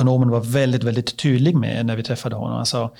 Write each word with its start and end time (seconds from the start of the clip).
ekonomen 0.00 0.30
var 0.30 0.40
väldigt, 0.40 0.84
väldigt 0.84 1.16
tydlig 1.16 1.56
med 1.56 1.86
när 1.86 1.96
vi 1.96 2.02
träffade 2.02 2.36
honom. 2.36 2.56
Han 2.56 2.66
sa 2.66 2.94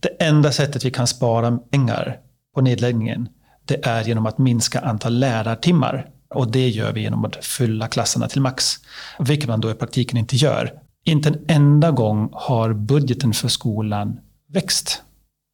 det 0.00 0.08
enda 0.08 0.52
sättet 0.52 0.84
vi 0.84 0.90
kan 0.90 1.06
spara 1.06 1.58
pengar 1.70 2.16
på 2.54 2.60
nedläggningen 2.60 3.28
det 3.68 3.86
är 3.86 4.04
genom 4.04 4.26
att 4.26 4.38
minska 4.38 4.80
antal 4.80 5.18
lärartimmar. 5.18 6.06
Och 6.34 6.50
det 6.50 6.68
gör 6.68 6.92
vi 6.92 7.00
genom 7.00 7.24
att 7.24 7.44
fylla 7.44 7.88
klasserna 7.88 8.28
till 8.28 8.40
max. 8.40 8.74
Vilket 9.18 9.48
man 9.48 9.60
då 9.60 9.70
i 9.70 9.74
praktiken 9.74 10.18
inte 10.18 10.36
gör. 10.36 10.72
Inte 11.04 11.28
en 11.28 11.44
enda 11.48 11.90
gång 11.90 12.28
har 12.32 12.72
budgeten 12.72 13.32
för 13.32 13.48
skolan 13.48 14.20
växt. 14.52 15.02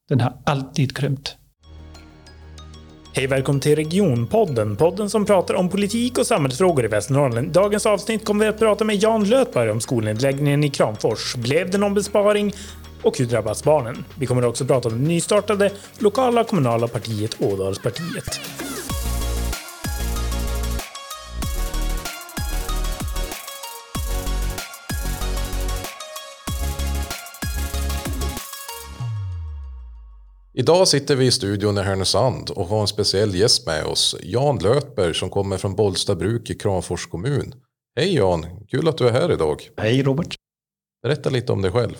Den 0.08 0.20
har 0.20 0.32
alltid 0.44 0.96
krympt. 0.96 1.36
Hej 3.16 3.26
välkommen 3.26 3.60
till 3.60 3.76
Regionpodden, 3.76 4.76
podden 4.76 5.10
som 5.10 5.26
pratar 5.26 5.54
om 5.54 5.68
politik 5.68 6.18
och 6.18 6.26
samhällsfrågor 6.26 6.84
i 6.84 6.88
Västernorrland. 6.88 7.52
Dagens 7.52 7.86
avsnitt 7.86 8.24
kommer 8.24 8.44
vi 8.44 8.48
att 8.48 8.58
prata 8.58 8.84
med 8.84 8.96
Jan 8.96 9.24
Lötberg 9.24 9.70
om 9.70 9.80
skolnedläggningen 9.80 10.64
i 10.64 10.70
Kramfors. 10.70 11.34
Blev 11.34 11.70
det 11.70 11.78
någon 11.78 11.94
besparing? 11.94 12.54
Och 13.02 13.18
hur 13.18 13.26
drabbas 13.26 13.64
barnen? 13.64 14.04
Vi 14.18 14.26
kommer 14.26 14.44
också 14.44 14.64
att 14.64 14.68
prata 14.68 14.88
om 14.88 14.94
det 15.02 15.08
nystartade 15.08 15.70
lokala 15.98 16.44
kommunala 16.44 16.88
partiet 16.88 17.36
Ådalspartiet. 17.40 18.40
Idag 30.56 30.88
sitter 30.88 31.16
vi 31.16 31.26
i 31.26 31.30
studion 31.30 31.78
i 31.78 31.80
Härnösand 31.80 32.50
och 32.50 32.66
har 32.66 32.80
en 32.80 32.86
speciell 32.86 33.34
gäst 33.34 33.66
med 33.66 33.84
oss. 33.84 34.16
Jan 34.22 34.58
Lötberg 34.58 35.14
som 35.14 35.30
kommer 35.30 35.56
från 35.56 35.76
Bollstabruk 35.76 36.50
i 36.50 36.54
Kramfors 36.54 37.06
kommun. 37.06 37.54
Hej 37.96 38.14
Jan, 38.14 38.46
kul 38.68 38.88
att 38.88 38.98
du 38.98 39.08
är 39.08 39.12
här 39.12 39.32
idag. 39.32 39.62
Hej 39.76 40.02
Robert. 40.02 40.34
Berätta 41.02 41.30
lite 41.30 41.52
om 41.52 41.62
dig 41.62 41.70
själv. 41.70 41.94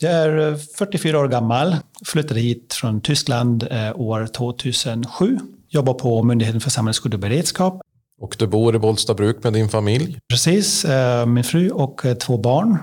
Jag 0.00 0.12
är 0.12 0.56
44 0.56 1.18
år 1.18 1.28
gammal, 1.28 1.76
flyttade 2.06 2.40
hit 2.40 2.74
från 2.74 3.00
Tyskland 3.00 3.68
eh, 3.70 4.00
år 4.00 4.26
2007. 4.26 5.38
Jobbar 5.68 5.94
på 5.94 6.22
Myndigheten 6.22 6.60
för 6.60 6.70
samhällsskydd 6.70 7.14
och 7.14 7.20
beredskap. 7.20 7.80
Och 8.20 8.36
du 8.38 8.46
bor 8.46 8.76
i 8.76 8.78
Bollstabruk 8.78 9.44
med 9.44 9.52
din 9.52 9.68
familj? 9.68 10.18
Precis, 10.28 10.84
eh, 10.84 11.26
min 11.26 11.44
fru 11.44 11.70
och 11.70 12.06
eh, 12.06 12.14
två 12.14 12.38
barn, 12.38 12.78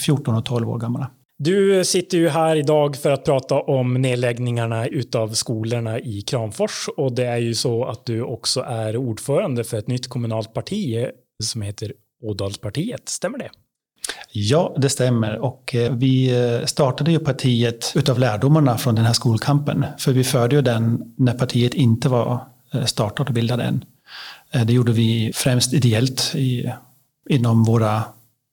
14 0.00 0.34
och 0.34 0.44
12 0.44 0.70
år 0.70 0.78
gamla. 0.78 1.10
Du 1.38 1.84
sitter 1.84 2.18
ju 2.18 2.28
här 2.28 2.56
idag 2.56 2.96
för 2.96 3.10
att 3.10 3.24
prata 3.24 3.54
om 3.54 3.94
nedläggningarna 3.94 4.86
utav 4.86 5.28
skolorna 5.28 5.98
i 5.98 6.22
Kramfors 6.22 6.88
och 6.96 7.12
det 7.12 7.26
är 7.26 7.36
ju 7.36 7.54
så 7.54 7.84
att 7.84 8.06
du 8.06 8.22
också 8.22 8.60
är 8.60 8.96
ordförande 8.96 9.64
för 9.64 9.76
ett 9.76 9.88
nytt 9.88 10.08
kommunalt 10.08 10.54
parti 10.54 11.06
som 11.44 11.62
heter 11.62 11.92
Ådalspartiet. 12.22 13.08
Stämmer 13.08 13.38
det? 13.38 13.50
Ja, 14.32 14.76
det 14.78 14.88
stämmer. 14.88 15.38
Och 15.38 15.74
eh, 15.74 15.92
vi 15.92 16.44
eh, 16.44 16.64
startade 16.66 17.10
ju 17.10 17.18
partiet 17.18 17.92
utav 17.94 18.18
lärdomarna 18.18 18.78
från 18.78 18.94
den 18.94 19.04
här 19.04 19.12
skolkampen. 19.12 19.86
För 19.98 20.12
vi 20.12 20.24
förde 20.24 20.56
ju 20.56 20.62
den 20.62 21.14
när 21.16 21.34
partiet 21.34 21.74
inte 21.74 22.08
var 22.08 22.40
eh, 22.74 22.84
startat 22.84 23.28
och 23.28 23.34
bildat 23.34 23.60
än. 23.60 23.84
Det 24.66 24.72
gjorde 24.72 24.92
vi 24.92 25.32
främst 25.34 25.72
ideellt 25.72 26.32
i, 26.34 26.72
inom 27.28 27.64
våra 27.64 28.02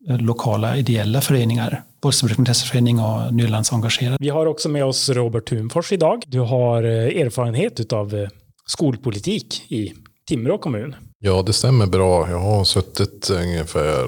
lokala 0.07 0.77
ideella 0.77 1.21
föreningar. 1.21 1.83
Bollstabruk 2.01 2.39
intresseförening 2.39 2.99
och 2.99 3.33
Nylands 3.33 3.73
engagerad. 3.73 4.17
Vi 4.19 4.29
har 4.29 4.45
också 4.45 4.69
med 4.69 4.85
oss 4.85 5.09
Robert 5.09 5.49
Thunfors 5.49 5.91
idag. 5.91 6.23
Du 6.27 6.39
har 6.39 6.83
erfarenhet 6.83 7.93
av 7.93 8.27
skolpolitik 8.67 9.71
i 9.71 9.93
Timrå 10.27 10.57
kommun. 10.57 10.95
Ja, 11.19 11.41
det 11.41 11.53
stämmer 11.53 11.87
bra. 11.87 12.29
Jag 12.29 12.39
har 12.39 12.63
suttit 12.63 13.29
ungefär 13.29 14.07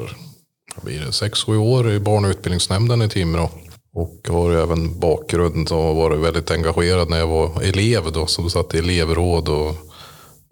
blir 0.82 1.00
det, 1.00 1.12
sex, 1.12 1.44
sju 1.44 1.58
år 1.58 1.92
i 1.92 2.00
barn 2.00 2.26
och 2.26 2.30
utbildningsnämnden 2.30 3.02
i 3.02 3.10
Timrå. 3.10 3.50
Och 3.94 4.28
har 4.30 4.52
även 4.52 5.00
bakgrund 5.00 5.72
och 5.72 5.96
varit 5.96 6.20
väldigt 6.20 6.52
engagerad 6.52 7.10
när 7.10 7.18
jag 7.18 7.28
var 7.28 7.62
elev 7.62 8.12
då, 8.14 8.26
som 8.26 8.50
satt 8.50 8.76
i 8.76 8.78
elevråd 8.78 9.50
och 9.50 9.76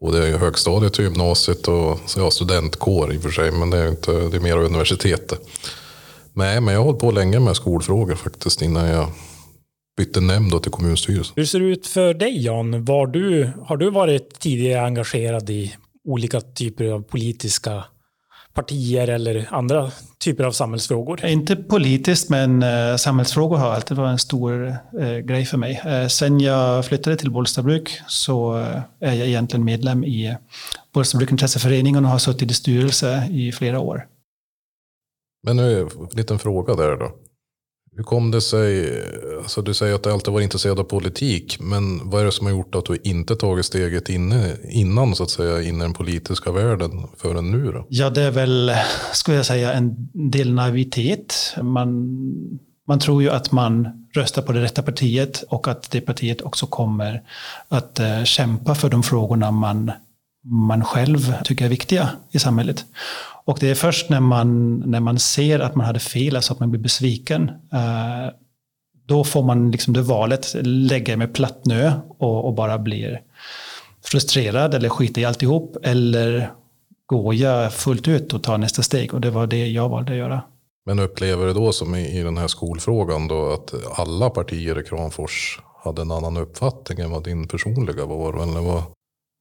både 0.02 0.20
högstadiet 0.20 0.98
och 0.98 1.04
gymnasiet 1.04 1.68
och 1.68 2.00
ja, 2.18 2.32
studentkår 2.32 3.14
i 3.14 3.18
och 3.18 3.22
för 3.22 3.30
sig, 3.30 3.52
men 3.52 3.70
det 3.70 3.78
är 3.78 3.90
inte, 3.90 4.12
det 4.12 4.38
är 4.38 4.42
mer 4.42 4.58
universitetet. 4.58 5.40
Nej, 6.34 6.62
men 6.62 6.74
jag 6.74 6.82
har 6.82 6.86
hållit 6.86 7.02
på 7.02 7.12
länge 7.12 7.40
med 7.40 7.56
skolfrågor 7.56 8.16
faktiskt 8.16 8.62
innan 8.62 8.88
jag 8.88 9.08
bytte 9.98 10.22
nämnd 10.22 10.64
till 10.64 10.72
kommunstyrelsen. 10.72 11.34
Hur 11.36 11.46
ser 11.46 11.60
det 11.60 11.66
ut 11.66 11.88
för 11.88 12.14
dig 12.14 12.46
Jan? 12.46 12.86
Var 12.86 13.08
du, 13.08 13.52
har 13.66 13.78
du 13.78 13.90
varit 13.90 14.40
tidigare 14.40 14.86
engagerad 14.86 15.50
i 15.50 15.76
olika 16.08 16.42
typer 16.42 16.86
av 16.86 17.02
politiska 17.02 17.84
partier 18.56 19.08
eller 19.08 19.48
andra 19.52 19.92
typer 20.18 20.44
av 20.44 20.52
samhällsfrågor? 20.52 21.26
Inte 21.26 21.56
politiskt, 21.56 22.30
men 22.30 22.64
eh, 22.64 22.96
samhällsfrågor 22.96 23.58
har 23.58 23.70
alltid 23.70 23.98
varit 23.98 24.12
en 24.12 24.20
stor 24.20 24.68
eh, 25.00 25.18
grej 25.18 25.46
för 25.46 25.58
mig. 25.58 25.82
Eh, 25.86 26.08
sen 26.08 26.40
jag 26.40 26.86
flyttade 26.86 27.18
till 27.18 27.32
Bollstabruk 27.32 28.02
så 28.08 28.58
eh, 28.58 28.82
är 29.00 29.14
jag 29.14 29.28
egentligen 29.28 29.66
medlem 29.66 30.04
i 30.04 30.38
Bollstabruk 30.94 31.32
intresseföreningen 31.32 32.06
och 32.06 32.12
har 32.12 32.20
suttit 32.20 32.52
i 32.52 32.54
styrelse 32.54 33.28
i 33.32 33.52
flera 33.52 33.80
år. 33.80 34.08
Men 35.44 35.56
nu, 35.56 35.82
en 35.82 35.90
liten 36.12 36.40
fråga 36.40 36.76
där 36.76 36.98
då. 36.98 37.12
Hur 37.98 38.04
kom 38.04 38.32
det 38.32 38.42
sig, 38.42 38.92
alltså 39.38 39.62
du 39.62 39.74
säger 39.74 39.96
att 39.96 40.04
du 40.04 40.12
alltid 40.12 40.34
varit 40.34 40.44
intresserad 40.44 40.80
av 40.80 40.84
politik, 40.84 41.58
men 41.60 42.10
vad 42.10 42.22
är 42.22 42.26
det 42.26 42.32
som 42.32 42.46
har 42.46 42.54
gjort 42.54 42.76
att 42.76 42.86
du 42.86 42.98
inte 43.04 43.36
tagit 43.36 43.66
steget 43.66 44.10
inne, 44.10 44.56
innan 44.70 45.16
så 45.16 45.24
att 45.24 45.30
säga, 45.30 45.62
in 45.62 45.76
i 45.76 45.80
den 45.80 45.94
politiska 45.94 46.52
världen 46.52 47.08
förrän 47.18 47.52
nu 47.52 47.72
då? 47.72 47.86
Ja, 47.90 48.10
det 48.10 48.22
är 48.22 48.32
väl, 48.32 48.72
skulle 49.14 49.38
jag 49.38 49.46
säga, 49.46 49.74
en 49.74 50.10
del 50.32 50.54
naivitet. 50.54 51.56
Man, 51.62 52.20
man 52.88 53.00
tror 53.00 53.24
ju 53.24 53.30
att 53.30 53.52
man 53.52 54.08
röstar 54.16 54.42
på 54.42 54.52
det 54.52 54.62
rätta 54.62 54.82
partiet 54.82 55.44
och 55.50 55.68
att 55.68 55.92
det 55.92 56.02
partiet 56.02 56.42
också 56.42 56.68
kommer 56.68 57.22
att 57.70 58.00
eh, 58.00 58.24
kämpa 58.24 58.76
för 58.76 58.90
de 58.90 59.04
frågorna 59.04 59.52
man, 59.52 59.92
man 60.44 60.84
själv 60.84 61.34
tycker 61.44 61.66
är 61.66 61.70
viktiga 61.70 62.10
i 62.32 62.40
samhället. 62.40 62.86
Och 63.46 63.58
det 63.60 63.70
är 63.70 63.76
först 63.76 64.10
när 64.10 64.20
man, 64.20 64.80
när 64.80 65.00
man 65.00 65.20
ser 65.20 65.60
att 65.60 65.76
man 65.76 65.86
hade 65.86 66.00
fel, 66.00 66.36
alltså 66.36 66.54
att 66.54 66.60
man 66.60 66.72
blir 66.72 66.82
besviken, 66.82 67.50
eh, 67.50 68.34
då 69.06 69.24
får 69.24 69.44
man 69.44 69.72
liksom 69.72 69.94
det 69.94 70.02
valet, 70.02 70.56
lägga 70.64 71.18
med 71.18 71.34
platt 71.34 71.66
nö 71.66 71.92
och, 72.20 72.46
och 72.46 72.54
bara 72.54 72.78
blir 72.78 73.22
frustrerad 74.04 74.74
eller 74.74 74.90
skita 74.90 75.22
i 75.22 75.26
alltihop. 75.26 75.78
Eller 75.84 76.52
gå 77.06 77.34
jag 77.34 77.74
fullt 77.74 78.08
ut 78.08 78.34
och 78.34 78.44
ta 78.44 78.58
nästa 78.58 78.82
steg. 78.82 79.14
Och 79.14 79.22
det 79.22 79.30
var 79.30 79.48
det 79.48 79.68
jag 79.68 79.90
valde 79.90 80.12
att 80.12 80.18
göra. 80.18 80.42
Men 80.86 81.00
upplever 81.00 81.46
du 81.46 81.54
då 81.54 81.72
som 81.72 81.96
i, 81.96 82.20
i 82.20 82.24
den 82.24 82.38
här 82.38 82.48
skolfrågan 82.48 83.28
då 83.28 83.54
att 83.54 83.74
alla 84.00 84.30
partier 84.30 84.80
i 84.80 84.84
Kramfors 84.84 85.60
hade 85.84 86.02
en 86.02 86.12
annan 86.12 86.38
uppfattning 86.38 87.00
än 87.00 87.12
vad 87.12 87.24
din 87.24 87.48
personliga 87.48 88.06
var? 88.06 88.44
Eller 88.44 88.62
vad, 88.62 88.84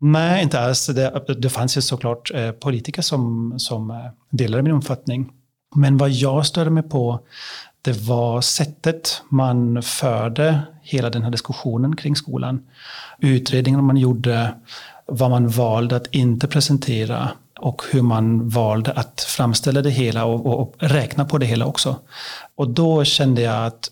Nej, 0.06 0.42
inte 0.42 0.60
alls. 0.60 0.86
Det, 0.86 1.34
det 1.38 1.50
fanns 1.50 1.76
ju 1.76 1.80
såklart 1.80 2.30
eh, 2.34 2.50
politiker 2.50 3.02
som, 3.02 3.54
som 3.58 3.90
eh, 3.90 3.96
delade 4.30 4.62
min 4.62 4.72
uppfattning. 4.72 5.32
Men 5.74 5.96
vad 5.96 6.10
jag 6.10 6.46
störde 6.46 6.70
mig 6.70 6.82
på, 6.82 7.20
det 7.82 7.92
var 7.92 8.40
sättet 8.40 9.22
man 9.28 9.82
förde 9.82 10.62
hela 10.82 11.10
den 11.10 11.22
här 11.22 11.30
diskussionen 11.30 11.96
kring 11.96 12.16
skolan. 12.16 12.62
Utredningen 13.18 13.84
man 13.84 13.96
gjorde, 13.96 14.54
vad 15.06 15.30
man 15.30 15.48
valde 15.48 15.96
att 15.96 16.06
inte 16.06 16.48
presentera 16.48 17.30
och 17.60 17.82
hur 17.92 18.02
man 18.02 18.48
valde 18.48 18.92
att 18.92 19.20
framställa 19.20 19.82
det 19.82 19.90
hela 19.90 20.24
och, 20.24 20.46
och, 20.46 20.60
och 20.60 20.74
räkna 20.78 21.24
på 21.24 21.38
det 21.38 21.46
hela 21.46 21.66
också. 21.66 21.96
Och 22.54 22.70
då 22.70 23.04
kände 23.04 23.42
jag 23.42 23.66
att 23.66 23.90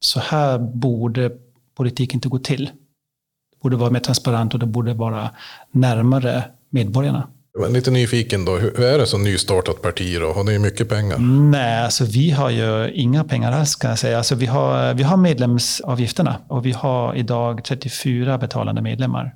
så 0.00 0.20
här 0.20 0.58
borde 0.58 1.30
politik 1.74 2.14
inte 2.14 2.28
gå 2.28 2.38
till 2.38 2.70
borde 3.62 3.76
vara 3.76 3.90
mer 3.90 4.00
transparent 4.00 4.54
och 4.54 4.60
det 4.60 4.66
borde 4.66 4.94
vara 4.94 5.30
närmare 5.72 6.44
medborgarna. 6.70 7.28
Jag 7.58 7.66
är 7.66 7.72
lite 7.72 7.90
nyfiken 7.90 8.44
då, 8.44 8.56
hur 8.56 8.80
är 8.80 8.98
det 8.98 9.06
som 9.06 9.24
nystartat 9.24 9.82
parti 9.82 10.20
då? 10.20 10.32
Har 10.32 10.44
ni 10.44 10.58
mycket 10.58 10.88
pengar? 10.88 11.18
Nej, 11.50 11.84
alltså 11.84 12.04
vi 12.04 12.30
har 12.30 12.50
ju 12.50 12.92
inga 12.92 13.24
pengar 13.24 13.52
alls 13.52 13.76
kan 13.76 13.90
jag 13.90 13.98
säga. 13.98 14.18
Alltså 14.18 14.34
vi, 14.34 14.46
har, 14.46 14.94
vi 14.94 15.02
har 15.02 15.16
medlemsavgifterna 15.16 16.36
och 16.48 16.66
vi 16.66 16.72
har 16.72 17.14
idag 17.14 17.64
34 17.64 18.38
betalande 18.38 18.82
medlemmar. 18.82 19.34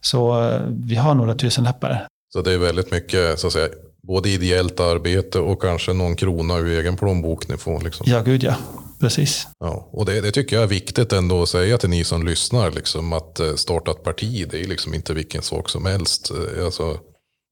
Så 0.00 0.50
eh, 0.50 0.60
vi 0.68 0.94
har 0.94 1.14
några 1.14 1.34
tusen 1.34 1.64
lappar. 1.64 2.06
Så 2.32 2.42
det 2.42 2.52
är 2.52 2.58
väldigt 2.58 2.90
mycket 2.90 3.38
så 3.38 3.46
att 3.46 3.52
säga, 3.52 3.68
både 4.02 4.28
ideellt 4.28 4.80
arbete 4.80 5.38
och 5.38 5.62
kanske 5.62 5.92
någon 5.92 6.16
krona 6.16 6.58
ur 6.58 6.78
egen 6.78 6.96
plånbok 6.96 7.48
ni 7.48 7.56
får? 7.56 7.80
Liksom. 7.80 8.06
Ja, 8.08 8.20
gud 8.20 8.42
ja. 8.42 8.54
Precis. 9.02 9.46
Ja, 9.58 9.88
och 9.92 10.06
det, 10.06 10.20
det, 10.20 10.30
tycker 10.30 10.56
jag 10.56 10.62
är 10.62 10.68
viktigt 10.68 11.12
ändå 11.12 11.42
att 11.42 11.48
säga 11.48 11.78
till 11.78 11.90
ni 11.90 12.04
som 12.04 12.26
lyssnar. 12.26 12.70
Liksom, 12.70 13.12
att 13.12 13.40
eh, 13.40 13.54
starta 13.54 13.90
ett 13.90 14.02
parti, 14.02 14.48
det 14.50 14.60
är 14.60 14.64
liksom 14.64 14.94
inte 14.94 15.14
vilken 15.14 15.42
sak 15.42 15.68
som 15.68 15.86
helst. 15.86 16.30
Eh, 16.30 16.64
alltså, 16.64 16.98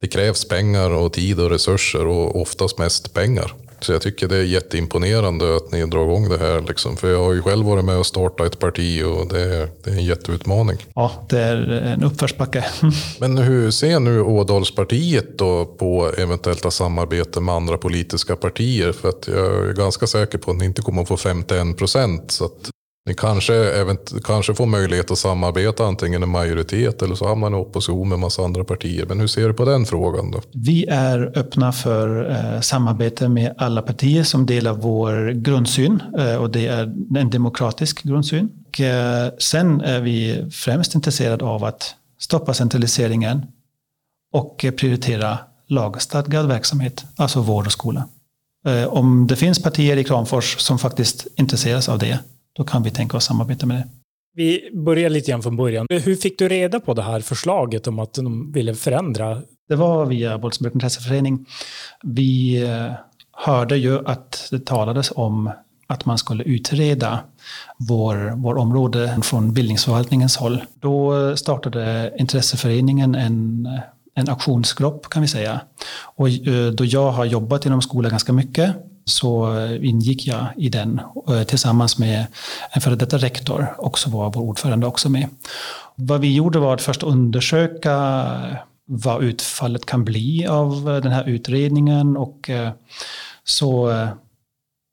det 0.01 0.09
krävs 0.09 0.49
pengar 0.49 0.91
och 0.91 1.13
tid 1.13 1.41
och 1.41 1.51
resurser 1.51 2.07
och 2.07 2.41
oftast 2.41 2.79
mest 2.79 3.15
pengar. 3.15 3.55
Så 3.85 3.93
jag 3.93 4.03
tycker 4.03 4.29
det 4.29 4.37
är 4.37 4.43
jätteimponerande 4.43 5.57
att 5.57 5.73
ni 5.73 5.87
drar 5.87 6.05
igång 6.05 6.29
det 6.29 6.39
här. 6.39 6.61
Liksom. 6.61 6.97
För 6.97 7.11
jag 7.11 7.25
har 7.25 7.33
ju 7.33 7.43
själv 7.43 7.67
varit 7.67 7.85
med 7.85 7.97
och 7.97 8.07
startat 8.07 8.47
ett 8.47 8.59
parti 8.59 9.03
och 9.03 9.29
det 9.29 9.41
är, 9.41 9.69
det 9.85 9.91
är 9.91 9.95
en 9.95 10.05
jätteutmaning. 10.05 10.77
Ja, 10.95 11.13
det 11.29 11.39
är 11.39 11.57
en 11.71 12.05
uppförsbacke. 12.05 12.65
Men 13.21 13.39
hur 13.39 13.71
ser 13.71 14.01
nu 14.01 14.21
Ådalspartiet 14.21 15.39
då 15.39 15.65
på 15.65 16.13
eventuella 16.19 16.71
samarbete 16.71 17.41
med 17.41 17.55
andra 17.55 17.79
politiska 17.79 18.37
partier? 18.37 18.93
För 18.93 19.09
att 19.09 19.29
jag 19.29 19.69
är 19.69 19.73
ganska 19.73 20.07
säker 20.07 20.39
på 20.39 20.51
att 20.51 20.57
ni 20.57 20.65
inte 20.65 20.83
kommer 20.83 21.03
att 21.03 21.09
få 21.09 21.17
51 21.17 21.79
procent. 21.79 22.31
Så 22.31 22.45
att 22.45 22.71
ni 23.07 23.15
kanske, 23.15 23.55
event, 23.55 24.13
kanske 24.25 24.55
får 24.55 24.67
möjlighet 24.67 25.11
att 25.11 25.19
samarbeta 25.19 25.85
antingen 25.85 26.23
i 26.23 26.27
majoritet 26.27 27.03
eller 27.03 27.15
så 27.15 27.29
hamnar 27.29 27.51
ni 27.51 27.57
i 27.57 27.61
opposition 27.61 28.09
med 28.09 28.15
en 28.15 28.21
massa 28.21 28.43
andra 28.43 28.65
partier. 28.65 29.07
Men 29.07 29.21
hur 29.21 29.27
ser 29.27 29.49
du 29.49 29.55
på 29.55 29.65
den 29.65 29.87
frågan 29.87 30.31
då? 30.31 30.41
Vi 30.55 30.87
är 30.87 31.39
öppna 31.39 31.73
för 31.73 32.31
eh, 32.31 32.61
samarbete 32.61 33.29
med 33.29 33.55
alla 33.59 33.83
partier 33.83 34.25
som 34.25 34.47
delar 34.47 34.73
vår 34.73 35.31
grundsyn 35.31 36.03
eh, 36.19 36.35
och 36.35 36.51
det 36.51 36.67
är 36.67 36.83
en 37.17 37.31
demokratisk 37.31 38.03
grundsyn. 38.03 38.49
Och, 38.69 38.81
eh, 38.81 39.33
sen 39.39 39.81
är 39.81 40.01
vi 40.01 40.49
främst 40.53 40.95
intresserade 40.95 41.45
av 41.45 41.65
att 41.65 41.95
stoppa 42.19 42.55
centraliseringen 42.55 43.47
och 44.33 44.65
eh, 44.65 44.71
prioritera 44.71 45.39
lagstadgad 45.69 46.49
verksamhet, 46.49 47.05
alltså 47.17 47.41
vård 47.41 47.67
och 47.67 47.73
skola. 47.73 48.09
Eh, 48.67 48.85
om 48.85 49.27
det 49.27 49.37
finns 49.37 49.63
partier 49.63 49.97
i 49.97 50.05
Kramfors 50.05 50.59
som 50.59 50.79
faktiskt 50.79 51.27
intresseras 51.37 51.89
av 51.89 51.99
det 51.99 52.19
då 52.53 52.65
kan 52.65 52.83
vi 52.83 52.91
tänka 52.91 53.17
oss 53.17 53.25
samarbeta 53.25 53.67
med 53.67 53.77
det. 53.77 53.89
Vi 54.35 54.71
börjar 54.75 55.11
lite 55.11 55.31
grann 55.31 55.43
från 55.43 55.57
början. 55.57 55.87
Hur 55.91 56.17
fick 56.17 56.39
du 56.39 56.49
reda 56.49 56.81
på 56.81 56.95
det 56.95 57.03
här 57.03 57.21
förslaget 57.21 57.87
om 57.87 57.99
att 57.99 58.15
de 58.15 58.53
ville 58.53 58.75
förändra? 58.75 59.43
Det 59.69 59.77
var 59.77 60.07
via 60.07 60.39
Bolsberg 60.39 60.73
intresseförening. 60.75 61.47
Vi 62.03 62.63
eh, 62.63 62.93
hörde 63.33 63.77
ju 63.77 64.07
att 64.07 64.49
det 64.51 64.67
talades 64.67 65.13
om 65.15 65.51
att 65.87 66.05
man 66.05 66.19
skulle 66.19 66.45
utreda 66.45 67.21
vår, 67.89 68.33
vår 68.37 68.59
område 68.59 69.19
från 69.23 69.53
bildningsförvaltningens 69.55 70.37
håll. 70.37 70.63
Då 70.75 71.37
startade 71.37 72.15
intresseföreningen 72.19 73.15
en, 73.15 73.69
en 74.15 74.29
aktionsgrupp 74.29 75.09
kan 75.09 75.23
vi 75.23 75.29
säga. 75.29 75.61
Och 76.17 76.29
eh, 76.29 76.71
då 76.73 76.85
jag 76.85 77.11
har 77.11 77.25
jobbat 77.25 77.67
inom 77.67 77.83
skolan 77.83 78.11
ganska 78.11 78.33
mycket 78.33 78.77
så 79.05 79.59
ingick 79.83 80.27
jag 80.27 80.47
i 80.57 80.69
den 80.69 81.01
eh, 81.29 81.43
tillsammans 81.43 81.99
med 81.99 82.27
en 82.71 82.81
före 82.81 82.97
detta 82.97 83.19
rektor, 83.19 83.75
och 83.79 83.99
så 83.99 84.11
var 84.11 84.33
vår 84.33 84.43
ordförande 84.43 84.87
också 84.87 85.09
med. 85.09 85.29
Vad 85.95 86.21
vi 86.21 86.35
gjorde 86.35 86.59
var 86.59 86.75
att 86.75 86.83
först 86.83 87.03
undersöka 87.03 88.57
vad 88.87 89.25
utfallet 89.25 89.87
kan 89.87 90.05
bli 90.05 90.47
av 90.47 90.85
den 90.85 91.13
här 91.13 91.29
utredningen 91.29 92.17
och 92.17 92.51
eh, 92.51 92.73
så 93.45 93.91
eh, 93.91 94.09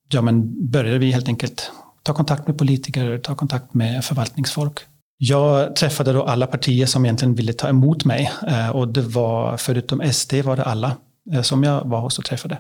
ja, 0.09 0.21
men 0.21 0.69
började 0.71 1.00
vi 1.00 1.12
helt 1.12 1.27
enkelt 1.27 1.71
ta 2.04 2.13
kontakt 2.13 2.48
med 2.48 2.57
politiker, 2.57 3.18
ta 3.18 3.36
kontakt 3.36 3.74
med 3.74 4.06
förvaltningsfolk. 4.06 4.80
Jag 5.18 5.75
träffade 5.75 6.13
då 6.13 6.24
alla 6.24 6.48
partier 6.48 6.86
som 6.86 7.06
egentligen 7.06 7.36
ville 7.36 7.54
ta 7.54 7.69
emot 7.69 8.06
mig 8.06 8.31
och 8.74 8.88
det 8.88 9.01
var 9.01 9.57
förutom 9.57 10.13
SD 10.13 10.33
var 10.33 10.56
det 10.56 10.63
alla 10.63 10.95
som 11.44 11.63
jag 11.63 11.86
var 11.86 12.00
hos 12.00 12.19
och 12.19 12.25
träffade. 12.25 12.57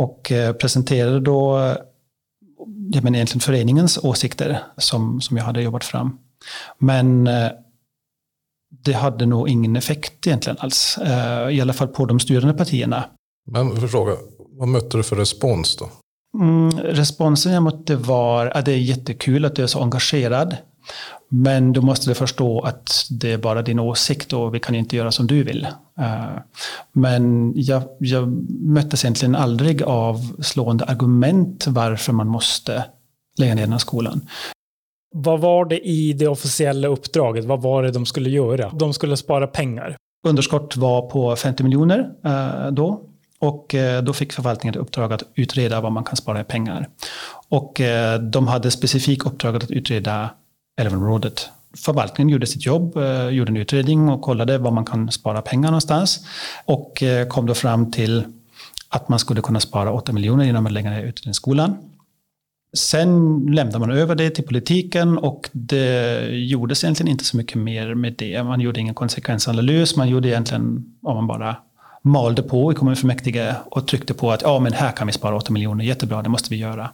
Och 0.00 0.32
eh, 0.32 0.52
presenterade 0.52 1.20
då 1.20 1.58
ja, 2.92 3.00
men 3.02 3.14
egentligen 3.14 3.40
föreningens 3.40 3.98
åsikter 3.98 4.62
som, 4.76 5.20
som 5.20 5.36
jag 5.36 5.44
hade 5.44 5.62
jobbat 5.62 5.84
fram. 5.84 6.18
Men 6.78 7.26
eh, 7.26 7.50
det 8.84 8.92
hade 8.92 9.26
nog 9.26 9.48
ingen 9.48 9.76
effekt 9.76 10.26
egentligen 10.26 10.56
alls. 10.60 10.98
Eh, 10.98 11.50
I 11.50 11.60
alla 11.60 11.72
fall 11.72 11.88
på 11.88 12.06
de 12.06 12.20
styrande 12.20 12.54
partierna. 12.54 13.04
Men 13.50 13.76
för 13.76 13.88
fråga, 13.88 14.16
vad 14.58 14.68
mötte 14.68 14.96
du 14.96 15.02
för 15.02 15.16
respons 15.16 15.76
då? 15.76 15.90
Mm, 16.38 16.70
responsen 16.70 17.52
jag 17.52 17.62
mötte 17.62 17.96
var 17.96 18.46
att 18.46 18.64
det 18.64 18.72
är 18.72 18.78
jättekul 18.78 19.44
att 19.44 19.56
du 19.56 19.62
är 19.62 19.66
så 19.66 19.82
engagerad. 19.82 20.56
Men 21.32 21.72
du 21.72 21.80
måste 21.80 22.14
förstå 22.14 22.60
att 22.60 23.06
det 23.10 23.32
är 23.32 23.38
bara 23.38 23.62
din 23.62 23.78
åsikt 23.78 24.32
och 24.32 24.54
vi 24.54 24.60
kan 24.60 24.74
inte 24.74 24.96
göra 24.96 25.12
som 25.12 25.26
du 25.26 25.42
vill. 25.42 25.66
Eh, 26.00 26.38
men 26.92 27.52
jag, 27.56 27.82
jag 27.98 28.28
möttes 28.60 29.04
egentligen 29.04 29.34
aldrig 29.34 29.82
av 29.82 30.42
slående 30.42 30.84
argument 30.84 31.66
varför 31.66 32.12
man 32.12 32.26
måste 32.26 32.84
lägga 33.38 33.54
ner 33.54 33.62
den 33.62 33.72
här 33.72 33.78
skolan. 33.78 34.28
Vad 35.14 35.40
var 35.40 35.64
det 35.64 35.78
i 35.78 36.12
det 36.12 36.26
officiella 36.26 36.88
uppdraget? 36.88 37.44
Vad 37.44 37.62
var 37.62 37.82
det 37.82 37.90
de 37.90 38.06
skulle 38.06 38.30
göra? 38.30 38.70
De 38.70 38.92
skulle 38.92 39.16
spara 39.16 39.46
pengar. 39.46 39.96
Underskott 40.26 40.76
var 40.76 41.02
på 41.02 41.36
50 41.36 41.62
miljoner 41.62 42.10
eh, 42.24 42.72
då. 42.72 43.06
Och 43.38 43.74
eh, 43.74 44.02
då 44.02 44.12
fick 44.12 44.32
förvaltningen 44.32 44.74
ett 44.74 44.80
uppdrag 44.80 45.12
att 45.12 45.22
utreda 45.34 45.80
vad 45.80 45.92
man 45.92 46.04
kan 46.04 46.16
spara 46.16 46.40
i 46.40 46.44
pengar. 46.44 46.88
Och 47.48 47.80
de 48.20 48.48
hade 48.48 48.70
specifikt 48.70 49.26
uppdraget 49.26 49.64
att 49.64 49.70
utreda 49.70 50.30
älvområdet. 50.76 51.48
Förvaltningen 51.76 52.28
gjorde 52.28 52.46
sitt 52.46 52.66
jobb, 52.66 52.96
eh, 52.96 53.28
gjorde 53.28 53.50
en 53.50 53.56
utredning 53.56 54.08
och 54.08 54.22
kollade 54.22 54.58
var 54.58 54.70
man 54.70 54.84
kan 54.84 55.12
spara 55.12 55.42
pengar 55.42 55.68
någonstans. 55.70 56.26
Och 56.64 57.02
eh, 57.02 57.28
kom 57.28 57.46
då 57.46 57.54
fram 57.54 57.90
till 57.90 58.24
att 58.88 59.08
man 59.08 59.18
skulle 59.18 59.40
kunna 59.40 59.60
spara 59.60 59.92
8 59.92 60.12
miljoner 60.12 60.44
genom 60.44 60.66
att 60.66 60.72
lägga 60.72 60.90
ner 60.90 61.02
utredningsskolan. 61.02 61.76
Sen 62.72 63.40
lämnade 63.46 63.78
man 63.78 63.90
över 63.90 64.14
det 64.14 64.30
till 64.30 64.44
politiken 64.44 65.18
och 65.18 65.50
det 65.52 66.26
gjordes 66.30 66.84
egentligen 66.84 67.10
inte 67.10 67.24
så 67.24 67.36
mycket 67.36 67.58
mer 67.58 67.94
med 67.94 68.14
det. 68.18 68.42
Man 68.42 68.60
gjorde 68.60 68.80
ingen 68.80 68.94
konsekvensanalys, 68.94 69.96
man 69.96 70.08
gjorde 70.08 70.28
egentligen, 70.28 70.84
om 71.02 71.16
man 71.16 71.26
bara 71.26 71.56
malde 72.02 72.42
på 72.42 72.72
i 72.72 72.74
kommunfullmäktige 72.74 73.54
och 73.64 73.88
tryckte 73.88 74.14
på 74.14 74.32
att 74.32 74.42
ja, 74.42 74.58
men 74.58 74.72
här 74.72 74.92
kan 74.92 75.06
vi 75.06 75.12
spara 75.12 75.36
8 75.36 75.52
miljoner, 75.52 75.84
jättebra, 75.84 76.22
det 76.22 76.28
måste 76.28 76.50
vi 76.50 76.56
göra. 76.56 76.90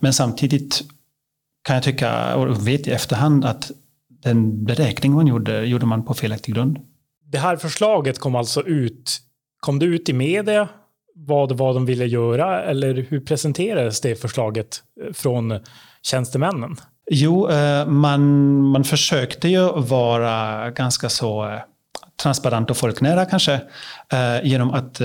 Men 0.00 0.12
samtidigt 0.12 0.82
kan 1.66 1.74
jag 1.74 1.82
tycka, 1.82 2.36
och 2.36 2.68
vet 2.68 2.86
i 2.86 2.90
efterhand, 2.90 3.44
att 3.44 3.70
den 4.22 4.64
beräkning 4.64 5.12
man 5.12 5.26
gjorde, 5.26 5.64
gjorde 5.64 5.86
man 5.86 6.04
på 6.04 6.14
felaktig 6.14 6.54
grund. 6.54 6.78
Det 7.32 7.38
här 7.38 7.56
förslaget 7.56 8.18
kom 8.18 8.34
alltså 8.34 8.62
ut, 8.62 9.18
kom 9.60 9.78
det 9.78 9.86
ut 9.86 10.08
i 10.08 10.12
media 10.12 10.68
vad 11.14 11.48
det 11.48 11.54
var 11.54 11.74
de 11.74 11.86
ville 11.86 12.06
göra 12.06 12.64
eller 12.64 13.06
hur 13.08 13.20
presenterades 13.20 14.00
det 14.00 14.20
förslaget 14.20 14.82
från 15.12 15.60
tjänstemännen? 16.02 16.76
Jo, 17.10 17.50
eh, 17.50 17.86
man, 17.86 18.62
man 18.62 18.84
försökte 18.84 19.48
ju 19.48 19.72
vara 19.72 20.70
ganska 20.70 21.08
så 21.08 21.44
eh, 21.44 21.60
transparent 22.22 22.70
och 22.70 22.76
folknära 22.76 23.24
kanske 23.24 23.54
eh, 24.12 24.44
genom 24.44 24.70
att 24.70 25.00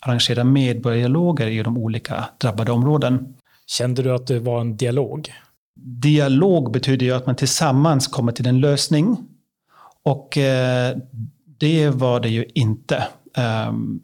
arrangera 0.00 0.44
medborgardialoger 0.44 1.46
i 1.46 1.62
de 1.62 1.78
olika 1.78 2.24
drabbade 2.40 2.72
områden. 2.72 3.34
Kände 3.66 4.02
du 4.02 4.14
att 4.14 4.26
det 4.26 4.38
var 4.38 4.60
en 4.60 4.76
dialog? 4.76 5.32
Dialog 5.76 6.72
betyder 6.72 7.06
ju 7.06 7.12
att 7.12 7.26
man 7.26 7.36
tillsammans 7.36 8.08
kommer 8.08 8.32
till 8.32 8.46
en 8.46 8.60
lösning. 8.60 9.16
Och 10.02 10.38
eh, 10.38 10.96
det 11.58 11.90
var 11.90 12.20
det 12.20 12.28
ju 12.28 12.44
inte. 12.54 13.06
Um, 13.68 14.00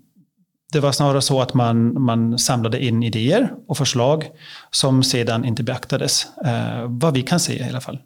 det 0.73 0.81
var 0.81 0.93
snarare 0.93 1.23
så 1.23 1.41
att 1.41 1.55
man, 1.55 2.03
man 2.03 2.39
samlade 2.39 2.85
in 2.85 3.03
idéer 3.03 3.53
och 3.67 3.77
förslag 3.77 4.31
som 4.71 5.03
sedan 5.03 5.45
inte 5.45 5.63
beaktades. 5.63 6.27
Uh, 6.47 6.85
vad 6.87 7.15
vi 7.15 7.23
kan 7.23 7.41
se 7.41 7.59
i 7.59 7.69
alla 7.69 7.81
fall. 7.81 7.99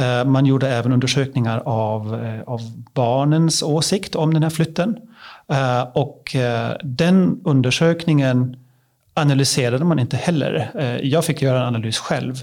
Uh, 0.00 0.30
man 0.30 0.46
gjorde 0.46 0.68
även 0.68 0.92
undersökningar 0.92 1.58
av, 1.58 2.14
uh, 2.14 2.42
av 2.46 2.60
barnens 2.94 3.62
åsikt 3.62 4.14
om 4.14 4.34
den 4.34 4.42
här 4.42 4.50
flytten. 4.50 4.96
och 5.94 6.36
den 6.82 7.40
undersökningen 7.44 8.56
analyserade 9.14 9.84
man 9.84 9.98
inte 9.98 10.16
heller. 10.16 10.70
Eh, 10.74 10.96
jag 10.96 11.24
fick 11.24 11.42
göra 11.42 11.60
en 11.60 11.66
analys 11.66 11.98
själv. 11.98 12.34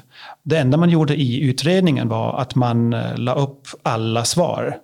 Det 0.43 0.57
enda 0.57 0.77
man 0.77 0.89
gjorde 0.89 1.15
i 1.15 1.41
utredningen 1.41 2.07
var 2.07 2.39
att 2.39 2.55
man 2.55 2.93
eh, 2.93 3.17
la 3.17 3.35
upp 3.35 3.67
alla 3.83 4.25
svar. 4.25 4.77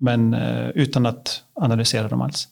Men 0.00 0.34
eh, 0.34 0.68
utan 0.68 1.06
att 1.06 1.42
analysera 1.54 2.08
dem 2.08 2.22
alls. 2.22 2.48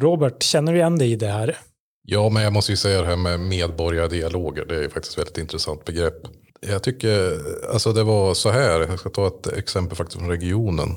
Robert, 0.00 0.42
känner 0.42 0.72
du 0.72 0.78
igen 0.78 0.98
dig 0.98 1.12
i 1.12 1.16
det 1.16 1.26
här? 1.26 1.56
Ja, 2.02 2.28
men 2.28 2.42
jag 2.42 2.52
måste 2.52 2.72
ju 2.72 2.76
säga 2.76 3.00
det 3.00 3.06
här 3.06 3.16
med 3.16 3.40
medborgardialoger. 3.40 4.64
Det 4.64 4.84
är 4.84 4.88
faktiskt 4.88 5.12
ett 5.12 5.18
väldigt 5.18 5.38
intressant 5.38 5.84
begrepp. 5.84 6.22
Jag 6.60 6.82
tycker, 6.82 7.38
alltså 7.72 7.92
det 7.92 8.02
var 8.02 8.34
så 8.34 8.50
här, 8.50 8.80
jag 8.80 8.98
ska 8.98 9.10
ta 9.10 9.26
ett 9.26 9.46
exempel 9.46 9.96
faktiskt 9.96 10.18
från 10.18 10.30
regionen. 10.30 10.96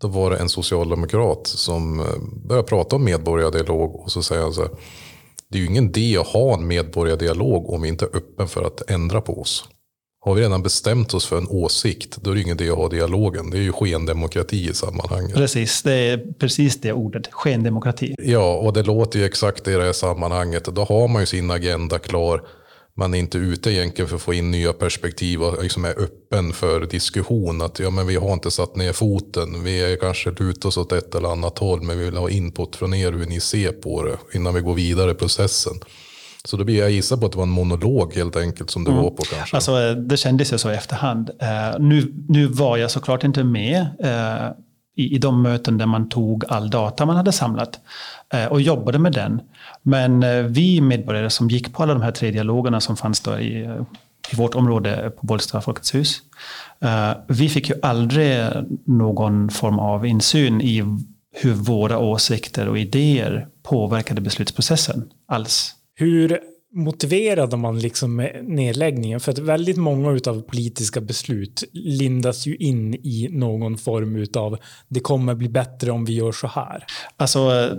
Då 0.00 0.08
var 0.08 0.30
det 0.30 0.36
en 0.36 0.48
socialdemokrat 0.48 1.46
som 1.46 2.06
började 2.48 2.68
prata 2.68 2.96
om 2.96 3.04
medborgardialog 3.04 3.94
och 3.94 4.12
så 4.12 4.22
säger 4.22 4.42
han 4.42 4.52
så 4.52 4.62
här 4.62 4.70
det 5.52 5.58
är 5.58 5.60
ju 5.60 5.66
ingen 5.66 5.88
idé 5.88 6.16
att 6.18 6.26
ha 6.26 6.54
en 6.54 6.66
medborgardialog 6.66 7.70
om 7.70 7.82
vi 7.82 7.88
inte 7.88 8.04
är 8.04 8.16
öppen 8.16 8.48
för 8.48 8.62
att 8.64 8.90
ändra 8.90 9.20
på 9.20 9.40
oss. 9.40 9.68
Har 10.24 10.34
vi 10.34 10.42
redan 10.42 10.62
bestämt 10.62 11.14
oss 11.14 11.26
för 11.26 11.38
en 11.38 11.48
åsikt, 11.48 12.18
då 12.22 12.30
är 12.30 12.34
det 12.34 12.40
ingen 12.40 12.60
idé 12.60 12.70
att 12.70 12.76
ha 12.76 12.88
dialogen. 12.88 13.50
Det 13.50 13.58
är 13.58 13.62
ju 13.62 13.72
skendemokrati 13.72 14.68
i 14.70 14.74
sammanhanget. 14.74 15.34
Precis, 15.34 15.82
det 15.82 15.92
är 15.92 16.34
precis 16.38 16.80
det 16.80 16.92
ordet, 16.92 17.32
skendemokrati. 17.32 18.14
Ja, 18.18 18.54
och 18.54 18.72
det 18.72 18.82
låter 18.82 19.18
ju 19.18 19.24
exakt 19.24 19.68
i 19.68 19.72
det 19.72 19.82
här 19.82 19.92
sammanhanget. 19.92 20.64
Då 20.64 20.84
har 20.84 21.08
man 21.08 21.22
ju 21.22 21.26
sin 21.26 21.50
agenda 21.50 21.98
klar. 21.98 22.42
Man 22.94 23.14
är 23.14 23.18
inte 23.18 23.38
ute 23.38 23.72
egentligen 23.72 24.08
för 24.08 24.16
att 24.16 24.22
få 24.22 24.34
in 24.34 24.50
nya 24.50 24.72
perspektiv 24.72 25.42
och 25.42 25.62
liksom 25.62 25.84
är 25.84 26.02
öppen 26.02 26.52
för 26.52 26.80
diskussion. 26.80 27.62
Att 27.62 27.78
ja, 27.78 27.90
men 27.90 28.06
vi 28.06 28.16
har 28.16 28.32
inte 28.32 28.50
satt 28.50 28.76
ner 28.76 28.92
foten, 28.92 29.64
vi 29.64 29.92
är 29.92 29.96
kanske 29.96 30.30
lutar 30.30 30.68
oss 30.68 30.76
åt 30.76 30.92
ett 30.92 31.14
eller 31.14 31.28
annat 31.28 31.58
håll, 31.58 31.82
men 31.82 31.98
vi 31.98 32.04
vill 32.04 32.16
ha 32.16 32.30
input 32.30 32.76
från 32.76 32.94
er 32.94 33.12
hur 33.12 33.26
ni 33.26 33.40
ser 33.40 33.72
på 33.72 34.02
det 34.02 34.16
innan 34.34 34.54
vi 34.54 34.60
går 34.60 34.74
vidare 34.74 35.10
i 35.10 35.14
processen. 35.14 35.74
Så 36.44 36.56
då 36.56 36.64
blir 36.64 36.78
jag 36.78 36.90
gissa 36.90 37.16
på 37.16 37.26
att 37.26 37.32
det 37.32 37.38
var 37.38 37.44
en 37.44 37.50
monolog 37.50 38.14
helt 38.14 38.36
enkelt 38.36 38.70
som 38.70 38.84
det 38.84 38.90
mm. 38.90 39.02
var 39.02 39.10
på 39.10 39.22
kanske. 39.22 39.56
Alltså, 39.56 39.94
det 39.94 40.16
kändes 40.16 40.52
ju 40.52 40.58
så 40.58 40.70
i 40.70 40.74
efterhand. 40.74 41.30
Uh, 41.30 41.80
nu, 41.80 42.12
nu 42.28 42.46
var 42.46 42.76
jag 42.76 42.90
såklart 42.90 43.24
inte 43.24 43.44
med 43.44 43.80
uh, 43.80 44.62
i, 44.96 45.14
i 45.14 45.18
de 45.18 45.42
möten 45.42 45.78
där 45.78 45.86
man 45.86 46.08
tog 46.08 46.44
all 46.48 46.70
data 46.70 47.06
man 47.06 47.16
hade 47.16 47.32
samlat 47.32 47.80
eh, 48.34 48.46
och 48.46 48.60
jobbade 48.60 48.98
med 48.98 49.12
den. 49.12 49.40
Men 49.82 50.22
eh, 50.22 50.42
vi 50.42 50.80
medborgare 50.80 51.30
som 51.30 51.48
gick 51.48 51.72
på 51.72 51.82
alla 51.82 51.94
de 51.94 52.02
här 52.02 52.12
tre 52.12 52.30
dialogerna 52.30 52.80
som 52.80 52.96
fanns 52.96 53.20
då 53.20 53.38
i, 53.38 53.68
i 54.32 54.36
vårt 54.36 54.54
område 54.54 55.12
på 55.20 55.26
Bollsta 55.26 55.60
Folkets 55.60 55.94
hus. 55.94 56.22
Eh, 56.80 57.12
vi 57.26 57.48
fick 57.48 57.68
ju 57.68 57.74
aldrig 57.82 58.46
någon 58.84 59.50
form 59.50 59.78
av 59.78 60.06
insyn 60.06 60.60
i 60.60 60.84
hur 61.34 61.54
våra 61.54 61.98
åsikter 61.98 62.68
och 62.68 62.78
idéer 62.78 63.46
påverkade 63.62 64.20
beslutsprocessen 64.20 65.10
alls. 65.28 65.74
Hur 65.94 66.40
motiverade 66.72 67.56
man 67.56 67.78
liksom 67.78 68.28
nedläggningen? 68.42 69.20
För 69.20 69.32
att 69.32 69.38
väldigt 69.38 69.76
många 69.76 70.20
av 70.26 70.42
politiska 70.42 71.00
beslut 71.00 71.64
lindas 71.72 72.46
ju 72.46 72.56
in 72.56 72.94
i 72.94 73.28
någon 73.30 73.78
form 73.78 74.26
av 74.34 74.58
det 74.88 75.00
kommer 75.00 75.34
bli 75.34 75.48
bättre 75.48 75.90
om 75.90 76.04
vi 76.04 76.14
gör 76.14 76.32
så 76.32 76.46
här. 76.46 76.84
Alltså 77.16 77.70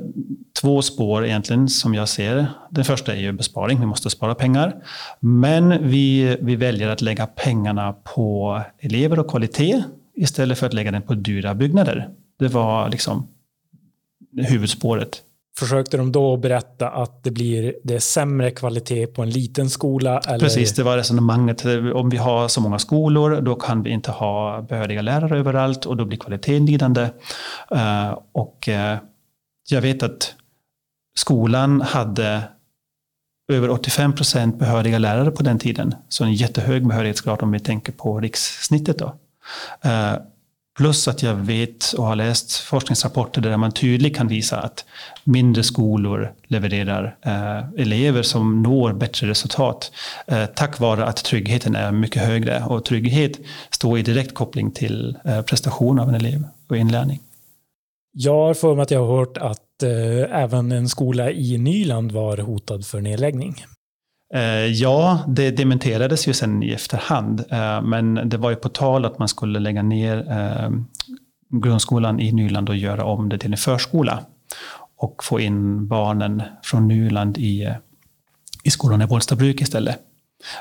två 0.62 0.82
spår 0.82 1.26
egentligen 1.26 1.70
som 1.70 1.94
jag 1.94 2.10
ser. 2.10 2.46
Det 2.72 2.84
första 2.84 3.16
är 3.16 3.22
ju 3.22 3.32
besparing, 3.32 3.80
vi 3.80 3.86
måste 3.86 4.10
spara 4.10 4.36
pengar. 4.36 4.84
Men 5.20 5.90
vi, 5.90 6.38
vi 6.42 6.56
väljer 6.56 6.90
att 6.90 7.02
lägga 7.02 7.28
pengarna 7.28 7.94
på 7.94 8.62
elever 8.80 9.20
och 9.20 9.30
kvalitet 9.30 9.84
istället 10.16 10.58
för 10.58 10.68
att 10.68 10.74
lägga 10.74 10.92
den 10.92 11.02
på 11.02 11.14
dyra 11.14 11.56
byggnader. 11.56 12.10
Det 12.40 12.48
var 12.48 12.90
liksom 12.90 13.28
huvudspåret. 14.38 15.22
Försökte 15.60 15.98
de 15.98 16.12
då 16.12 16.38
berätta 16.38 16.90
att 16.90 17.24
det 17.24 17.32
blir 17.32 17.76
det 17.84 17.96
är 17.96 18.00
sämre 18.00 18.52
kvalitet 18.52 19.08
på 19.08 19.22
en 19.22 19.30
liten 19.30 19.70
skola? 19.70 20.20
Eller? 20.20 20.40
Precis, 20.40 20.74
det 20.76 20.84
var 20.84 20.98
resonemanget. 20.98 21.66
Om 21.94 22.10
vi 22.10 22.18
har 22.18 22.48
så 22.48 22.62
många 22.62 22.80
skolor, 22.80 23.42
då 23.42 23.56
kan 23.56 23.84
vi 23.84 23.90
inte 23.90 24.12
ha 24.12 24.62
behöriga 24.62 25.02
lärare 25.02 25.40
överallt 25.40 25.86
och 25.86 25.98
då 25.98 26.06
blir 26.06 26.18
kvaliteten 26.18 26.66
lidande. 26.66 27.02
Uh, 27.76 28.20
och 28.32 28.70
uh, 28.72 28.98
jag 29.70 29.82
vet 29.82 30.04
att 30.04 30.36
skolan 31.16 31.82
hade 31.82 32.44
över 33.52 33.70
85 33.70 34.16
procent 34.16 34.60
behöriga 34.60 35.00
lärare 35.00 35.32
på 35.32 35.44
den 35.44 35.60
tiden. 35.60 35.96
Så 36.10 36.24
en 36.24 36.34
jättehög 36.34 36.88
behörighetsgrad 36.88 37.44
om 37.44 37.52
vi 37.52 37.60
tänker 37.60 37.92
på 37.92 38.20
rikssnittet. 38.20 39.00
Då. 39.00 39.16
Eh, 39.82 40.14
Plus 40.78 41.08
att 41.08 41.24
jag 41.24 41.36
vet 41.36 41.94
och 41.98 42.06
har 42.06 42.16
läst 42.16 42.58
forskningsrapporter 42.58 43.42
där 43.42 43.58
man 43.58 43.72
tydligt 43.72 44.16
kan 44.16 44.28
visa 44.28 44.62
att 44.62 44.86
mindre 45.24 45.64
skolor 45.64 46.34
levererar 46.48 47.18
eh, 47.22 47.82
elever 47.82 48.24
som 48.24 48.64
når 48.64 48.94
bättre 48.94 49.28
resultat 49.28 49.92
eh, 50.28 50.46
tack 50.46 50.80
vare 50.80 51.06
att 51.06 51.24
tryggheten 51.24 51.76
är 51.76 51.92
mycket 51.92 52.24
högre. 52.24 52.64
Och 52.64 52.86
trygghet 52.86 53.40
står 53.70 54.00
i 54.00 54.02
direkt 54.02 54.34
koppling 54.34 54.72
till 54.72 55.18
eh, 55.26 55.42
prestation 55.42 56.00
av 56.00 56.10
en 56.10 56.16
elev 56.16 56.44
och 56.70 56.78
inlärning. 56.78 57.20
Jag 58.12 58.46
har 58.46 58.54
för 58.54 58.76
mig 58.76 58.84
att 58.84 58.92
jag 58.92 59.06
har 59.06 59.18
hört 59.18 59.38
att 59.38 59.84
eh, 59.84 60.42
även 60.44 60.72
en 60.72 60.90
skola 60.90 61.32
i 61.32 61.58
Nyland 61.58 62.12
var 62.12 62.38
hotad 62.38 62.86
för 62.86 63.02
nedläggning. 63.02 63.66
Eh, 64.34 64.66
ja, 64.66 65.20
det 65.28 65.52
dementerades 65.52 66.28
ju 66.28 66.34
sen 66.34 66.64
i 66.64 66.72
efterhand. 66.72 67.44
Eh, 67.50 67.82
men 67.82 68.30
det 68.30 68.38
var 68.38 68.50
ju 68.50 68.56
på 68.56 68.70
tal 68.70 69.06
att 69.06 69.20
man 69.20 69.28
skulle 69.28 69.60
lägga 69.60 69.84
ner 69.84 70.32
eh, 70.32 70.70
grundskolan 71.62 72.20
i 72.20 72.32
Nyland 72.32 72.70
och 72.70 72.76
göra 72.76 73.06
om 73.06 73.30
det 73.30 73.38
till 73.38 73.52
en 73.52 73.58
förskola. 73.58 74.26
Och 74.98 75.24
få 75.24 75.40
in 75.40 75.88
barnen 75.88 76.42
från 76.64 76.88
Nyland 76.88 77.38
i, 77.38 77.74
i 78.64 78.70
skolan 78.70 79.02
i 79.02 79.08
Bollstabruk 79.08 79.62
istället. 79.62 80.00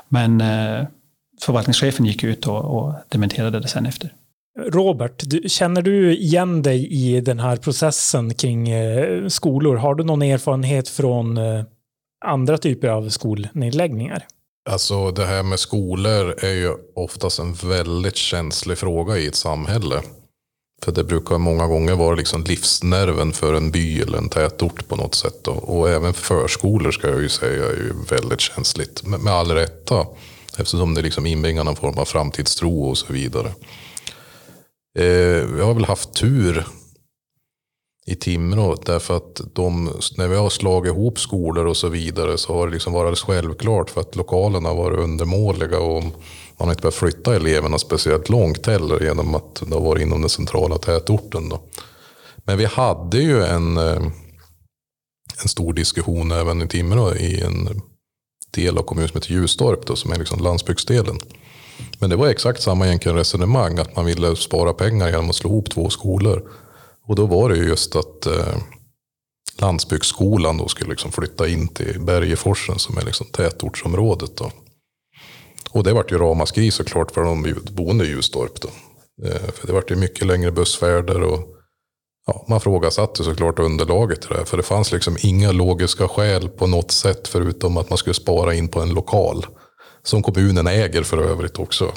Men 0.09 0.43
förvaltningschefen 1.41 2.07
gick 2.07 2.25
ut 2.25 2.47
och, 2.47 2.65
och 2.65 2.95
dementerade 3.09 3.61
det 3.61 3.69
sen 3.69 3.87
efter. 3.87 4.13
Robert, 4.73 5.23
känner 5.51 5.83
du 5.83 6.17
igen 6.17 6.63
dig 6.63 6.93
i 6.93 7.21
den 7.21 7.41
här 7.41 7.57
processen 7.57 8.35
kring 8.35 8.69
skolor? 9.31 9.77
Har 9.77 9.95
du 9.95 10.05
någon 10.05 10.23
erfarenhet 10.23 10.89
från 10.89 11.39
andra 12.25 12.59
typer 12.59 12.89
av 12.89 13.09
skolnedläggningar? 13.09 14.27
Alltså 14.71 15.11
det 15.11 15.27
här 15.27 15.43
med 15.43 15.61
skolor 15.61 16.35
är 16.39 16.53
ju 16.53 16.75
oftast 16.95 17.39
en 17.39 17.53
väldigt 17.53 18.17
känslig 18.17 18.79
fråga 18.79 19.19
i 19.19 19.27
ett 19.27 19.35
samhälle. 19.35 20.03
För 20.83 20.93
det 20.93 21.05
brukar 21.05 21.39
många 21.39 21.67
gånger 21.67 21.95
vara 21.95 22.15
liksom 22.15 22.45
livsnerven 22.45 23.33
för 23.33 23.55
en 23.55 23.71
by 23.71 24.01
eller 24.01 24.19
en 24.19 24.29
tätort 24.29 24.89
på 24.89 24.97
något 24.97 25.15
sätt. 25.15 25.49
Och, 25.49 25.79
och 25.79 25.91
även 25.91 26.15
förskolor 26.15 26.91
ska 26.91 27.09
jag 27.09 27.23
ju 27.23 27.29
säga 27.29 27.65
är 27.65 27.77
ju 27.77 27.93
väldigt 28.11 28.41
känsligt. 28.41 29.07
Med, 29.07 29.21
med 29.21 29.33
all 29.33 29.51
rätta. 29.51 30.07
Eftersom 30.59 30.95
det 30.95 31.03
liksom 31.03 31.27
inbringar 31.27 31.65
någon 31.65 31.77
form 31.77 31.99
av 31.99 32.05
framtidstro 32.05 32.85
och 32.85 32.99
så 32.99 33.13
vidare. 33.13 33.49
Eh, 34.99 35.47
vi 35.47 35.61
har 35.63 35.75
väl 35.75 35.85
haft 35.85 36.15
tur 36.15 36.67
i 38.07 38.15
Timrå. 38.15 38.77
Därför 38.87 39.17
att 39.17 39.41
de, 39.53 39.91
när 40.17 40.29
vi 40.29 40.37
har 40.37 40.51
slagit 40.51 40.93
ihop 40.93 41.19
skolor 41.19 41.67
och 41.67 41.77
så 41.77 41.89
vidare 41.89 42.39
så 42.39 42.55
har 42.55 42.67
det 42.67 42.73
liksom 42.73 42.93
varit 42.93 43.19
självklart 43.19 43.91
för 43.91 44.01
att 44.01 44.17
lokalerna 44.17 44.69
har 44.69 44.77
varit 44.77 44.99
undermåliga 44.99 45.79
och 45.79 46.03
man 46.03 46.69
har 46.69 46.71
inte 46.71 46.83
behövt 46.83 46.95
flytta 46.95 47.37
eleverna 47.37 47.79
speciellt 47.79 48.29
långt 48.29 48.67
heller 48.67 49.03
genom 49.03 49.35
att 49.35 49.63
det 49.67 49.75
har 49.75 49.83
varit 49.83 50.03
inom 50.03 50.21
den 50.21 50.31
centrala 50.31 50.79
tätorten. 50.79 51.49
Då. 51.49 51.61
Men 52.45 52.59
vi 52.59 52.65
hade 52.65 53.19
ju 53.19 53.45
en, 53.45 53.77
eh, 53.77 54.03
en 55.43 55.49
stor 55.49 55.73
diskussion 55.73 56.33
även 56.33 56.63
i 56.63 56.69
Timrå 56.69 57.15
i 57.15 57.41
en 57.41 57.83
del 58.55 58.79
av 58.79 58.83
kommunen 58.83 59.09
som 59.09 59.21
heter 59.21 59.33
Ljustorp 59.33 59.87
då, 59.87 59.97
som 59.97 60.13
är 60.13 60.19
liksom 60.19 60.41
landsbygdsdelen. 60.41 61.19
Men 61.99 62.11
det 62.11 62.17
var 62.17 62.29
exakt 62.29 62.63
samma 62.63 62.87
egentligen 62.87 63.19
resonemang, 63.19 63.79
att 63.79 63.97
man 63.97 64.05
ville 64.05 64.37
spara 64.37 64.73
pengar 64.73 65.09
genom 65.11 65.31
att 65.31 65.37
slå 65.37 65.51
ihop 65.51 65.71
två 65.71 65.91
skolor. 65.91 66.43
Och 67.13 67.17
då 67.17 67.27
var 67.27 67.49
det 67.49 67.57
just 67.57 67.97
att 67.97 68.27
eh, 68.27 68.57
landsbygdsskolan 69.61 70.59
då 70.59 70.69
skulle 70.69 70.91
liksom 70.91 71.13
flytta 71.13 71.49
in 71.49 71.69
till 71.69 72.01
Bergeforsen 72.01 72.79
som 72.79 72.99
är 72.99 73.05
liksom 73.05 73.27
tätortsområdet. 73.27 74.37
Då. 74.37 74.51
Och 75.71 75.85
det 75.85 75.93
vart 75.93 76.13
ju 76.13 76.19
ramaskri 76.19 76.71
såklart 76.71 77.11
för 77.11 77.23
de 77.23 77.55
boende 77.73 78.05
i 78.05 78.09
Ljustorp. 78.09 78.61
Då. 78.61 78.69
Eh, 79.29 79.53
för 79.53 79.67
det 79.67 79.73
vart 79.73 79.91
ju 79.91 79.97
mycket 79.97 80.27
längre 80.27 80.53
bussfärder 80.53 81.23
och 81.23 81.49
ja, 82.27 82.45
man 82.49 82.61
frågasatte 82.61 83.25
såklart 83.25 83.59
underlaget 83.59 84.21
till 84.21 84.31
det 84.31 84.39
här. 84.39 84.45
För 84.45 84.57
det 84.57 84.63
fanns 84.63 84.93
liksom 84.93 85.17
inga 85.21 85.53
logiska 85.53 86.09
skäl 86.09 86.49
på 86.49 86.67
något 86.67 86.91
sätt 86.91 87.29
förutom 87.29 87.77
att 87.77 87.91
man 87.91 87.99
skulle 87.99 88.15
spara 88.15 88.55
in 88.55 88.69
på 88.69 88.81
en 88.81 88.95
lokal. 88.95 89.47
Som 90.03 90.23
kommunen 90.23 90.67
äger 90.67 91.03
för 91.03 91.19
övrigt 91.19 91.59
också. 91.59 91.93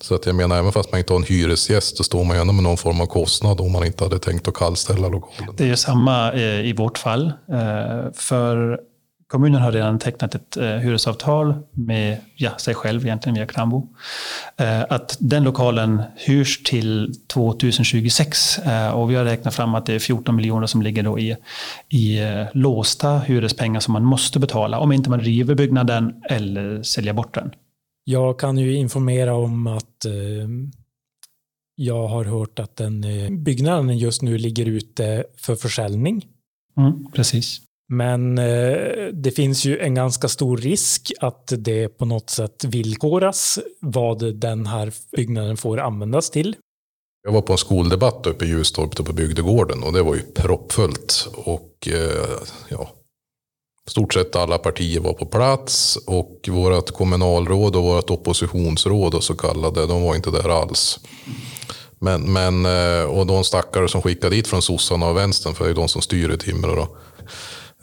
Så 0.00 0.14
att 0.14 0.26
jag 0.26 0.34
menar, 0.34 0.58
även 0.58 0.72
fast 0.72 0.92
man 0.92 0.98
inte 0.98 1.12
har 1.12 1.20
en 1.20 1.26
hyresgäst 1.26 1.96
så 1.96 2.04
står 2.04 2.24
man 2.24 2.36
ju 2.36 2.40
ändå 2.40 2.52
med 2.52 2.62
någon 2.62 2.76
form 2.76 3.00
av 3.00 3.06
kostnad 3.06 3.60
om 3.60 3.72
man 3.72 3.86
inte 3.86 4.04
hade 4.04 4.18
tänkt 4.18 4.48
att 4.48 4.54
kallställa 4.54 5.08
lokalen. 5.08 5.54
Det 5.56 5.64
är 5.64 5.68
ju 5.68 5.76
samma 5.76 6.32
eh, 6.32 6.66
i 6.66 6.72
vårt 6.72 6.98
fall. 6.98 7.26
Eh, 7.26 8.12
för 8.14 8.80
kommunen 9.26 9.62
har 9.62 9.72
redan 9.72 9.98
tecknat 9.98 10.34
ett 10.34 10.56
eh, 10.56 10.64
hyresavtal 10.64 11.54
med 11.72 12.16
ja, 12.36 12.58
sig 12.58 12.74
själv 12.74 13.04
egentligen 13.06 13.34
via 13.34 13.46
Krambo. 13.46 13.88
Att 14.88 15.16
den 15.20 15.44
lokalen 15.44 16.02
hyrs 16.16 16.62
till 16.62 17.14
2026 17.32 18.58
och 18.94 19.10
vi 19.10 19.14
har 19.14 19.24
räknat 19.24 19.54
fram 19.54 19.74
att 19.74 19.86
det 19.86 19.94
är 19.94 19.98
14 19.98 20.36
miljoner 20.36 20.66
som 20.66 20.82
ligger 20.82 21.02
då 21.02 21.18
i, 21.18 21.36
i 21.88 22.20
låsta 22.52 23.18
hyrespengar 23.18 23.80
som 23.80 23.92
man 23.92 24.04
måste 24.04 24.38
betala 24.38 24.78
om 24.78 24.92
inte 24.92 25.10
man 25.10 25.20
river 25.20 25.54
byggnaden 25.54 26.14
eller 26.30 26.82
säljer 26.82 27.12
bort 27.12 27.34
den. 27.34 27.50
Jag 28.10 28.38
kan 28.38 28.58
ju 28.58 28.74
informera 28.74 29.34
om 29.34 29.66
att 29.66 30.04
eh, 30.04 30.48
jag 31.74 32.08
har 32.08 32.24
hört 32.24 32.58
att 32.58 32.76
den 32.76 33.04
eh, 33.04 33.30
byggnaden 33.30 33.98
just 33.98 34.22
nu 34.22 34.38
ligger 34.38 34.66
ute 34.66 35.24
för 35.36 35.54
försäljning. 35.54 36.26
Mm, 36.78 37.12
precis. 37.12 37.60
Men 37.88 38.38
eh, 38.38 39.06
det 39.12 39.30
finns 39.30 39.64
ju 39.64 39.78
en 39.78 39.94
ganska 39.94 40.28
stor 40.28 40.56
risk 40.56 41.12
att 41.20 41.52
det 41.58 41.88
på 41.88 42.04
något 42.04 42.30
sätt 42.30 42.64
villkoras 42.64 43.58
vad 43.80 44.34
den 44.34 44.66
här 44.66 44.92
byggnaden 45.16 45.56
får 45.56 45.80
användas 45.80 46.30
till. 46.30 46.56
Jag 47.22 47.32
var 47.32 47.42
på 47.42 47.52
en 47.52 47.58
skoldebatt 47.58 48.26
uppe 48.26 48.44
i 48.44 48.48
Ljustorp 48.48 49.06
på 49.06 49.12
bygdegården 49.12 49.82
och 49.82 49.92
det 49.92 50.02
var 50.02 50.14
ju 50.14 50.22
proppfullt. 50.22 51.28
Och 51.36 51.88
ja, 52.68 52.90
stort 53.90 54.14
sett 54.14 54.36
alla 54.36 54.58
partier 54.58 55.00
var 55.00 55.12
på 55.12 55.26
plats 55.26 55.98
och 56.06 56.48
vårt 56.48 56.90
kommunalråd 56.90 57.76
och 57.76 57.82
vårt 57.82 58.10
oppositionsråd 58.10 59.14
och 59.14 59.24
så 59.24 59.34
kallade, 59.34 59.86
de 59.86 60.02
var 60.02 60.14
inte 60.16 60.30
där 60.30 60.62
alls. 60.62 60.98
Men, 61.98 62.32
men, 62.32 62.66
eh, 62.66 63.04
och 63.04 63.26
de 63.26 63.44
stackare 63.44 63.88
som 63.88 64.02
skickade 64.02 64.36
dit 64.36 64.48
från 64.48 64.62
sossarna 64.62 65.08
och 65.08 65.16
vänstern, 65.16 65.54
för 65.54 65.64
det 65.64 65.70
är 65.70 65.74
de 65.74 65.88
som 65.88 66.02
styr 66.02 66.30
i 66.30 66.38
Timrå. 66.38 66.74
Då. 66.74 66.96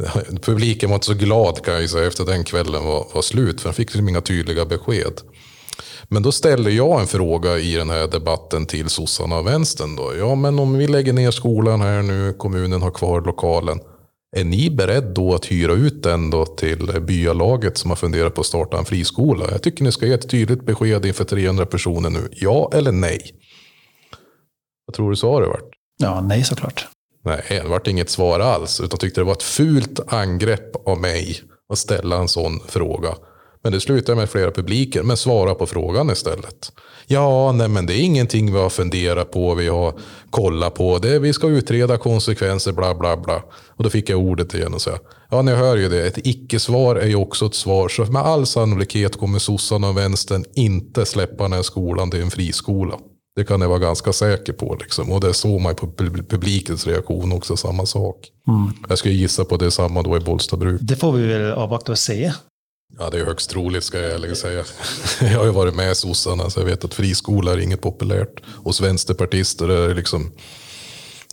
Publiken 0.41 0.89
var 0.89 0.95
inte 0.95 1.07
så 1.07 1.13
glad 1.13 1.61
kan 1.65 1.73
jag 1.73 1.89
säga 1.89 2.07
efter 2.07 2.25
den 2.25 2.43
kvällen 2.43 2.85
var, 2.85 3.07
var 3.13 3.21
slut. 3.21 3.61
För 3.61 3.69
de 3.69 3.75
fick 3.75 3.93
liksom 3.93 4.09
inga 4.09 4.21
tydliga 4.21 4.65
besked. 4.65 5.21
Men 6.03 6.23
då 6.23 6.31
ställer 6.31 6.71
jag 6.71 7.01
en 7.01 7.07
fråga 7.07 7.57
i 7.57 7.75
den 7.75 7.89
här 7.89 8.07
debatten 8.07 8.65
till 8.65 8.89
sossarna 8.89 9.37
och 9.37 9.47
vänstern. 9.47 9.95
Då. 9.95 10.13
Ja, 10.17 10.35
men 10.35 10.59
om 10.59 10.77
vi 10.77 10.87
lägger 10.87 11.13
ner 11.13 11.31
skolan 11.31 11.81
här 11.81 12.01
nu, 12.01 12.33
kommunen 12.33 12.81
har 12.81 12.91
kvar 12.91 13.21
lokalen. 13.21 13.79
Är 14.35 14.43
ni 14.43 14.69
beredd 14.69 15.03
då 15.03 15.35
att 15.35 15.45
hyra 15.45 15.73
ut 15.73 16.03
den 16.03 16.29
då 16.29 16.45
till 16.45 17.01
byalaget 17.01 17.77
som 17.77 17.91
har 17.91 17.95
funderat 17.95 18.35
på 18.35 18.41
att 18.41 18.47
starta 18.47 18.77
en 18.77 18.85
friskola? 18.85 19.45
Jag 19.51 19.63
tycker 19.63 19.83
ni 19.83 19.91
ska 19.91 20.05
ge 20.05 20.13
ett 20.13 20.29
tydligt 20.29 20.65
besked 20.65 21.05
inför 21.05 21.23
300 21.23 21.65
personer 21.65 22.09
nu. 22.09 22.29
Ja 22.31 22.69
eller 22.73 22.91
nej? 22.91 23.21
Vad 24.85 24.95
tror 24.95 25.09
du 25.09 25.15
svaret 25.15 25.49
vart? 25.49 25.69
Ja, 25.97 26.21
nej 26.21 26.43
såklart. 26.43 26.87
Nej, 27.25 27.43
det 27.49 27.67
vart 27.67 27.87
inget 27.87 28.09
svar 28.09 28.39
alls. 28.39 28.81
Utan 28.81 28.99
tyckte 28.99 29.21
det 29.21 29.25
var 29.25 29.33
ett 29.33 29.43
fult 29.43 30.13
angrepp 30.13 30.87
av 30.87 31.01
mig 31.01 31.41
att 31.69 31.77
ställa 31.77 32.17
en 32.17 32.27
sån 32.27 32.59
fråga. 32.67 33.15
Men 33.67 33.71
det 33.73 33.79
slutade 33.79 34.15
med 34.15 34.29
flera 34.29 34.51
publiker, 34.51 35.03
men 35.03 35.17
svara 35.17 35.55
på 35.55 35.65
frågan 35.65 36.09
istället. 36.09 36.71
Ja, 37.07 37.51
nej 37.51 37.67
men 37.67 37.85
det 37.85 37.93
är 37.93 37.99
ingenting 37.99 38.53
vi 38.53 38.59
har 38.59 38.69
funderat 38.69 39.31
på, 39.31 39.55
vi 39.55 39.67
har 39.67 39.93
kollat 40.29 40.75
på. 40.75 40.97
Det, 40.97 41.19
vi 41.19 41.33
ska 41.33 41.47
utreda 41.47 41.97
konsekvenser, 41.97 42.71
bla 42.71 42.95
bla 42.95 43.17
bla. 43.17 43.43
Och 43.67 43.83
då 43.83 43.89
fick 43.89 44.09
jag 44.09 44.19
ordet 44.19 44.53
igen 44.53 44.73
och 44.73 44.81
säga, 44.81 44.97
ja 45.29 45.41
ni 45.41 45.51
hör 45.51 45.77
ju 45.77 45.89
det, 45.89 46.07
ett 46.07 46.27
icke-svar 46.27 46.95
är 46.95 47.07
ju 47.07 47.15
också 47.15 47.45
ett 47.45 47.55
svar. 47.55 47.89
Så 47.89 48.05
med 48.05 48.21
all 48.21 48.45
sannolikhet 48.45 49.17
kommer 49.17 49.39
sossarna 49.39 49.89
och 49.89 49.97
vänstern 49.97 50.45
inte 50.55 51.05
släppa 51.05 51.43
den 51.43 51.53
här 51.53 51.61
skolan 51.61 52.11
till 52.11 52.21
en 52.21 52.31
friskola. 52.31 52.95
Det 53.35 53.43
kan 53.43 53.61
jag 53.61 53.69
vara 53.69 53.79
ganska 53.79 54.13
säker 54.13 54.53
på. 54.53 54.77
Liksom. 54.79 55.11
Och 55.11 55.21
det 55.21 55.33
såg 55.33 55.61
man 55.61 55.75
på 55.75 55.87
publikens 56.29 56.87
reaktion 56.87 57.31
också, 57.31 57.57
samma 57.57 57.85
sak. 57.85 58.29
Mm. 58.47 58.71
Jag 58.89 58.97
skulle 58.97 59.13
gissa 59.13 59.45
på 59.45 59.57
det 59.57 59.71
samma 59.71 60.01
då 60.01 60.17
i 60.17 60.19
Bollstabruk. 60.19 60.81
Det 60.81 60.95
får 60.95 61.11
vi 61.11 61.27
väl 61.27 61.51
avvakta 61.51 61.91
och 61.91 61.97
se. 61.97 62.33
Ja, 62.99 63.09
det 63.09 63.19
är 63.19 63.25
högst 63.25 63.49
troligt 63.49 63.83
ska 63.83 63.99
jag 63.99 64.11
ärligen 64.11 64.35
säga. 64.35 64.63
Jag 65.21 65.39
har 65.39 65.45
ju 65.45 65.51
varit 65.51 65.75
med 65.75 65.91
i 65.91 65.95
sossarna 65.95 66.49
så 66.49 66.59
jag 66.59 66.65
vet 66.65 66.85
att 66.85 66.93
friskola 66.93 67.51
är 67.51 67.57
inget 67.57 67.81
populärt. 67.81 68.43
Hos 68.63 68.81
vänsterpartister 68.81 69.69
är 69.69 69.87
det 69.87 69.93
liksom 69.93 70.31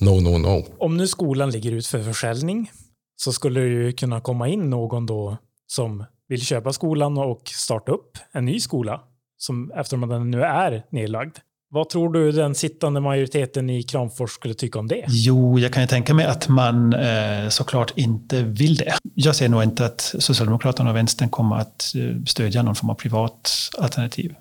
no, 0.01 0.21
no, 0.21 0.39
no. 0.39 0.65
Om 0.79 0.97
nu 0.97 1.07
skolan 1.07 1.51
ligger 1.51 1.73
ut 1.73 1.87
för 1.87 2.03
försäljning 2.03 2.71
så 3.17 3.33
skulle 3.33 3.61
det 3.61 3.67
ju 3.67 3.93
kunna 3.93 4.21
komma 4.21 4.49
in 4.49 4.71
någon 4.71 5.07
då 5.07 5.37
som 5.67 6.05
vill 6.29 6.41
köpa 6.41 6.73
skolan 6.73 7.19
och 7.19 7.43
starta 7.49 7.93
upp 7.93 8.19
en 8.33 8.45
ny 8.45 8.61
skola 8.61 9.01
som 9.37 9.73
eftersom 9.73 10.09
den 10.09 10.31
nu 10.31 10.43
är 10.43 10.87
nedlagd. 10.91 11.37
Vad 11.75 11.89
tror 11.89 12.13
du 12.13 12.33
den 12.33 12.55
sittande 12.55 13.01
majoriteten 13.01 13.71
i 13.71 13.83
Kramfors 13.83 14.31
skulle 14.31 14.55
tycka 14.55 14.79
om 14.79 14.89
det? 14.89 15.05
Jo, 15.09 15.59
jag 15.59 15.73
kan 15.73 15.83
ju 15.83 15.87
tänka 15.87 16.15
mig 16.15 16.27
att 16.27 16.49
man 16.49 16.93
eh, 16.93 17.49
såklart 17.49 17.93
inte 17.97 18.43
vill 18.43 18.77
det. 18.77 18.95
Jag 19.15 19.37
ser 19.37 19.49
nog 19.49 19.63
inte 19.63 19.87
att 19.87 20.15
Socialdemokraterna 20.19 20.91
och 20.91 20.97
Vänstern 20.97 21.29
kommer 21.29 21.57
att 21.57 21.93
eh, 21.95 22.25
stödja 22.27 22.63
någon 22.63 22.75
form 22.75 22.91
av 22.91 22.95
privat 22.95 23.51
alternativ. 23.79 24.35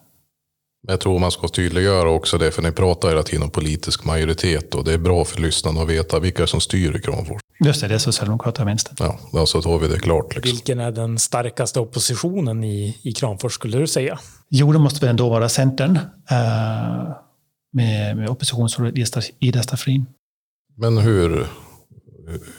Jag 0.88 1.00
tror 1.00 1.20
man 1.20 1.32
ska 1.32 1.48
tydliggöra 1.48 2.10
också 2.10 2.38
det, 2.38 2.52
för 2.52 2.62
ni 2.62 2.72
pratar 2.72 3.10
hela 3.10 3.24
tiden 3.24 3.44
om 3.44 3.50
politisk 3.50 4.06
majoritet 4.06 4.76
och 4.76 4.84
det 4.84 4.94
är 4.94 4.98
bra 4.98 5.26
för 5.26 5.42
lyssnarna 5.42 5.82
att 5.82 5.90
veta 5.90 6.20
vilka 6.20 6.48
som 6.48 6.62
styr 6.62 6.96
i 6.96 7.02
Kramfors. 7.02 7.43
Just 7.66 7.82
det, 7.82 7.88
det 7.88 7.94
är 7.94 8.00
Socialdemokraterna 8.00 8.64
och 8.64 8.70
Vänstern. 8.70 8.96
Ja, 9.00 9.18
så 9.32 9.40
alltså 9.40 9.70
har 9.70 9.80
vi 9.80 9.88
det 9.88 10.00
klart. 10.00 10.36
Liksom. 10.36 10.52
Vilken 10.52 10.80
är 10.80 10.92
den 10.92 11.20
starkaste 11.20 11.80
oppositionen 11.80 12.64
i, 12.64 12.98
i 13.02 13.12
Kramfors 13.12 13.54
skulle 13.54 13.78
du 13.78 13.88
säga? 13.88 14.20
Jo, 14.50 14.72
det 14.72 14.80
måste 14.80 15.00
väl 15.00 15.10
ändå 15.10 15.30
vara 15.30 15.50
Centern. 15.50 16.00
Uh, 16.32 17.16
med, 17.74 18.18
med 18.18 18.30
oppositionsrådet 18.30 19.30
Ida 19.40 19.64
Staffrin. 19.64 20.06
Men 20.76 20.98
hur, 20.98 21.48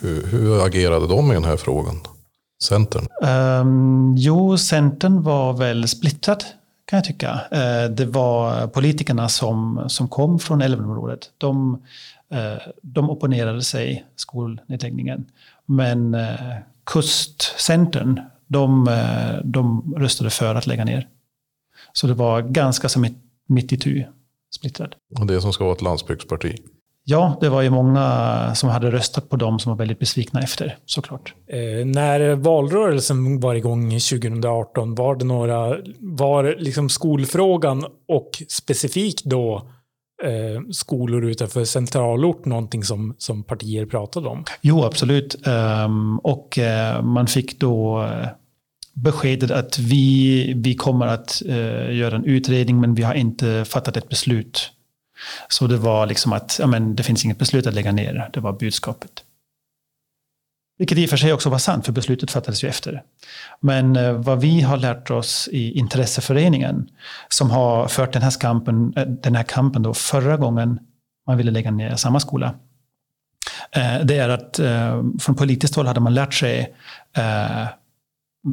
hur, 0.01 0.27
hur, 0.27 0.67
agerade 0.67 1.07
de 1.07 1.31
i 1.31 1.35
den 1.35 1.45
här 1.45 1.57
frågan? 1.57 2.01
Centern? 2.63 3.07
Um, 3.23 4.15
jo, 4.17 4.59
Centern 4.59 5.23
var 5.23 5.53
väl 5.53 5.89
splittrad 5.89 6.45
kan 6.87 6.97
jag 6.97 7.05
tycka. 7.05 7.33
Uh, 7.33 7.95
det 7.95 8.07
var 8.07 8.67
politikerna 8.67 9.29
som, 9.29 9.85
som 9.89 10.09
kom 10.09 10.39
från 10.39 10.63
Älvområdet. 10.63 11.21
De, 11.39 11.83
de 12.83 13.11
opponerade 13.11 13.63
sig 13.63 14.05
skolnedläggningen. 14.17 15.25
Men 15.67 16.15
uh, 16.15 16.31
kustcentern, 16.85 18.21
de, 18.47 18.89
de 19.45 19.95
röstade 19.97 20.31
för 20.31 20.55
att 20.55 20.67
lägga 20.67 20.85
ner. 20.85 21.09
Så 21.93 22.07
det 22.07 22.15
var 22.15 22.43
ganska 22.43 22.89
så 22.89 23.01
mitt, 23.01 23.17
mitt 23.47 23.73
i 23.73 23.77
tu 23.77 24.05
splittrad. 24.55 24.95
Och 25.19 25.27
det 25.27 25.41
som 25.41 25.53
ska 25.53 25.65
vara 25.65 25.75
ett 25.75 25.83
landsbygdsparti? 25.83 26.57
Ja, 27.07 27.39
det 27.41 27.49
var 27.49 27.63
ju 27.63 27.71
många 27.71 28.51
som 28.55 28.69
hade 28.69 28.91
röstat 28.91 29.29
på 29.29 29.37
dem 29.37 29.59
som 29.59 29.71
var 29.71 29.77
väldigt 29.77 29.99
besvikna 29.99 30.41
efter, 30.41 30.77
såklart. 30.85 31.35
Eh, 31.47 31.87
när 31.87 32.35
valrörelsen 32.35 33.41
var 33.41 33.55
igång 33.55 33.91
2018, 33.91 34.95
var 34.95 35.17
det 35.17 35.25
några, 35.25 35.77
var 36.01 36.57
liksom 36.59 36.89
skolfrågan 36.89 37.85
och 38.09 38.31
specifikt 38.49 39.25
då 39.25 39.69
eh, 40.23 40.63
skolor 40.71 41.25
utanför 41.25 41.65
centralort 41.65 42.45
någonting 42.45 42.85
som, 42.85 43.15
som 43.19 43.43
partier 43.43 43.87
pratade 43.87 44.29
om? 44.29 44.45
Jo, 44.61 44.85
absolut. 44.85 45.47
Um, 45.47 46.19
och 46.19 46.59
uh, 46.59 47.03
man 47.03 47.27
fick 47.27 47.61
då 47.61 48.03
eh, 48.03 48.29
beskedet 48.95 49.51
att 49.51 49.79
vi, 49.79 50.53
vi 50.57 50.75
kommer 50.75 51.07
att 51.07 51.43
uh, 51.47 51.95
göra 51.95 52.17
en 52.17 52.25
utredning 52.25 52.81
men 52.81 52.95
vi 52.95 53.03
har 53.03 53.15
inte 53.15 53.65
fattat 53.65 53.97
ett 53.97 54.09
beslut. 54.09 54.71
Så 55.49 55.67
det 55.67 55.77
var 55.77 56.07
liksom 56.07 56.33
att 56.33 56.57
ja, 56.61 56.67
men 56.67 56.97
det 56.97 57.03
finns 57.03 57.25
inget 57.25 57.39
beslut 57.39 57.67
att 57.67 57.75
lägga 57.75 57.93
ner, 57.93 58.31
det 58.33 58.41
var 58.41 58.53
budskapet. 58.53 59.24
Vilket 60.79 60.99
i 60.99 61.07
och 61.07 61.11
för 61.11 61.17
sig 61.17 61.33
också 61.33 61.51
var 61.51 61.59
sant, 61.59 61.85
för 61.85 61.93
beslutet 61.93 62.31
fattades 62.31 62.65
ju 62.65 62.69
efter. 62.69 63.03
Men 63.61 63.97
eh, 63.97 64.13
vad 64.13 64.41
vi 64.41 64.61
har 64.61 64.77
lärt 64.77 65.11
oss 65.11 65.49
i 65.53 65.79
intresseföreningen, 65.79 66.89
som 67.29 67.51
har 67.51 67.89
fört 67.89 68.13
den 68.13 68.23
här 68.23 68.41
kampen, 68.41 68.93
eh, 68.97 69.07
den 69.07 69.35
här 69.35 69.43
kampen 69.43 69.83
då 69.83 69.95
förra 69.95 70.37
gången 70.37 70.79
man 71.27 71.37
ville 71.37 71.51
lägga 71.51 71.71
ner 71.71 71.97
samma 71.97 72.21
skola, 72.21 72.55
eh, 73.77 74.05
det 74.05 74.19
är 74.19 74.29
att 74.29 74.61
från 75.21 75.35
politiskt 75.35 75.75
håll 75.75 75.87
hade 75.87 76.01
man 76.01 76.15
lärt 76.15 76.35
sig 76.35 76.75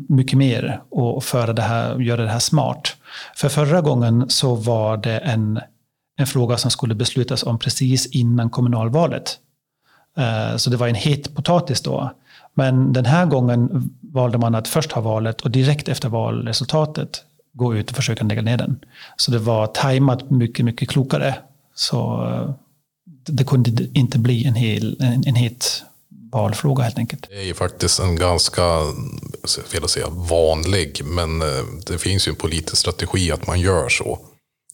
mycket 0.10 0.38
mer 0.38 0.82
och 0.90 1.24
föra 1.24 1.54
det 1.54 1.62
här, 1.62 2.00
göra 2.00 2.22
det 2.22 2.30
här 2.30 2.40
smart. 2.40 2.96
För 3.36 3.50
förra 3.50 3.82
gången 3.82 4.30
så 4.30 4.56
var 4.56 4.98
det 4.98 5.18
en, 5.18 5.60
en 6.18 6.28
fråga 6.28 6.58
som 6.58 6.72
skulle 6.72 6.96
beslutas 6.96 7.44
om 7.44 7.60
precis 7.60 8.06
innan 8.06 8.50
kommunalvalet. 8.50 9.40
Eh, 10.18 10.58
så 10.58 10.70
det 10.70 10.78
var 10.78 10.88
en 10.88 10.96
het 10.96 11.36
potatis 11.36 11.82
då. 11.82 12.12
Men 12.54 12.94
den 12.94 13.06
här 13.06 13.26
gången 13.26 13.90
valde 14.02 14.38
man 14.38 14.56
att 14.56 14.68
först 14.68 14.92
ha 14.92 15.02
valet 15.02 15.42
och 15.42 15.52
direkt 15.52 15.88
efter 15.88 16.10
valresultatet 16.10 17.24
gå 17.54 17.76
ut 17.76 17.90
och 17.90 17.96
försöka 17.96 18.24
lägga 18.24 18.42
ner 18.42 18.58
den. 18.58 18.80
Så 19.18 19.32
det 19.32 19.40
var 19.40 19.68
tajmat 19.68 20.30
mycket, 20.30 20.66
mycket 20.66 20.90
klokare. 20.90 21.36
Så 21.76 22.28
eh, 22.28 22.54
det 23.26 23.44
kunde 23.44 23.88
inte 23.94 24.20
bli 24.20 24.46
en, 24.46 24.56
hel, 24.56 24.98
en, 25.00 25.24
en 25.28 25.36
het 25.36 25.84
valfråga 26.32 26.84
helt 26.84 26.98
enkelt. 26.98 27.28
Det 27.30 27.42
är 27.42 27.46
ju 27.46 27.54
faktiskt 27.54 28.00
en 28.00 28.16
ganska, 28.16 28.62
fel 29.68 29.84
att 29.84 29.90
säga 29.90 30.08
vanlig, 30.10 31.02
men 31.06 31.42
eh, 31.42 31.48
det 31.86 31.98
finns 31.98 32.28
ju 32.28 32.30
en 32.30 32.36
politisk 32.36 32.78
strategi 32.78 33.32
att 33.32 33.48
man 33.48 33.60
gör 33.60 33.90
så. 33.90 34.20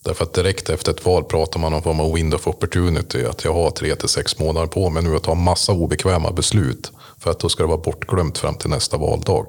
Därför 0.03 0.23
att 0.23 0.33
direkt 0.33 0.69
efter 0.69 0.91
ett 0.91 1.05
val 1.05 1.23
pratar 1.23 1.59
man 1.59 1.73
om 1.73 1.83
form 1.83 1.99
av 1.99 2.13
window 2.13 2.39
of 2.39 2.47
opportunity. 2.47 3.25
Att 3.25 3.43
jag 3.43 3.53
har 3.53 3.71
tre 3.71 3.95
till 3.95 4.09
sex 4.09 4.39
månader 4.39 4.67
på 4.67 4.89
mig 4.89 5.03
nu 5.03 5.15
att 5.15 5.23
ta 5.23 5.35
massa 5.35 5.71
obekväma 5.71 6.31
beslut. 6.31 6.91
För 7.19 7.31
att 7.31 7.39
då 7.39 7.49
ska 7.49 7.63
det 7.63 7.67
vara 7.67 7.77
bortglömt 7.77 8.37
fram 8.37 8.55
till 8.55 8.69
nästa 8.69 8.97
valdag. 8.97 9.45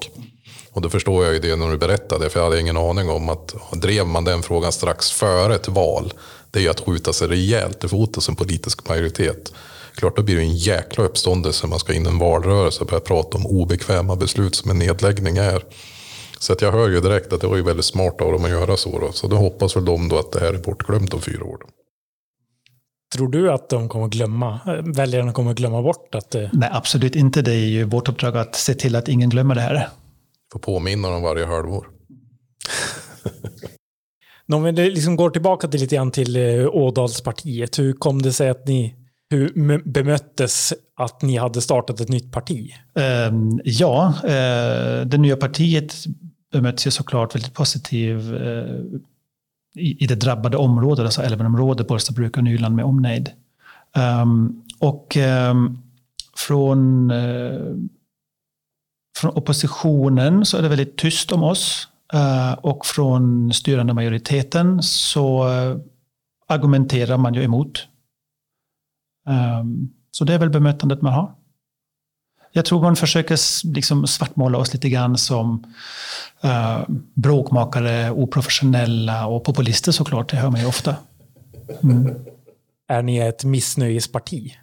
Och 0.72 0.82
då 0.82 0.90
förstår 0.90 1.24
jag 1.24 1.34
ju 1.34 1.40
det 1.40 1.56
när 1.56 1.70
du 1.70 1.78
berättade. 1.78 2.30
För 2.30 2.40
jag 2.40 2.44
hade 2.44 2.60
ingen 2.60 2.76
aning 2.76 3.10
om 3.10 3.28
att 3.28 3.54
drev 3.72 4.06
man 4.06 4.24
den 4.24 4.42
frågan 4.42 4.72
strax 4.72 5.10
före 5.10 5.54
ett 5.54 5.68
val. 5.68 6.12
Det 6.50 6.58
är 6.58 6.62
ju 6.62 6.68
att 6.68 6.80
skjuta 6.80 7.12
sig 7.12 7.28
rejält 7.28 7.84
i 7.84 7.88
foten 7.88 8.22
som 8.22 8.36
politisk 8.36 8.88
majoritet 8.88 9.52
klart 9.98 10.16
då 10.16 10.22
blir 10.22 10.36
det 10.36 10.42
en 10.42 10.56
jäkla 10.56 11.04
uppståndelse 11.04 11.66
när 11.66 11.70
man 11.70 11.78
ska 11.78 11.94
in 11.94 12.06
i 12.06 12.08
en 12.08 12.18
valrörelse 12.18 12.80
och 12.80 12.86
börja 12.86 13.00
prata 13.00 13.38
om 13.38 13.46
obekväma 13.46 14.16
beslut 14.16 14.54
som 14.54 14.70
en 14.70 14.78
nedläggning 14.78 15.36
är. 15.36 15.64
Så 16.38 16.52
att 16.52 16.62
jag 16.62 16.72
hör 16.72 16.88
ju 16.88 17.00
direkt 17.00 17.32
att 17.32 17.40
det 17.40 17.46
var 17.46 17.56
ju 17.56 17.62
väldigt 17.62 17.84
smart 17.84 18.20
av 18.20 18.32
dem 18.32 18.44
att 18.44 18.50
göra 18.50 18.76
så. 18.76 18.98
Då. 18.98 19.12
Så 19.12 19.28
då 19.28 19.36
hoppas 19.36 19.76
väl 19.76 19.84
de 19.84 20.08
då 20.08 20.18
att 20.18 20.32
det 20.32 20.40
här 20.40 20.54
är 20.54 20.58
bortglömt 20.58 21.14
om 21.14 21.20
fyra 21.20 21.44
år. 21.44 21.58
Tror 23.14 23.28
du 23.28 23.52
att 23.52 23.68
de 23.68 23.88
kommer 23.88 24.08
glömma, 24.08 24.60
väljarna 24.94 25.32
kommer 25.32 25.54
glömma 25.54 25.82
bort 25.82 26.14
att 26.14 26.30
det... 26.30 26.50
Nej, 26.52 26.70
absolut 26.72 27.16
inte. 27.16 27.42
Det 27.42 27.52
är 27.52 27.66
ju 27.66 27.84
vårt 27.84 28.08
uppdrag 28.08 28.36
att 28.36 28.54
se 28.54 28.74
till 28.74 28.96
att 28.96 29.08
ingen 29.08 29.30
glömmer 29.30 29.54
det 29.54 29.60
här. 29.60 29.88
Får 30.52 30.60
påminna 30.60 31.10
dem 31.10 31.22
varje 31.22 31.46
halvår. 31.46 31.88
Om 34.52 34.62
vi 34.62 34.72
liksom 34.72 35.16
går 35.16 35.30
tillbaka 35.30 35.68
till 35.68 35.80
lite 35.80 35.96
grann 35.96 36.10
till 36.10 36.36
eh, 36.36 36.68
Ådalspartiet. 36.74 37.78
Hur 37.78 37.92
kom 37.92 38.22
det 38.22 38.32
sig 38.32 38.48
att 38.48 38.66
ni 38.66 38.94
hur 39.30 39.82
bemöttes 39.88 40.74
att 40.96 41.22
ni 41.22 41.36
hade 41.36 41.60
startat 41.60 42.00
ett 42.00 42.08
nytt 42.08 42.32
parti? 42.32 42.74
Um, 43.30 43.60
ja, 43.64 44.14
uh, 44.24 45.06
det 45.06 45.18
nya 45.18 45.36
partiet 45.36 45.94
bemöttes 46.52 46.86
ju 46.86 46.90
såklart 46.90 47.34
väldigt 47.34 47.54
positivt 47.54 48.32
eh, 48.32 49.00
i, 49.74 50.04
i, 50.04 50.06
det 50.06 50.14
drabbade 50.14 50.56
området, 50.56 51.04
alltså 51.04 51.22
Älvenområdet, 51.22 51.88
Bollstabruk 51.88 52.36
och 52.36 52.44
Nyland 52.44 52.76
med 52.76 52.84
omnejd. 52.84 53.30
Um, 54.22 54.62
och 54.78 55.16
um, 55.16 55.82
från 56.36 57.10
uh, 57.10 57.76
från 59.18 59.30
oppositionen 59.30 60.44
så 60.44 60.56
är 60.56 60.62
det 60.62 60.68
väldigt 60.68 60.96
tyst 60.96 61.32
om 61.32 61.42
oss. 61.42 61.88
Uh, 62.14 62.52
och 62.52 62.86
från 62.86 63.52
styrande 63.52 63.94
majoriteten 63.94 64.82
så 64.82 65.48
uh, 65.48 65.76
argumenterar 66.46 67.16
man 67.16 67.34
ju 67.34 67.42
emot. 67.42 67.86
Um, 69.26 69.92
så 70.10 70.24
det 70.24 70.34
är 70.34 70.38
väl 70.38 70.50
bemötandet 70.50 71.02
man 71.02 71.12
har. 71.12 71.34
Jag 72.52 72.64
tror 72.64 72.82
man 72.82 72.96
försöker 72.96 73.38
liksom 73.74 74.06
svartmåla 74.06 74.58
oss 74.58 74.72
lite 74.72 74.88
grann 74.88 75.18
som 75.18 75.64
uh, 76.44 76.84
bråkmakare, 77.14 78.10
oprofessionella 78.10 79.26
och 79.26 79.44
populister 79.44 79.92
såklart. 79.92 80.30
Det 80.30 80.36
hör 80.36 80.50
man 80.50 80.60
ju 80.60 80.66
ofta. 80.66 80.94
Mm. 81.82 82.14
Är 82.88 83.02
ni 83.02 83.18
ett 83.18 83.44
missnöjesparti? 83.44 84.54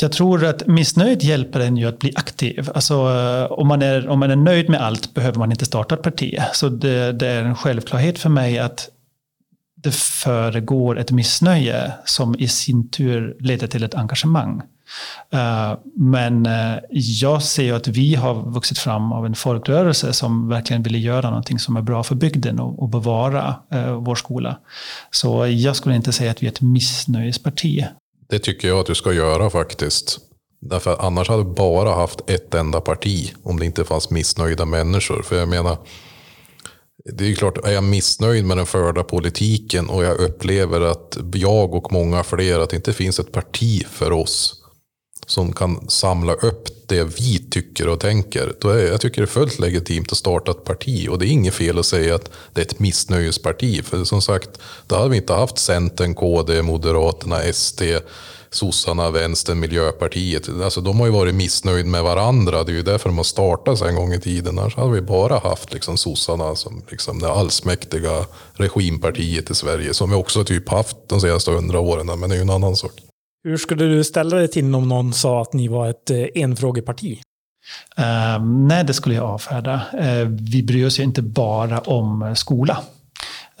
Jag 0.00 0.12
tror 0.12 0.44
att 0.44 0.66
missnöjet 0.66 1.22
hjälper 1.22 1.60
en 1.60 1.76
ju 1.76 1.86
att 1.86 1.98
bli 1.98 2.12
aktiv. 2.16 2.70
Alltså, 2.74 2.94
eh, 2.94 3.52
om, 3.52 3.68
man 3.68 3.82
är, 3.82 4.08
om 4.08 4.18
man 4.18 4.30
är 4.30 4.36
nöjd 4.36 4.70
med 4.70 4.80
allt 4.80 5.14
behöver 5.14 5.38
man 5.38 5.50
inte 5.50 5.64
starta 5.64 5.94
ett 5.94 6.02
parti. 6.02 6.38
Så 6.52 6.68
det, 6.68 7.12
det 7.12 7.26
är 7.26 7.44
en 7.44 7.54
självklarhet 7.54 8.18
för 8.18 8.30
mig 8.30 8.58
att 8.58 8.88
det 9.76 9.94
föregår 9.94 10.98
ett 10.98 11.10
missnöje 11.10 11.92
som 12.04 12.34
i 12.38 12.48
sin 12.48 12.88
tur 12.90 13.36
leder 13.40 13.66
till 13.66 13.84
ett 13.84 13.94
engagemang. 13.94 14.62
Eh, 15.32 15.78
men 15.96 16.46
eh, 16.46 16.78
jag 16.90 17.42
ser 17.42 17.62
ju 17.62 17.72
att 17.72 17.88
vi 17.88 18.14
har 18.14 18.34
vuxit 18.34 18.78
fram 18.78 19.12
av 19.12 19.26
en 19.26 19.34
folkrörelse 19.34 20.12
som 20.12 20.48
verkligen 20.48 20.82
ville 20.82 20.98
göra 20.98 21.30
någonting 21.30 21.58
som 21.58 21.76
är 21.76 21.82
bra 21.82 22.02
för 22.02 22.14
bygden 22.14 22.60
och 22.60 22.88
bevara 22.88 23.54
eh, 23.72 23.94
vår 23.94 24.14
skola. 24.14 24.58
Så 25.10 25.46
jag 25.46 25.76
skulle 25.76 25.94
inte 25.94 26.12
säga 26.12 26.30
att 26.30 26.42
vi 26.42 26.46
är 26.46 26.50
ett 26.50 26.60
missnöjesparti. 26.60 27.84
Det 28.28 28.38
tycker 28.38 28.68
jag 28.68 28.78
att 28.78 28.86
du 28.86 28.94
ska 28.94 29.12
göra 29.12 29.50
faktiskt. 29.50 30.18
Därför 30.60 30.92
att 30.92 31.00
annars 31.00 31.28
hade 31.28 31.44
du 31.44 31.54
bara 31.54 31.94
haft 31.94 32.30
ett 32.30 32.54
enda 32.54 32.80
parti 32.80 33.32
om 33.42 33.58
det 33.58 33.66
inte 33.66 33.84
fanns 33.84 34.10
missnöjda 34.10 34.64
människor. 34.64 35.22
För 35.22 35.36
jag 35.36 35.48
menar, 35.48 35.78
det 37.12 37.30
är 37.30 37.34
klart, 37.34 37.66
är 37.66 37.72
jag 37.72 37.84
missnöjd 37.84 38.44
med 38.44 38.56
den 38.56 38.66
förda 38.66 39.02
politiken 39.02 39.88
och 39.88 40.04
jag 40.04 40.20
upplever 40.20 40.80
att 40.80 41.18
jag 41.34 41.74
och 41.74 41.92
många 41.92 42.24
fler, 42.24 42.60
att 42.60 42.70
det 42.70 42.76
inte 42.76 42.92
finns 42.92 43.18
ett 43.18 43.32
parti 43.32 43.86
för 43.86 44.12
oss 44.12 44.63
som 45.26 45.52
kan 45.52 45.90
samla 45.90 46.34
upp 46.34 46.74
det 46.86 47.04
vi 47.04 47.38
tycker 47.50 47.88
och 47.88 48.00
tänker. 48.00 48.54
Då 48.60 48.68
är, 48.68 48.86
jag 48.86 49.00
tycker 49.00 49.22
det 49.22 49.24
är 49.24 49.26
fullt 49.26 49.58
legitimt 49.58 50.12
att 50.12 50.18
starta 50.18 50.50
ett 50.50 50.64
parti. 50.64 51.08
Och 51.10 51.18
det 51.18 51.26
är 51.26 51.28
inget 51.28 51.54
fel 51.54 51.78
att 51.78 51.86
säga 51.86 52.14
att 52.14 52.30
det 52.52 52.60
är 52.60 52.64
ett 52.64 52.78
missnöjesparti. 52.78 53.84
För 53.84 54.04
som 54.04 54.22
sagt, 54.22 54.50
då 54.86 54.96
hade 54.96 55.10
vi 55.10 55.16
inte 55.16 55.32
haft 55.32 55.58
Centern, 55.58 56.14
KD, 56.14 56.62
Moderaterna, 56.62 57.52
SD, 57.52 57.82
sossarna, 58.50 59.10
vänstern, 59.10 59.60
Miljöpartiet. 59.60 60.48
Alltså, 60.48 60.80
de 60.80 61.00
har 61.00 61.06
ju 61.06 61.12
varit 61.12 61.34
missnöjda 61.34 61.88
med 61.88 62.02
varandra. 62.02 62.64
Det 62.64 62.72
är 62.72 62.76
ju 62.76 62.82
därför 62.82 63.08
de 63.08 63.16
har 63.16 63.24
startat 63.24 63.82
en 63.82 63.94
gång 63.94 64.12
i 64.12 64.20
tiden. 64.20 64.58
Annars 64.58 64.76
hade 64.76 64.92
vi 64.92 65.00
bara 65.00 65.38
haft 65.38 65.72
liksom, 65.72 65.96
sossarna 65.96 66.54
som 66.54 66.82
liksom, 66.90 67.18
det 67.18 67.30
allsmäktiga 67.30 68.26
regimpartiet 68.52 69.50
i 69.50 69.54
Sverige. 69.54 69.94
Som 69.94 70.10
vi 70.10 70.16
också 70.16 70.44
typ 70.44 70.68
haft 70.68 70.96
de 71.06 71.20
senaste 71.20 71.50
hundra 71.50 71.80
åren. 71.80 72.06
Men 72.06 72.30
det 72.30 72.34
är 72.34 72.36
ju 72.36 72.42
en 72.42 72.50
annan 72.50 72.76
sak. 72.76 72.92
Hur 73.44 73.56
skulle 73.56 73.84
du 73.84 74.04
ställa 74.04 74.36
dig 74.36 74.48
till 74.48 74.74
om 74.74 74.88
någon 74.88 75.12
sa 75.12 75.42
att 75.42 75.52
ni 75.52 75.68
var 75.68 75.90
ett 75.90 76.10
eh, 76.10 76.24
enfrågeparti? 76.34 77.20
Uh, 77.98 78.44
nej, 78.44 78.84
det 78.84 78.94
skulle 78.94 79.14
jag 79.14 79.24
avfärda. 79.24 79.82
Uh, 79.94 80.28
vi 80.28 80.62
bryr 80.62 80.86
oss 80.86 80.98
ju 80.98 81.02
inte 81.02 81.22
bara 81.22 81.78
om 81.78 82.34
skola. 82.36 82.82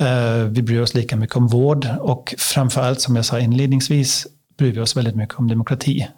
Uh, 0.00 0.44
vi 0.44 0.62
bryr 0.62 0.80
oss 0.80 0.94
lika 0.94 1.16
mycket 1.16 1.36
om 1.36 1.46
vård 1.46 1.88
och 2.00 2.34
framförallt, 2.38 3.00
som 3.00 3.16
jag 3.16 3.24
sa 3.24 3.40
inledningsvis, 3.40 4.26
bryr 4.58 4.72
vi 4.72 4.80
oss 4.80 4.96
väldigt 4.96 5.16
mycket 5.16 5.38
om 5.38 5.48
demokrati. 5.48 6.08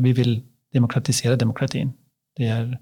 vi 0.00 0.12
vill 0.12 0.42
demokratisera 0.72 1.36
demokratin. 1.36 1.92
Det 2.36 2.46
är, 2.46 2.78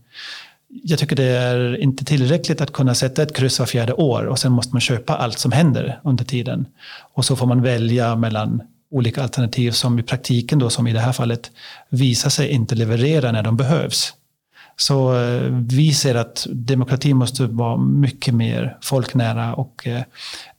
jag 0.68 0.98
tycker 0.98 1.16
det 1.16 1.24
är 1.24 1.80
inte 1.80 2.04
tillräckligt 2.04 2.60
att 2.60 2.72
kunna 2.72 2.94
sätta 2.94 3.22
ett 3.22 3.36
kryss 3.36 3.58
var 3.58 3.66
fjärde 3.66 3.92
år 3.92 4.24
och 4.24 4.38
sen 4.38 4.52
måste 4.52 4.74
man 4.74 4.80
köpa 4.80 5.16
allt 5.16 5.38
som 5.38 5.52
händer 5.52 6.00
under 6.04 6.24
tiden. 6.24 6.66
Och 7.14 7.24
så 7.24 7.36
får 7.36 7.46
man 7.46 7.62
välja 7.62 8.16
mellan 8.16 8.62
olika 8.94 9.22
alternativ 9.22 9.70
som 9.70 9.98
i 9.98 10.02
praktiken, 10.02 10.58
då, 10.58 10.70
som 10.70 10.86
i 10.86 10.92
det 10.92 11.00
här 11.00 11.12
fallet, 11.12 11.50
visar 11.88 12.30
sig 12.30 12.48
inte 12.48 12.74
leverera 12.74 13.32
när 13.32 13.42
de 13.42 13.56
behövs. 13.56 14.14
Så 14.76 15.14
eh, 15.14 15.42
vi 15.50 15.94
ser 15.94 16.14
att 16.14 16.46
demokrati 16.50 17.14
måste 17.14 17.46
vara 17.46 17.76
mycket 17.76 18.34
mer 18.34 18.78
folknära 18.82 19.54
och 19.54 19.86
eh, 19.86 20.02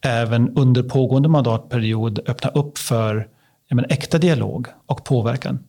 även 0.01 0.57
under 0.57 0.83
pågående 0.83 1.29
mandatperiod 1.29 2.19
öppna 2.27 2.49
upp 2.49 2.77
för 2.77 3.27
men, 3.71 3.85
äkta 3.89 4.17
dialog 4.17 4.67
och 4.85 5.05
påverkan. 5.05 5.59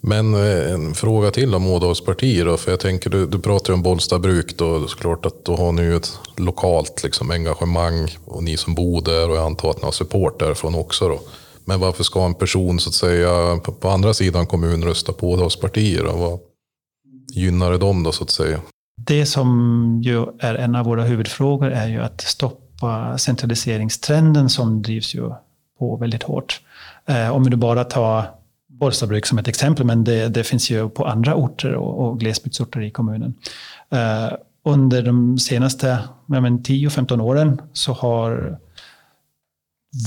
Men 0.00 0.34
eh, 0.34 0.72
en 0.72 0.94
fråga 0.94 1.30
till 1.30 1.54
om 1.54 1.66
Ådalspartiet 1.66 2.46
då, 2.46 2.56
för 2.56 2.70
jag 2.70 2.80
tänker 2.80 3.10
du, 3.10 3.26
du 3.26 3.38
pratar 3.38 3.72
ju 3.72 3.74
om 3.74 3.82
Bollstabruk 3.82 4.56
då, 4.56 4.88
såklart 4.88 5.26
att 5.26 5.44
då 5.44 5.56
har 5.56 5.72
ni 5.72 5.82
ju 5.82 5.96
ett 5.96 6.18
lokalt 6.36 7.02
liksom, 7.04 7.30
engagemang 7.30 8.08
och 8.24 8.42
ni 8.42 8.56
som 8.56 8.74
bor 8.74 9.02
där 9.02 9.30
och 9.30 9.36
jag 9.36 9.46
antar 9.46 9.70
att 9.70 9.76
ni 9.76 9.84
har 9.84 9.92
support 9.92 10.40
därifrån 10.40 10.74
också 10.74 11.08
då. 11.08 11.20
Men 11.64 11.80
varför 11.80 12.04
ska 12.04 12.24
en 12.26 12.34
person 12.34 12.80
så 12.80 12.88
att 12.88 12.94
säga 12.94 13.56
på, 13.56 13.72
på 13.72 13.88
andra 13.88 14.14
sidan 14.14 14.46
kommunen 14.46 14.84
rösta 14.84 15.12
på 15.12 15.32
oss 15.32 15.60
partier? 15.60 16.02
Vad 16.04 16.40
gynnar 17.32 17.70
det 17.70 17.78
dem 17.78 18.02
då 18.02 18.12
så 18.12 18.24
att 18.24 18.30
säga? 18.30 18.60
Det 18.96 19.26
som 19.26 20.00
ju 20.04 20.26
är 20.38 20.54
en 20.54 20.76
av 20.76 20.84
våra 20.84 21.04
huvudfrågor 21.04 21.70
är 21.70 21.88
ju 21.88 22.02
att 22.02 22.20
stoppa 22.20 23.18
centraliseringstrenden 23.18 24.48
som 24.48 24.82
drivs 24.82 25.14
ju 25.14 25.30
på 25.78 25.96
väldigt 25.96 26.22
hårt. 26.22 26.60
Eh, 27.06 27.30
om 27.30 27.50
du 27.50 27.56
bara 27.56 27.84
tar 27.84 28.24
Bollstabruk 28.68 29.26
som 29.26 29.38
ett 29.38 29.48
exempel, 29.48 29.86
men 29.86 30.04
det, 30.04 30.28
det, 30.28 30.44
finns 30.44 30.70
ju 30.70 30.88
på 30.88 31.06
andra 31.06 31.34
orter 31.34 31.74
och, 31.74 32.06
och 32.06 32.20
glesbygdsorter 32.20 32.80
i 32.80 32.90
kommunen. 32.90 33.34
Eh, 33.90 34.32
under 34.64 35.02
de 35.02 35.38
senaste 35.38 35.98
10-15 36.28 37.20
åren 37.20 37.60
så 37.72 37.92
har 37.92 38.58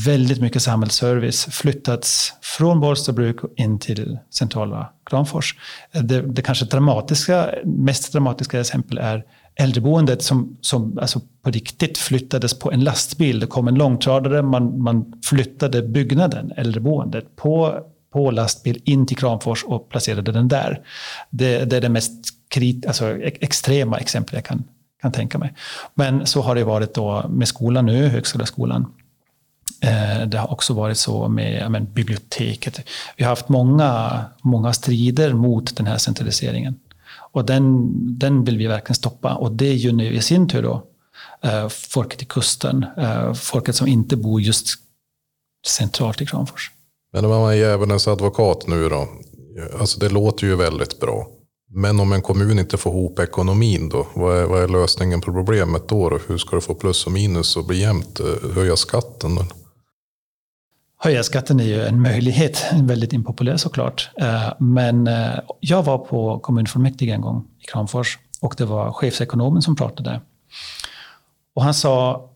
väldigt 0.05 0.41
mycket 0.41 0.61
samhällsservice 0.61 1.45
flyttats 1.45 2.33
från 2.41 2.79
Bollstabruk 2.79 3.37
in 3.55 3.79
till 3.79 4.17
centrala 4.29 4.89
Kramfors. 5.09 5.55
Eh, 5.91 6.01
det, 6.01 6.21
det 6.21 6.41
kanske 6.41 6.65
dramatiska, 6.65 7.49
mest 7.63 8.13
dramatiska 8.13 8.59
exempel 8.59 8.97
är 8.97 9.23
äldreboendet 9.55 10.21
som, 10.21 10.57
som 10.61 10.97
alltså 11.01 11.21
på 11.43 11.51
riktigt 11.51 11.97
flyttades 11.97 12.59
på 12.59 12.71
en 12.71 12.83
lastbil. 12.83 13.39
Det 13.39 13.47
kom 13.47 13.67
en 13.67 13.75
långtradare, 13.75 14.41
man, 14.41 14.81
man 14.81 15.21
flyttade 15.29 15.81
byggnaden, 15.81 16.51
äldreboendet, 16.57 17.35
på, 17.35 17.79
på 18.13 18.31
lastbil 18.31 18.81
in 18.85 19.07
till 19.07 19.17
Kramfors 19.17 19.63
och 19.63 19.89
placerade 19.89 20.31
den 20.31 20.47
där. 20.47 20.81
Det, 21.29 21.65
det 21.65 21.77
är 21.77 21.81
det 21.81 21.89
mest 21.89 22.11
krit, 22.47 22.85
alltså, 22.85 23.17
extrema 23.21 23.97
exempel 23.97 24.35
jag 24.35 24.45
kan, 24.45 24.63
kan 25.01 25.11
tänka 25.11 25.37
mig. 25.37 25.53
Men 25.93 26.25
så 26.25 26.41
har 26.41 26.55
det 26.55 26.63
varit 26.63 26.93
då 26.93 27.25
med 27.29 27.47
skolan 27.47 27.85
nu, 27.85 28.07
Högskoleskolan. 28.07 28.85
Eh, 29.85 30.27
det 30.27 30.37
har 30.37 30.51
också 30.51 30.73
varit 30.73 30.97
så 30.97 31.27
med 31.27 31.71
men, 31.71 31.93
biblioteket. 31.93 32.79
Vi 33.17 33.23
har 33.23 33.29
haft 33.29 33.49
många, 33.49 34.21
många 34.41 34.73
strider 34.73 35.33
mot 35.33 35.77
den 35.77 35.85
här 35.85 35.97
centraliseringen. 35.97 36.79
Och 37.31 37.45
den, 37.45 37.91
den 38.19 38.43
vill 38.43 38.57
vi 38.57 38.67
verkligen 38.67 38.95
stoppa. 38.95 39.35
Och 39.35 39.51
det 39.51 39.73
gynnar 39.73 40.03
ju 40.03 40.11
i 40.11 40.21
sin 40.21 40.47
tur 40.47 40.63
då 40.63 40.83
eh, 41.41 41.67
folket 41.69 42.21
i 42.21 42.25
kusten. 42.25 42.85
Eh, 42.97 43.33
folket 43.33 43.75
som 43.75 43.87
inte 43.87 44.15
bor 44.15 44.41
just 44.41 44.67
centralt 45.67 46.21
i 46.21 46.25
Kramfors. 46.25 46.71
Men 47.13 47.25
om 47.25 47.31
man 47.31 47.51
är 47.51 47.55
djävulens 47.55 48.07
advokat 48.07 48.67
nu 48.67 48.89
då. 48.89 49.07
Alltså 49.79 49.99
det 49.99 50.09
låter 50.09 50.47
ju 50.47 50.55
väldigt 50.55 50.99
bra. 50.99 51.27
Men 51.69 51.99
om 51.99 52.13
en 52.13 52.21
kommun 52.21 52.59
inte 52.59 52.77
får 52.77 52.93
ihop 52.93 53.19
ekonomin 53.19 53.89
då? 53.89 54.07
Vad 54.13 54.37
är, 54.37 54.45
vad 54.45 54.63
är 54.63 54.67
lösningen 54.67 55.21
på 55.21 55.33
problemet 55.33 55.87
då, 55.87 56.09
då? 56.09 56.19
Hur 56.27 56.37
ska 56.37 56.55
du 56.55 56.61
få 56.61 56.75
plus 56.75 57.05
och 57.05 57.11
minus 57.11 57.57
och 57.57 57.65
bli 57.65 57.81
jämnt? 57.81 58.21
Höja 58.55 58.75
skatten? 58.75 59.35
Då? 59.35 59.45
Höja 61.05 61.23
skatten 61.23 61.59
är 61.59 61.63
ju 61.63 61.81
en 61.81 62.01
möjlighet, 62.01 62.65
väldigt 62.81 63.13
impopulär 63.13 63.57
såklart. 63.57 64.09
Eh, 64.21 64.53
men 64.59 65.07
eh, 65.07 65.39
jag 65.59 65.83
var 65.83 65.97
på 65.97 66.39
kommunfullmäktige 66.39 67.11
en 67.11 67.21
gång 67.21 67.47
i 67.59 67.63
Kramfors 67.63 68.19
och 68.41 68.55
det 68.57 68.65
var 68.65 68.91
chefsekonomen 68.91 69.61
som 69.61 69.75
pratade. 69.75 70.21
Och 71.55 71.63
han 71.63 71.73
sa, 71.73 72.29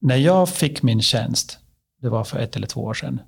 när 0.00 0.16
jag 0.16 0.48
fick 0.48 0.82
min 0.82 1.02
tjänst, 1.02 1.58
det 2.02 2.08
var 2.08 2.24
för 2.24 2.38
ett 2.38 2.56
eller 2.56 2.66
två 2.66 2.80
år 2.80 2.94
sedan, 2.94 3.20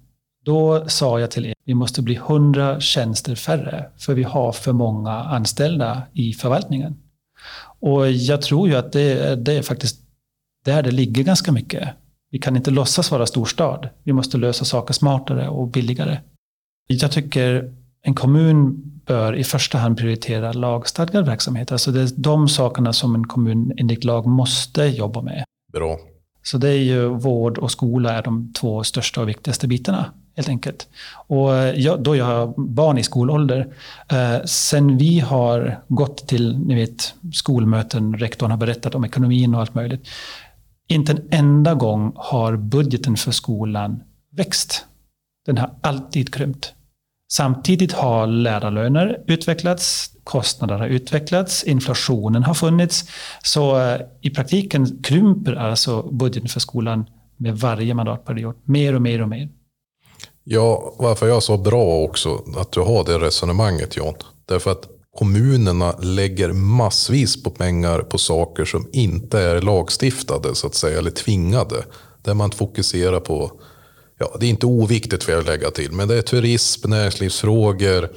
då 0.44 0.88
sa 0.88 1.20
jag 1.20 1.30
till 1.30 1.46
er, 1.46 1.54
vi 1.64 1.74
måste 1.74 2.02
bli 2.02 2.14
hundra 2.14 2.80
tjänster 2.80 3.34
färre, 3.34 3.90
för 3.98 4.14
vi 4.14 4.22
har 4.22 4.52
för 4.52 4.72
många 4.72 5.12
anställda 5.12 6.02
i 6.12 6.32
förvaltningen. 6.32 6.96
Och 7.80 8.10
jag 8.10 8.42
tror 8.42 8.68
ju 8.68 8.76
att 8.76 8.92
det, 8.92 9.36
det 9.36 9.52
är 9.52 9.62
faktiskt 9.62 10.00
där 10.64 10.82
det 10.82 10.90
ligger 10.90 11.22
ganska 11.22 11.52
mycket. 11.52 11.88
Vi 12.30 12.38
kan 12.38 12.56
inte 12.56 12.70
låtsas 12.70 13.10
vara 13.10 13.26
storstad. 13.26 13.88
Vi 14.02 14.12
måste 14.12 14.38
lösa 14.38 14.64
saker 14.64 14.94
smartare 14.94 15.48
och 15.48 15.68
billigare. 15.68 16.18
Jag 16.86 17.12
tycker 17.12 17.72
en 18.02 18.14
kommun 18.14 18.82
bör 19.06 19.36
i 19.36 19.44
första 19.44 19.78
hand 19.78 19.98
prioritera 19.98 20.52
lagstadgad 20.52 21.26
verksamhet. 21.26 21.72
Alltså 21.72 21.90
det 21.90 22.00
är 22.00 22.08
de 22.16 22.48
sakerna 22.48 22.92
som 22.92 23.14
en 23.14 23.26
kommun 23.26 23.72
enligt 23.76 24.04
lag 24.04 24.26
måste 24.26 24.84
jobba 24.84 25.22
med. 25.22 25.44
Bra. 25.72 25.98
Så 26.42 26.58
det 26.58 26.68
är 26.68 26.82
ju 26.82 27.08
vård 27.08 27.58
och 27.58 27.70
skola 27.70 28.12
är 28.12 28.22
de 28.22 28.52
två 28.52 28.84
största 28.84 29.20
och 29.20 29.28
viktigaste 29.28 29.68
bitarna 29.68 30.12
helt 30.36 30.48
enkelt. 30.48 30.88
Och 31.26 31.50
jag, 31.74 32.02
då 32.02 32.16
jag 32.16 32.24
har 32.24 32.54
barn 32.56 32.98
i 32.98 33.02
skolålder, 33.02 33.74
eh, 34.08 34.44
sen 34.44 34.98
vi 34.98 35.20
har 35.20 35.80
gått 35.88 36.28
till 36.28 36.58
ni 36.58 36.74
vet, 36.74 37.14
skolmöten, 37.32 38.18
rektorn 38.18 38.50
har 38.50 38.58
berättat 38.58 38.94
om 38.94 39.04
ekonomin 39.04 39.54
och 39.54 39.60
allt 39.60 39.74
möjligt. 39.74 40.08
Inte 40.90 41.12
en 41.12 41.28
enda 41.30 41.74
gång 41.74 42.12
har 42.16 42.56
budgeten 42.56 43.16
för 43.16 43.32
skolan 43.32 44.02
växt. 44.36 44.84
Den 45.46 45.58
har 45.58 45.70
alltid 45.80 46.34
krympt. 46.34 46.72
Samtidigt 47.32 47.92
har 47.92 48.26
lärarlöner 48.26 49.24
utvecklats, 49.26 50.10
kostnader 50.24 50.78
har 50.78 50.86
utvecklats, 50.86 51.64
inflationen 51.64 52.42
har 52.42 52.54
funnits. 52.54 53.04
Så 53.42 53.80
eh, 53.80 54.00
i 54.20 54.30
praktiken 54.30 55.02
krymper 55.02 55.54
alltså 55.54 56.02
budgeten 56.02 56.48
för 56.48 56.60
skolan 56.60 57.04
med 57.36 57.58
varje 57.58 57.94
mandatperiod. 57.94 58.54
Mer 58.64 58.94
och 58.94 59.02
mer 59.02 59.22
och 59.22 59.28
mer. 59.28 59.48
Ja, 60.44 60.94
varför 60.98 61.28
jag 61.28 61.42
så 61.42 61.56
bra 61.56 62.02
också 62.02 62.44
att 62.56 62.72
du 62.72 62.80
har 62.80 63.04
det 63.04 63.18
resonemanget 63.18 63.96
John. 63.96 64.14
Därför 64.46 64.70
att 64.70 64.88
kommunerna 65.18 65.96
lägger 65.98 66.52
massvis 66.52 67.42
på 67.42 67.50
pengar 67.50 67.98
på 67.98 68.18
saker 68.18 68.64
som 68.64 68.88
inte 68.92 69.40
är 69.40 69.60
lagstiftade 69.62 70.54
så 70.54 70.66
att 70.66 70.74
säga, 70.74 70.98
eller 70.98 71.10
tvingade. 71.10 71.84
Där 72.22 72.34
man 72.34 72.50
fokuserar 72.50 73.20
på, 73.20 73.60
ja 74.18 74.36
det 74.40 74.46
är 74.46 74.50
inte 74.50 74.66
oviktigt 74.66 75.24
för 75.24 75.32
jag 75.32 75.40
att 75.40 75.46
lägga 75.46 75.70
till, 75.70 75.92
men 75.92 76.08
det 76.08 76.16
är 76.16 76.22
turism, 76.22 76.90
näringslivsfrågor, 76.90 78.08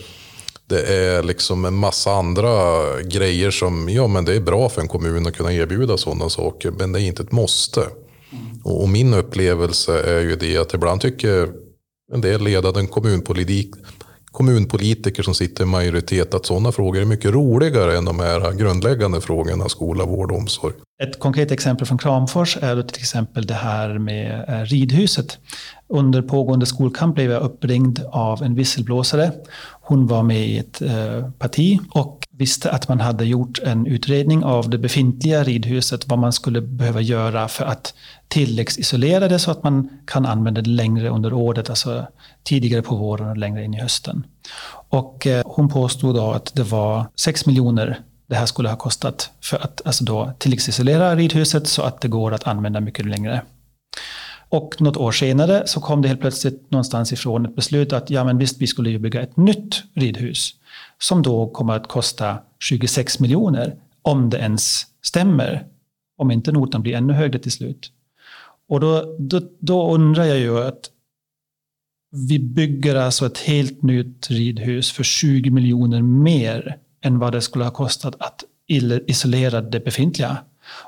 det 0.67 0.81
är 0.81 1.23
liksom 1.23 1.65
en 1.65 1.73
massa 1.73 2.11
andra 2.13 3.01
grejer 3.01 3.51
som, 3.51 3.89
ja 3.89 4.07
men 4.07 4.25
det 4.25 4.35
är 4.35 4.39
bra 4.39 4.69
för 4.69 4.81
en 4.81 4.87
kommun 4.87 5.27
att 5.27 5.35
kunna 5.35 5.53
erbjuda 5.53 5.97
sådana 5.97 6.29
saker, 6.29 6.71
men 6.71 6.91
det 6.91 7.01
är 7.01 7.03
inte 7.03 7.23
ett 7.23 7.31
måste. 7.31 7.87
Och 8.63 8.89
min 8.89 9.13
upplevelse 9.13 10.03
är 10.03 10.21
ju 10.21 10.35
det 10.35 10.57
att 10.57 10.73
ibland 10.73 11.01
tycker 11.01 11.49
en 12.13 12.21
del 12.21 12.43
ledande 12.43 12.87
kommunpolitik, 12.87 13.71
kommunpolitiker 14.33 15.23
som 15.23 15.33
sitter 15.33 15.63
i 15.63 15.67
majoritet 15.67 16.33
att 16.33 16.45
sådana 16.45 16.71
frågor 16.71 17.01
är 17.01 17.05
mycket 17.05 17.31
roligare 17.31 17.97
än 17.97 18.05
de 18.05 18.19
här 18.19 18.51
grundläggande 18.51 19.21
frågorna 19.21 19.69
skola, 19.69 20.05
vård 20.05 20.31
och 20.31 20.37
omsorg. 20.37 20.73
Ett 21.03 21.19
konkret 21.19 21.51
exempel 21.51 21.87
från 21.87 21.97
Kramfors 21.97 22.57
är 22.61 22.75
då 22.75 22.83
till 22.83 23.01
exempel 23.01 23.45
det 23.45 23.53
här 23.53 23.99
med 23.99 24.45
eh, 24.47 24.65
ridhuset. 24.65 25.37
Under 25.87 26.21
pågående 26.21 26.65
skolkamp 26.65 27.15
blev 27.15 27.31
jag 27.31 27.43
uppringd 27.43 27.99
av 28.11 28.43
en 28.43 28.55
visselblåsare. 28.55 29.31
Hon 29.81 30.07
var 30.07 30.23
med 30.23 30.47
i 30.47 30.57
ett 30.57 30.81
eh, 30.81 31.29
parti 31.39 31.79
och 31.91 32.27
visste 32.37 32.71
att 32.71 32.89
man 32.89 32.99
hade 32.99 33.25
gjort 33.25 33.59
en 33.59 33.87
utredning 33.87 34.43
av 34.43 34.69
det 34.69 34.77
befintliga 34.77 35.43
ridhuset, 35.43 36.07
vad 36.07 36.19
man 36.19 36.33
skulle 36.33 36.61
behöva 36.61 37.01
göra 37.01 37.47
för 37.47 37.65
att 37.65 37.93
tilläggsisolerade 38.33 39.39
så 39.39 39.51
att 39.51 39.63
man 39.63 39.89
kan 40.05 40.25
använda 40.25 40.61
det 40.61 40.69
längre 40.69 41.09
under 41.09 41.33
året, 41.33 41.69
alltså 41.69 42.07
tidigare 42.43 42.81
på 42.81 42.95
våren 42.95 43.29
och 43.29 43.37
längre 43.37 43.63
in 43.63 43.73
i 43.73 43.81
hösten. 43.81 44.25
Och 44.89 45.27
eh, 45.27 45.43
hon 45.45 45.69
påstod 45.69 46.15
då 46.15 46.31
att 46.31 46.55
det 46.55 46.63
var 46.63 47.05
6 47.15 47.45
miljoner 47.45 47.99
det 48.27 48.35
här 48.35 48.45
skulle 48.45 48.69
ha 48.69 48.75
kostat 48.75 49.29
för 49.41 49.57
att 49.57 49.81
alltså 49.85 50.03
då 50.03 50.33
tilläggsisolera 50.39 51.15
ridhuset 51.15 51.67
så 51.67 51.81
att 51.81 52.01
det 52.01 52.07
går 52.07 52.33
att 52.33 52.47
använda 52.47 52.79
mycket 52.79 53.05
längre. 53.05 53.41
Och 54.49 54.75
något 54.81 54.97
år 54.97 55.11
senare 55.11 55.63
så 55.65 55.81
kom 55.81 56.01
det 56.01 56.07
helt 56.07 56.21
plötsligt 56.21 56.71
någonstans 56.71 57.13
ifrån 57.13 57.45
ett 57.45 57.55
beslut 57.55 57.93
att 57.93 58.09
ja 58.09 58.23
men 58.23 58.37
visst, 58.37 58.61
vi 58.61 58.67
skulle 58.67 58.89
ju 58.89 58.99
bygga 58.99 59.21
ett 59.21 59.37
nytt 59.37 59.83
ridhus 59.93 60.49
som 60.99 61.21
då 61.21 61.47
kommer 61.47 61.73
att 61.73 61.87
kosta 61.87 62.37
26 62.59 63.19
miljoner 63.19 63.75
om 64.01 64.29
det 64.29 64.37
ens 64.37 64.85
stämmer. 65.01 65.65
Om 66.17 66.31
inte 66.31 66.51
notan 66.51 66.81
blir 66.81 66.95
ännu 66.95 67.13
högre 67.13 67.39
till 67.39 67.51
slut. 67.51 67.91
Och 68.69 68.79
då, 68.79 69.15
då, 69.19 69.41
då 69.59 69.93
undrar 69.93 70.23
jag 70.23 70.39
ju 70.39 70.59
att 70.59 70.89
vi 72.11 72.39
bygger 72.39 72.95
alltså 72.95 73.25
ett 73.25 73.37
helt 73.37 73.81
nytt 73.81 74.29
ridhus 74.29 74.91
för 74.91 75.03
20 75.03 75.49
miljoner 75.49 76.01
mer 76.01 76.77
än 77.01 77.19
vad 77.19 77.33
det 77.33 77.41
skulle 77.41 77.63
ha 77.63 77.71
kostat 77.71 78.15
att 78.19 78.43
isolera 79.07 79.61
det 79.61 79.79
befintliga. 79.79 80.37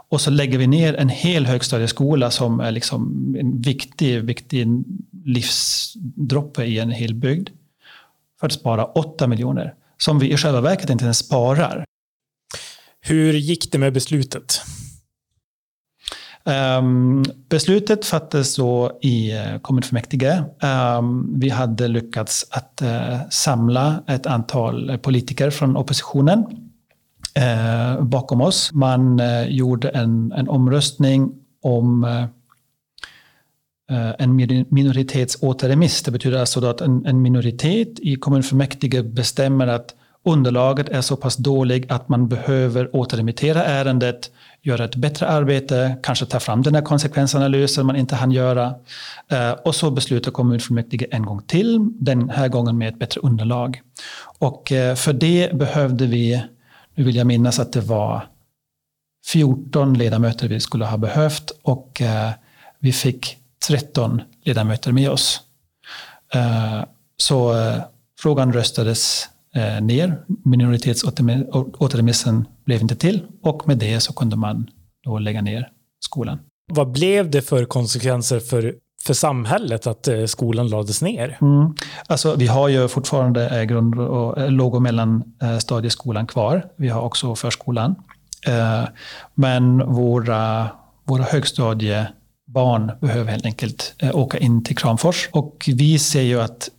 Och 0.10 0.22
så 0.22 0.32
lägger 0.32 0.58
vi 0.58 0.68
ner 0.68 0.94
en 0.94 1.10
hel 1.10 1.46
högstadieskola 1.46 2.32
som 2.32 2.60
är 2.60 2.72
liksom 2.72 3.36
en 3.40 3.62
viktig, 3.62 4.24
viktig 4.24 4.68
livsdroppe 5.26 6.64
i 6.64 6.80
en 6.80 6.92
hel 6.92 7.14
bygd. 7.14 7.50
För 8.40 8.48
att 8.48 8.54
spara 8.54 8.86
8 8.86 9.28
miljoner. 9.28 9.74
Som 9.98 10.20
vi 10.20 10.34
i 10.34 10.38
själva 10.38 10.62
verket 10.62 10.90
inte 10.90 11.04
ens 11.04 11.18
sparar. 11.18 11.86
Hur 13.02 13.34
gick 13.34 13.72
det 13.72 13.78
med 13.78 13.94
beslutet? 13.94 14.62
Um, 16.47 17.23
beslutet 17.49 18.05
fattades 18.05 18.55
då 18.55 18.99
i 19.01 19.31
eh, 19.31 19.58
kommunfullmäktige. 19.62 20.43
Um, 20.97 21.39
vi 21.39 21.49
hade 21.49 21.88
lyckats 21.88 22.45
att 22.51 22.81
uh, 22.84 23.29
samla 23.29 24.03
ett 24.08 24.25
antal 24.25 24.97
politiker 24.97 25.49
från 25.49 25.77
oppositionen 25.77 26.39
uh, 27.39 28.03
bakom 28.03 28.41
oss. 28.41 28.73
Man 28.73 29.21
gjorde 29.47 29.89
en, 29.89 30.31
en 30.31 30.49
omröstning 30.49 31.31
om 31.62 32.27
en 34.17 34.36
minoritetsåterremiss. 34.69 36.03
Det 36.03 36.12
betyder 36.12 36.39
alltså 36.39 36.65
att 36.65 36.81
en, 36.81 37.05
en 37.05 37.21
minoritet 37.21 37.99
i 37.99 38.15
kommunfullmäktige 38.15 39.03
bestämmer 39.03 39.67
att 39.67 39.95
underlaget 40.25 40.89
är 40.89 41.01
så 41.01 41.15
pass 41.15 41.36
dåligt 41.36 41.91
att 41.91 42.10
man 42.10 42.27
behöver 42.27 42.95
återremittera 42.95 43.63
ärendet 43.63 44.31
göra 44.65 44.86
ett 44.86 44.95
bättre 44.95 45.28
arbete, 45.28 45.97
kanske 46.04 46.25
ta 46.25 46.39
fram 46.39 46.62
den 46.62 46.75
här 46.75 46.82
konsekvensanalysen 46.82 47.86
man 47.86 47.95
inte 47.95 48.15
hann 48.15 48.32
göra. 48.32 48.75
Eh, 49.28 49.51
och 49.51 49.75
så 49.75 49.91
beslutar 49.91 50.32
kommunfullmäktige 50.32 51.08
en 51.12 51.25
gång 51.25 51.41
till, 51.41 51.80
den 51.99 52.30
här 52.30 52.47
gången 52.47 52.78
med 52.78 52.89
ett 52.89 52.99
bättre 52.99 53.21
underlag. 53.21 53.82
Och 54.39 54.71
eh, 54.71 54.95
för 54.95 55.13
det 55.13 55.54
behövde 55.54 56.06
vi, 56.06 56.43
nu 56.95 57.04
vill 57.04 57.15
jag 57.15 57.28
minnas 57.28 57.60
att 57.60 57.73
det 57.73 57.82
var 57.82 58.28
14 59.25 59.93
ledamöter 59.93 60.47
vi 60.47 60.60
skulle 60.60 60.86
ha 60.86 60.97
behövt 60.97 61.51
och 61.62 62.01
eh, 62.01 62.32
vi 62.80 62.93
fick 62.93 63.38
13 63.67 64.21
ledamöter 64.43 64.91
med 64.91 65.10
oss. 65.10 65.41
Så 67.17 67.56
frågan 68.19 68.54
röstades 68.54 69.30
Eh, 69.56 69.82
ner. 69.82 70.18
Minoritetsåterremissen 70.46 72.48
blev 72.65 72.82
inte 72.82 72.96
till 72.96 73.22
och 73.44 73.68
med 73.68 73.78
det 73.78 74.00
så 74.00 74.13
kunde 74.13 74.36
man 74.36 74.70
då 75.04 75.20
lägga 75.20 75.41
ner 75.41 75.70
skolan. 76.00 76.39
Vad 76.74 76.91
blev 76.91 77.32
det 77.32 77.41
för 77.41 77.65
konsekvenser 77.65 78.39
för, 78.39 78.76
för 79.04 79.13
samhället 79.13 79.88
att 79.88 80.08
eh, 80.08 80.26
skolan 80.26 80.68
lades 80.68 81.02
ner? 81.02 81.38
Mm. 81.41 81.76
Alltså, 82.08 82.36
vi 82.36 82.48
har 82.48 82.68
ju 82.68 82.88
fortfarande 82.88 83.60
eh, 83.60 83.63
grund 83.63 84.00
och, 84.00 84.52
låg 84.52 84.76
och 84.76 84.82
mellanstadieskolan 84.82 86.28
kvar. 86.28 86.65
Vi 86.78 86.89
har 86.89 87.02
också 87.02 87.36
förskolan. 87.36 87.96
Men 89.36 89.94
våra, 89.94 90.68
våra 91.04 91.24
högstadiebarn 91.24 92.91
behöver 93.02 93.32
helt 93.32 93.46
enkelt 93.46 93.96
åka 94.13 94.38
in 94.38 94.63
till 94.63 94.78
Kramfors. 94.78 95.30
Och 95.32 95.65
vi 95.68 96.00
ser 96.00 96.22
ju 96.22 96.41
att 96.41 96.70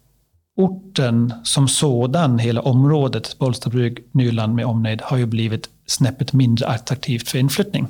orten 0.57 1.33
som 1.45 1.69
sådan, 1.69 2.38
hela 2.38 2.61
området, 2.61 3.37
Bollstabruk, 3.38 3.99
Nyland 4.12 4.55
med 4.55 4.64
omnejd, 4.64 5.01
har 5.03 5.16
ju 5.16 5.27
blivit 5.27 5.69
snäppet 5.87 6.33
mindre 6.33 6.66
attraktivt 6.66 7.29
för 7.29 7.38
inflyttning. 7.38 7.87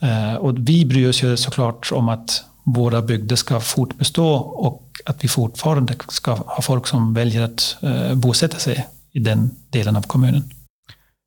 Eh, 0.00 0.34
och 0.34 0.54
vi 0.58 0.86
bryr 0.86 1.08
oss 1.08 1.22
ju 1.22 1.36
såklart 1.36 1.92
om 1.92 2.08
att 2.08 2.44
våra 2.64 3.02
bygder 3.02 3.36
ska 3.36 3.60
fortbestå 3.60 4.34
och 4.36 5.00
att 5.06 5.24
vi 5.24 5.28
fortfarande 5.28 5.94
ska 6.08 6.34
ha 6.34 6.62
folk 6.62 6.86
som 6.86 7.14
väljer 7.14 7.42
att 7.42 7.76
eh, 7.80 8.14
bosätta 8.14 8.58
sig 8.58 8.86
i 9.12 9.18
den 9.18 9.50
delen 9.70 9.96
av 9.96 10.02
kommunen. 10.02 10.50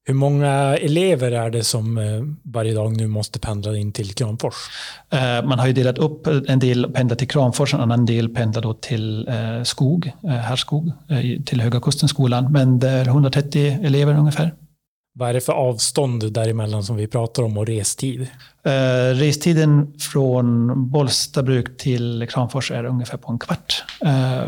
Hur 0.10 0.14
många 0.14 0.78
elever 0.78 1.32
är 1.32 1.50
det 1.50 1.64
som 1.64 1.98
eh, 1.98 2.22
varje 2.44 2.74
dag 2.74 2.98
nu 2.98 3.08
måste 3.08 3.40
pendla 3.40 3.78
in 3.78 3.92
till 3.92 4.14
Kramfors? 4.14 4.54
Eh, 5.10 5.46
man 5.46 5.60
har 5.60 5.68
ju 5.68 5.74
delat 5.74 5.98
upp, 5.98 6.28
en 6.48 6.60
del 6.60 6.92
pendlar 6.94 7.16
till 7.16 7.28
Kramfors, 7.28 7.74
en 7.74 7.80
annan 7.80 8.06
del 8.06 8.30
pendlar 8.30 8.62
då 8.62 8.74
till 8.74 9.28
eh, 9.28 9.64
Skog, 9.64 10.12
Härskog, 10.24 10.92
till 11.46 11.62
Höga 11.62 11.80
Kustenskolan. 11.80 12.52
Men 12.52 12.80
det 12.80 12.90
är 12.90 13.06
130 13.06 13.80
elever 13.84 14.18
ungefär. 14.18 14.54
Vad 15.14 15.30
är 15.30 15.34
det 15.34 15.42
för 15.42 15.54
avstånd 15.54 16.34
däremellan 16.34 16.84
som 16.84 16.96
vi 16.96 17.08
pratar 17.08 17.44
om 17.44 17.58
och 17.58 17.68
restid? 17.68 18.28
Restiden 19.14 19.94
från 20.00 20.90
Bollstabruk 20.90 21.78
till 21.78 22.28
Kramfors 22.30 22.72
är 22.72 22.84
ungefär 22.84 23.18
på 23.18 23.32
en 23.32 23.40
kvart 23.40 23.84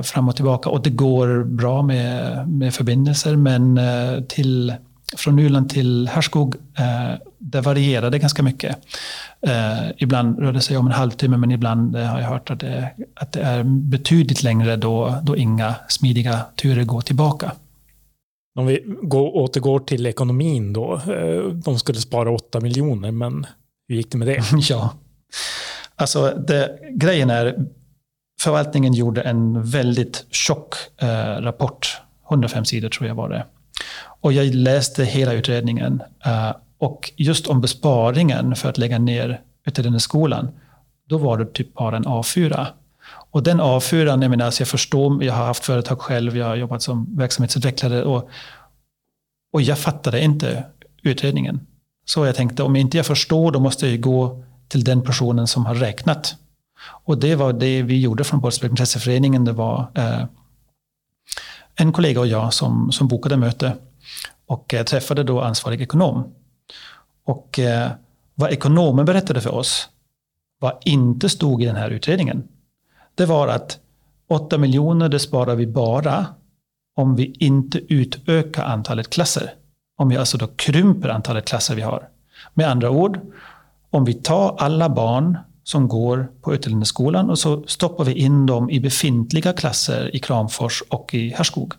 fram 0.03 0.29
och 0.29 0.35
tillbaka. 0.35 0.69
Och 0.69 0.81
det 0.83 0.89
går 0.89 1.43
bra 1.43 1.81
med, 1.81 2.47
med 2.49 2.73
förbindelser, 2.73 3.35
men 3.35 3.79
till 4.27 4.73
från 5.17 5.35
Nyland 5.35 5.69
till 5.69 6.07
Härskog, 6.07 6.55
eh, 6.55 7.19
det 7.37 7.61
varierade 7.61 8.19
ganska 8.19 8.43
mycket. 8.43 8.77
Eh, 9.41 9.89
ibland 9.97 10.39
rörde 10.39 10.57
det 10.57 10.61
sig 10.61 10.77
om 10.77 10.85
en 10.87 10.93
halvtimme, 10.93 11.37
men 11.37 11.51
ibland 11.51 11.95
eh, 11.95 12.05
har 12.05 12.19
jag 12.19 12.27
hört 12.27 12.49
att 12.49 12.59
det, 12.59 12.89
att 13.15 13.31
det 13.31 13.41
är 13.41 13.63
betydligt 13.63 14.43
längre 14.43 14.75
då, 14.75 15.21
då 15.23 15.37
inga 15.37 15.75
smidiga 15.87 16.39
turer 16.55 16.83
går 16.83 17.01
tillbaka. 17.01 17.51
Om 18.59 18.65
vi 18.65 18.83
går, 19.01 19.35
återgår 19.35 19.79
till 19.79 20.05
ekonomin 20.05 20.73
då. 20.73 21.01
De 21.65 21.79
skulle 21.79 21.99
spara 21.99 22.31
8 22.31 22.59
miljoner, 22.59 23.11
men 23.11 23.45
hur 23.87 23.95
gick 23.95 24.11
det 24.11 24.17
med 24.17 24.27
det? 24.27 24.43
ja, 24.69 24.93
alltså 25.95 26.43
det, 26.47 26.79
grejen 26.91 27.29
är, 27.29 27.65
förvaltningen 28.41 28.93
gjorde 28.93 29.21
en 29.21 29.63
väldigt 29.63 30.25
tjock 30.31 30.75
rapport, 31.39 32.01
105 32.31 32.65
sidor 32.65 32.89
tror 32.89 33.07
jag 33.07 33.15
var 33.15 33.29
det. 33.29 33.45
Och 34.21 34.33
jag 34.33 34.55
läste 34.55 35.03
hela 35.03 35.33
utredningen. 35.33 36.01
Eh, 36.25 36.51
och 36.77 37.11
just 37.17 37.47
om 37.47 37.61
besparingen 37.61 38.55
för 38.55 38.69
att 38.69 38.77
lägga 38.77 38.99
ner 38.99 39.41
skolan, 39.99 40.49
då 41.09 41.17
var 41.17 41.37
det 41.37 41.53
typ 41.53 41.73
bara 41.73 41.97
en 41.97 42.05
A4. 42.05 42.65
Och 43.31 43.43
den 43.43 43.61
A4, 43.61 44.21
jag 44.21 44.29
menar, 44.29 44.45
alltså 44.45 44.61
jag 44.61 44.67
förstår, 44.67 45.23
jag 45.23 45.33
har 45.33 45.45
haft 45.45 45.65
företag 45.65 45.99
själv, 45.99 46.37
jag 46.37 46.45
har 46.45 46.55
jobbat 46.55 46.81
som 46.81 47.17
verksamhetsutvecklare 47.17 48.03
och, 48.03 48.29
och 49.53 49.61
jag 49.61 49.79
fattade 49.79 50.21
inte 50.21 50.63
utredningen. 51.01 51.67
Så 52.05 52.25
jag 52.25 52.35
tänkte, 52.35 52.63
om 52.63 52.75
inte 52.75 52.97
jag 52.97 53.05
förstår, 53.05 53.51
då 53.51 53.59
måste 53.59 53.87
jag 53.87 54.01
gå 54.01 54.43
till 54.67 54.83
den 54.83 55.01
personen 55.01 55.47
som 55.47 55.65
har 55.65 55.75
räknat. 55.75 56.35
Och 57.05 57.17
det 57.17 57.35
var 57.35 57.53
det 57.53 57.81
vi 57.81 58.01
gjorde 58.01 58.23
från 58.23 58.39
Bålsbergs 58.39 58.71
intresseföreningen. 58.71 59.45
Det 59.45 59.51
var 59.51 59.91
eh, 59.95 60.25
en 61.75 61.91
kollega 61.91 62.19
och 62.19 62.27
jag 62.27 62.53
som, 62.53 62.91
som 62.91 63.07
bokade 63.07 63.37
möte 63.37 63.77
och 64.45 64.73
eh, 64.73 64.83
träffade 64.83 65.23
då 65.23 65.41
ansvarig 65.41 65.81
ekonom. 65.81 66.33
Och 67.25 67.59
eh, 67.59 67.91
vad 68.35 68.51
ekonomen 68.51 69.05
berättade 69.05 69.41
för 69.41 69.53
oss, 69.53 69.89
vad 70.59 70.77
inte 70.85 71.29
stod 71.29 71.63
i 71.63 71.65
den 71.65 71.75
här 71.75 71.89
utredningen, 71.89 72.47
det 73.15 73.25
var 73.25 73.47
att 73.47 73.79
8 74.27 74.57
miljoner 74.57 75.09
det 75.09 75.19
sparar 75.19 75.55
vi 75.55 75.67
bara 75.67 76.25
om 76.95 77.15
vi 77.15 77.35
inte 77.39 77.93
utökar 77.93 78.63
antalet 78.63 79.09
klasser. 79.09 79.53
Om 79.97 80.09
vi 80.09 80.17
alltså 80.17 80.37
då 80.37 80.47
krymper 80.47 81.09
antalet 81.09 81.45
klasser 81.45 81.75
vi 81.75 81.81
har. 81.81 82.09
Med 82.53 82.69
andra 82.69 82.89
ord, 82.89 83.19
om 83.89 84.05
vi 84.05 84.13
tar 84.13 84.55
alla 84.59 84.89
barn 84.89 85.37
som 85.63 85.87
går 85.87 86.27
på 86.41 86.53
utlänningsskolan 86.53 87.29
och 87.29 87.39
så 87.39 87.63
stoppar 87.67 88.03
vi 88.03 88.13
in 88.13 88.45
dem 88.45 88.69
i 88.69 88.79
befintliga 88.79 89.53
klasser 89.53 90.15
i 90.15 90.19
Kramfors 90.19 90.83
och 90.89 91.13
i 91.13 91.29
Härskog. 91.29 91.73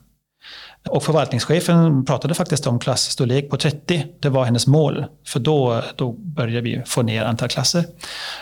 Och 0.88 1.02
förvaltningschefen 1.02 2.04
pratade 2.04 2.34
faktiskt 2.34 2.66
om 2.66 2.78
klassstorlek 2.78 3.50
på 3.50 3.56
30. 3.56 4.06
Det 4.20 4.28
var 4.28 4.44
hennes 4.44 4.66
mål, 4.66 5.04
för 5.26 5.40
då, 5.40 5.82
då 5.96 6.12
började 6.12 6.60
vi 6.60 6.82
få 6.86 7.02
ner 7.02 7.24
antal 7.24 7.48
klasser. 7.48 7.84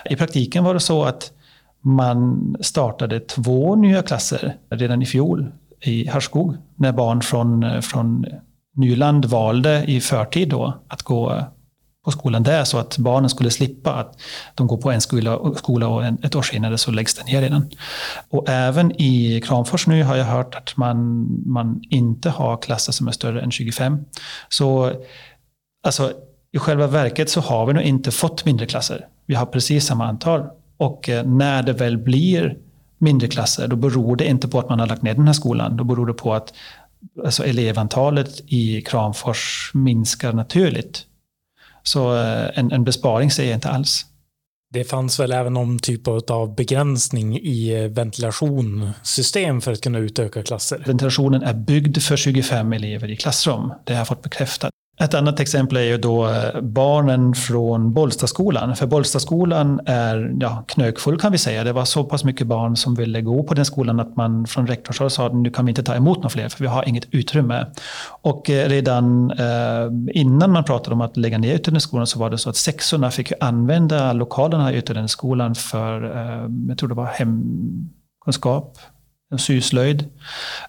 I 0.04 0.16
praktiken 0.16 0.64
var 0.64 0.74
det 0.74 0.80
så 0.80 1.04
att 1.04 1.32
man 1.80 2.56
startade 2.60 3.20
två 3.20 3.76
nya 3.76 4.02
klasser 4.02 4.56
redan 4.70 5.02
i 5.02 5.06
fjol 5.06 5.52
i 5.80 6.06
Härskog, 6.06 6.56
när 6.76 6.92
barn 6.92 7.20
från, 7.20 7.82
från 7.82 8.26
Nyland 8.76 9.24
valde 9.24 9.84
i 9.86 10.00
förtid 10.00 10.48
då 10.48 10.74
att 10.88 11.02
gå 11.02 11.44
på 12.04 12.10
skolan 12.10 12.42
där 12.42 12.64
så 12.64 12.78
att 12.78 12.98
barnen 12.98 13.30
skulle 13.30 13.50
slippa 13.50 13.92
att 13.92 14.20
de 14.54 14.66
går 14.66 14.76
på 14.76 14.90
en 14.90 15.00
skola, 15.00 15.54
skola 15.56 15.88
och 15.88 16.04
en, 16.04 16.18
ett 16.22 16.34
år 16.34 16.42
senare 16.42 16.78
så 16.78 16.90
läggs 16.90 17.14
den 17.14 17.26
ner 17.26 17.42
redan. 17.42 17.70
Och 18.28 18.48
även 18.48 19.00
i 19.00 19.40
Kramfors 19.40 19.86
nu 19.86 20.02
har 20.02 20.16
jag 20.16 20.24
hört 20.24 20.54
att 20.54 20.76
man, 20.76 21.26
man 21.46 21.82
inte 21.90 22.30
har 22.30 22.56
klasser 22.56 22.92
som 22.92 23.08
är 23.08 23.12
större 23.12 23.40
än 23.40 23.50
25. 23.50 24.04
Så 24.48 24.92
alltså, 25.82 26.12
i 26.52 26.58
själva 26.58 26.86
verket 26.86 27.30
så 27.30 27.40
har 27.40 27.66
vi 27.66 27.72
nog 27.72 27.82
inte 27.82 28.10
fått 28.10 28.44
mindre 28.44 28.66
klasser. 28.66 29.06
Vi 29.26 29.34
har 29.34 29.46
precis 29.46 29.86
samma 29.86 30.06
antal. 30.06 30.42
Och 30.76 31.08
eh, 31.08 31.26
när 31.26 31.62
det 31.62 31.72
väl 31.72 31.98
blir 31.98 32.56
mindre 32.98 33.28
klasser, 33.28 33.68
då 33.68 33.76
beror 33.76 34.16
det 34.16 34.26
inte 34.26 34.48
på 34.48 34.58
att 34.58 34.68
man 34.68 34.80
har 34.80 34.86
lagt 34.86 35.02
ner 35.02 35.14
den 35.14 35.26
här 35.26 35.32
skolan. 35.32 35.76
Då 35.76 35.84
beror 35.84 36.06
det 36.06 36.12
på 36.12 36.34
att 36.34 36.52
alltså, 37.24 37.44
elevantalet 37.46 38.40
i 38.46 38.82
Kramfors 38.82 39.70
minskar 39.74 40.32
naturligt. 40.32 41.06
Så 41.92 42.16
eh, 42.16 42.58
en, 42.58 42.72
en 42.72 42.84
besparing 42.84 43.30
ser 43.30 43.44
jag 43.44 43.54
inte 43.54 43.68
alls. 43.68 44.06
Det 44.72 44.84
fanns 44.84 45.20
väl 45.20 45.32
även 45.32 45.54
någon 45.54 45.78
typ 45.78 46.08
av 46.30 46.54
begränsning 46.54 47.38
i 47.38 47.74
eh, 47.74 47.90
ventilationssystem 47.90 49.60
för 49.60 49.72
att 49.72 49.80
kunna 49.80 49.98
utöka 49.98 50.42
klasser? 50.42 50.82
Ventilationen 50.86 51.42
är 51.42 51.54
byggd 51.54 52.02
för 52.02 52.16
25 52.16 52.72
elever 52.72 53.10
i 53.10 53.16
klassrum. 53.16 53.72
Det 53.84 53.92
har 53.92 54.00
jag 54.00 54.08
fått 54.08 54.22
bekräftat. 54.22 54.70
Ett 55.02 55.14
annat 55.14 55.40
exempel 55.40 55.76
är 55.76 55.82
ju 55.82 55.98
då 55.98 56.28
eh, 56.28 56.60
barnen 56.60 57.34
från 57.34 57.92
Bollstaskolan. 57.92 58.76
För 58.76 58.86
Bollstaskolan 58.86 59.80
är 59.86 60.36
ja, 60.40 60.64
knökfull 60.68 61.18
kan 61.18 61.32
vi 61.32 61.38
säga. 61.38 61.64
Det 61.64 61.72
var 61.72 61.84
så 61.84 62.04
pass 62.04 62.24
mycket 62.24 62.46
barn 62.46 62.76
som 62.76 62.94
ville 62.94 63.20
gå 63.20 63.42
på 63.42 63.54
den 63.54 63.64
skolan 63.64 64.00
att 64.00 64.16
man 64.16 64.46
från 64.46 64.66
rektorshåll 64.66 65.10
sa 65.10 65.26
att 65.26 65.34
nu 65.34 65.50
kan 65.50 65.64
vi 65.66 65.70
inte 65.70 65.82
ta 65.82 65.94
emot 65.94 66.16
några 66.16 66.28
fler 66.28 66.48
för 66.48 66.64
vi 66.64 66.66
har 66.66 66.88
inget 66.88 67.14
utrymme. 67.14 67.66
Och 68.22 68.50
eh, 68.50 68.68
redan 68.68 69.30
eh, 69.30 70.20
innan 70.20 70.52
man 70.52 70.64
pratade 70.64 70.94
om 70.94 71.00
att 71.00 71.16
lägga 71.16 71.38
ner 71.38 71.54
Ytterlännässkolan 71.54 72.06
så 72.06 72.18
var 72.18 72.30
det 72.30 72.38
så 72.38 72.50
att 72.50 72.56
sexorna 72.56 73.10
fick 73.10 73.32
använda 73.40 74.12
lokalerna 74.12 74.72
i 74.72 74.78
Ytterlännässkolan 74.78 75.54
för, 75.54 76.04
eh, 76.04 76.48
jag 76.68 76.78
tror 76.78 76.88
det 76.88 76.94
var 76.94 77.06
hemkunskap, 77.06 78.78
syslöjd. 79.38 80.04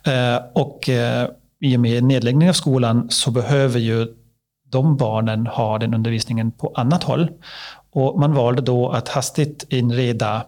Eh, 0.04 0.44
och 0.54 0.89
eh, 0.89 1.28
i 1.63 1.76
och 1.78 1.80
med 1.80 2.04
nedläggning 2.04 2.50
av 2.50 2.54
skolan 2.54 3.10
så 3.10 3.32
behöver 3.32 3.80
ju 3.80 4.08
de 4.71 4.97
barnen 4.97 5.47
har 5.47 5.79
den 5.79 5.93
undervisningen 5.93 6.51
på 6.51 6.71
annat 6.75 7.03
håll. 7.03 7.29
Och 7.93 8.19
man 8.19 8.34
valde 8.34 8.62
då 8.62 8.89
att 8.89 9.10
hastigt 9.10 9.65
inreda 9.69 10.45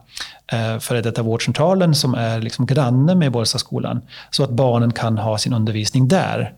eh, 0.51 0.79
före 0.79 1.01
detta 1.01 1.23
vårdcentralen 1.23 1.95
som 1.95 2.13
är 2.13 2.41
liksom 2.41 2.65
granne 2.65 3.15
med 3.15 3.31
Borgstaskolan 3.31 4.01
så 4.31 4.43
att 4.43 4.49
barnen 4.49 4.93
kan 4.93 5.17
ha 5.17 5.37
sin 5.37 5.53
undervisning 5.53 6.07
där. 6.07 6.53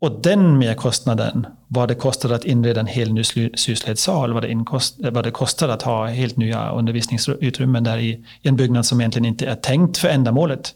Och 0.00 0.22
den 0.22 0.58
merkostnaden, 0.58 1.46
vad 1.68 1.88
det 1.88 1.94
kostade 1.94 2.34
att 2.34 2.44
inreda 2.44 2.80
en 2.80 2.86
hel 2.86 3.12
ny 3.12 3.24
sysledssal, 3.54 4.32
vad 4.32 4.42
det, 4.42 4.50
inkost, 4.50 4.96
vad 4.98 5.24
det 5.24 5.30
kostade 5.30 5.72
att 5.72 5.82
ha 5.82 6.06
helt 6.06 6.36
nya 6.36 6.70
undervisningsutrymmen 6.70 7.84
där 7.84 7.98
i, 7.98 8.24
i 8.42 8.48
en 8.48 8.56
byggnad 8.56 8.86
som 8.86 9.00
egentligen 9.00 9.26
inte 9.26 9.46
är 9.46 9.54
tänkt 9.54 9.98
för 9.98 10.08
ändamålet. 10.08 10.74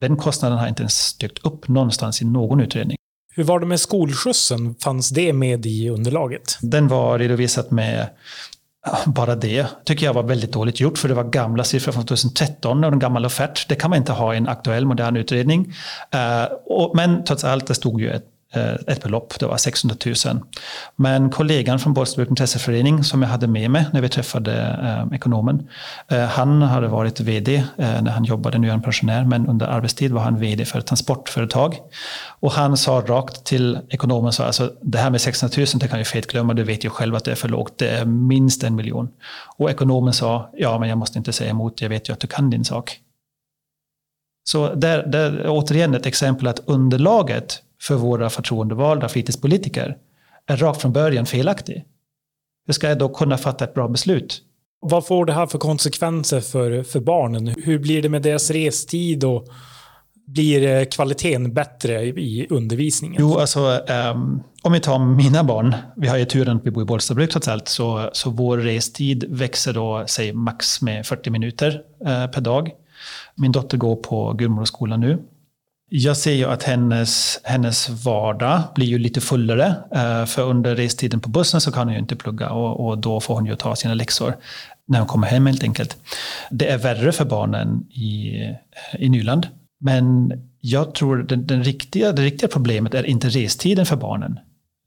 Den 0.00 0.16
kostnaden 0.16 0.58
har 0.58 0.68
inte 0.68 0.82
ens 0.82 1.18
dykt 1.18 1.46
upp 1.46 1.68
någonstans 1.68 2.22
i 2.22 2.24
någon 2.24 2.60
utredning. 2.60 2.96
Hur 3.36 3.44
var 3.44 3.60
det 3.60 3.66
med 3.66 3.80
skolskjutsen? 3.80 4.74
Fanns 4.74 5.10
det 5.10 5.32
med 5.32 5.66
i 5.66 5.88
underlaget? 5.88 6.58
Den 6.62 6.88
var 6.88 7.18
redovisat 7.18 7.70
med 7.70 8.06
bara 9.06 9.34
det 9.34 9.66
tycker 9.84 10.06
jag 10.06 10.14
var 10.14 10.22
väldigt 10.22 10.52
dåligt 10.52 10.80
gjort, 10.80 10.98
för 10.98 11.08
det 11.08 11.14
var 11.14 11.24
gamla 11.24 11.64
siffror 11.64 11.92
från 11.92 12.06
2013 12.06 12.84
och 12.84 12.92
en 12.92 12.98
gammal 12.98 13.26
offert. 13.26 13.68
Det 13.68 13.74
kan 13.74 13.90
man 13.90 13.96
inte 13.96 14.12
ha 14.12 14.34
i 14.34 14.36
en 14.36 14.48
aktuell 14.48 14.86
modern 14.86 15.16
utredning. 15.16 15.74
Eh, 16.10 16.48
men 16.94 17.24
trots 17.24 17.44
allt, 17.44 17.66
det 17.66 17.74
stod 17.74 18.00
ju 18.00 18.10
ett 18.10 18.33
Eh, 18.54 18.74
ett 18.86 19.02
belopp, 19.02 19.38
det 19.38 19.46
var 19.46 19.56
600 19.56 19.96
000. 20.26 20.40
Men 20.96 21.30
kollegan 21.30 21.78
från 21.78 21.94
Bollstabruk 21.94 22.30
intresseförening 22.30 23.04
som 23.04 23.22
jag 23.22 23.28
hade 23.28 23.46
med 23.46 23.70
mig 23.70 23.86
när 23.92 24.00
vi 24.00 24.08
träffade 24.08 24.52
eh, 24.82 25.16
ekonomen, 25.16 25.68
eh, 26.08 26.24
han 26.24 26.62
hade 26.62 26.88
varit 26.88 27.20
vd 27.20 27.54
eh, 27.56 28.02
när 28.02 28.10
han 28.10 28.24
jobbade, 28.24 28.58
nu 28.58 28.66
är 28.66 28.70
han 28.70 28.82
pensionär, 28.82 29.24
men 29.24 29.46
under 29.46 29.66
arbetstid 29.66 30.12
var 30.12 30.22
han 30.22 30.38
vd 30.38 30.64
för 30.64 30.78
ett 30.78 30.86
transportföretag. 30.86 31.76
Och 32.40 32.52
han 32.52 32.76
sa 32.76 33.02
rakt 33.06 33.44
till 33.44 33.78
ekonomen, 33.88 34.32
så, 34.32 34.42
alltså, 34.42 34.72
det 34.82 34.98
här 34.98 35.10
med 35.10 35.20
600 35.20 35.54
000 35.56 35.66
det 35.74 35.88
kan 35.88 35.98
ju 35.98 36.04
fet 36.04 36.26
glömma, 36.26 36.54
du 36.54 36.62
vet 36.62 36.84
ju 36.84 36.90
själv 36.90 37.14
att 37.14 37.24
det 37.24 37.30
är 37.30 37.36
för 37.36 37.48
lågt, 37.48 37.78
det 37.78 37.88
är 37.88 38.04
minst 38.04 38.64
en 38.64 38.74
miljon. 38.74 39.08
Och 39.56 39.70
ekonomen 39.70 40.12
sa, 40.12 40.50
ja 40.52 40.78
men 40.78 40.88
jag 40.88 40.98
måste 40.98 41.18
inte 41.18 41.32
säga 41.32 41.50
emot, 41.50 41.80
jag 41.80 41.88
vet 41.88 42.08
ju 42.08 42.12
att 42.12 42.20
du 42.20 42.26
kan 42.26 42.50
din 42.50 42.64
sak. 42.64 43.00
Så 44.44 44.74
där, 44.74 45.06
där 45.06 45.44
återigen 45.48 45.94
ett 45.94 46.06
exempel 46.06 46.46
att 46.46 46.60
underlaget 46.66 47.60
för 47.86 47.94
våra 47.94 48.30
förtroendevalda 48.30 49.08
fritidspolitiker 49.08 49.96
är 50.46 50.56
rakt 50.56 50.80
från 50.80 50.92
början 50.92 51.26
felaktig. 51.26 51.84
Hur 52.66 52.74
ska 52.74 52.88
jag 52.88 52.98
då 52.98 53.08
kunna 53.08 53.38
fatta 53.38 53.64
ett 53.64 53.74
bra 53.74 53.88
beslut? 53.88 54.42
Vad 54.80 55.06
får 55.06 55.26
det 55.26 55.32
här 55.32 55.46
för 55.46 55.58
konsekvenser 55.58 56.40
för, 56.40 56.82
för 56.82 57.00
barnen? 57.00 57.54
Hur 57.64 57.78
blir 57.78 58.02
det 58.02 58.08
med 58.08 58.22
deras 58.22 58.50
restid 58.50 59.24
och 59.24 59.46
blir 60.26 60.84
kvaliteten 60.84 61.54
bättre 61.54 62.04
i 62.04 62.46
undervisningen? 62.50 63.16
Jo, 63.20 63.38
alltså 63.38 63.60
um, 64.14 64.42
om 64.62 64.72
vi 64.72 64.80
tar 64.80 64.98
mina 64.98 65.44
barn, 65.44 65.74
vi 65.96 66.08
har 66.08 66.16
ju 66.16 66.24
turen 66.24 66.56
att 66.56 66.66
vi 66.66 66.70
bor 66.70 66.82
i 66.82 66.86
Bollstabruk 66.86 67.30
trots 67.30 67.48
allt, 67.48 67.68
så, 67.68 68.10
så 68.12 68.30
vår 68.30 68.58
restid 68.58 69.24
växer 69.28 69.72
då, 69.72 70.04
säg 70.06 70.32
max 70.32 70.82
med 70.82 71.06
40 71.06 71.30
minuter 71.30 71.80
uh, 72.06 72.26
per 72.26 72.40
dag. 72.40 72.70
Min 73.34 73.52
dotter 73.52 73.78
går 73.78 73.96
på 73.96 74.32
Gudmoraskolan 74.32 75.00
nu 75.00 75.18
jag 75.96 76.16
ser 76.16 76.32
ju 76.32 76.44
att 76.44 76.62
hennes, 76.62 77.40
hennes 77.42 77.88
vardag 77.88 78.62
blir 78.74 78.86
ju 78.86 78.98
lite 78.98 79.20
fullare. 79.20 79.74
Eh, 79.94 80.24
för 80.26 80.42
under 80.42 80.76
restiden 80.76 81.20
på 81.20 81.28
bussen 81.28 81.60
så 81.60 81.72
kan 81.72 81.86
hon 81.86 81.92
ju 81.92 81.98
inte 81.98 82.16
plugga 82.16 82.50
och, 82.50 82.86
och 82.86 82.98
då 82.98 83.20
får 83.20 83.34
hon 83.34 83.46
ju 83.46 83.56
ta 83.56 83.76
sina 83.76 83.94
läxor 83.94 84.36
när 84.86 84.98
hon 84.98 85.08
kommer 85.08 85.26
hem 85.26 85.46
helt 85.46 85.62
enkelt. 85.62 85.96
Det 86.50 86.70
är 86.70 86.78
värre 86.78 87.12
för 87.12 87.24
barnen 87.24 87.86
i, 87.90 88.32
i 88.98 89.08
Nyland. 89.08 89.48
Men 89.80 90.32
jag 90.60 90.94
tror 90.94 91.16
den, 91.16 91.46
den 91.46 91.64
riktiga, 91.64 92.12
det 92.12 92.22
riktiga 92.22 92.48
problemet 92.48 92.94
är 92.94 93.04
inte 93.04 93.28
restiden 93.28 93.86
för 93.86 93.96
barnen. 93.96 94.38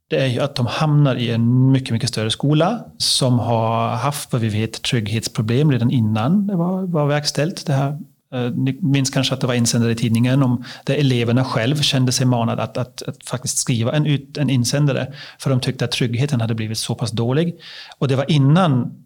Det 0.10 0.17
är 0.17 0.28
ju 0.28 0.39
att 0.39 0.56
de 0.56 0.65
hamnar 0.65 1.15
i 1.15 1.32
en 1.32 1.72
mycket, 1.72 1.91
mycket 1.91 2.10
större 2.10 2.32
skola 2.32 2.86
som 2.98 3.39
har 3.39 3.89
haft, 3.89 4.34
vad 4.34 4.41
vi 4.41 4.50
vet, 4.50 4.82
trygghetsproblem 4.82 5.72
redan 5.72 5.91
innan 5.91 6.48
det 6.48 6.56
var, 6.56 6.82
var 6.82 7.08
verkställt, 7.08 7.65
det 7.65 7.74
här 7.74 7.98
Eh, 8.34 8.52
ni 8.52 8.78
minns 8.82 9.10
kanske 9.10 9.34
att 9.34 9.42
det 9.42 9.48
var 9.48 9.54
insändare 9.54 9.92
i 9.92 9.96
tidningen 9.96 10.44
om 10.44 10.63
där 10.84 10.96
eleverna 10.96 11.44
själv 11.44 11.76
kände 11.76 12.12
sig 12.12 12.26
manade 12.26 12.63
att, 12.63 12.78
att, 12.78 13.02
att, 13.02 13.24
faktiskt 13.24 13.58
skriva 13.58 13.91
en, 13.91 14.06
ut, 14.06 14.38
en 14.38 14.49
insändare 14.49 15.14
för 15.39 15.49
de 15.49 15.60
tyckte 15.60 15.86
att 15.86 15.91
tryggheten 15.91 16.41
hade 16.41 16.56
blivit 16.56 16.78
så 16.78 16.95
pass 16.95 17.12
dålig. 17.12 17.56
Och 17.97 18.08
det 18.08 18.16
var 18.16 18.32
innan 18.32 19.04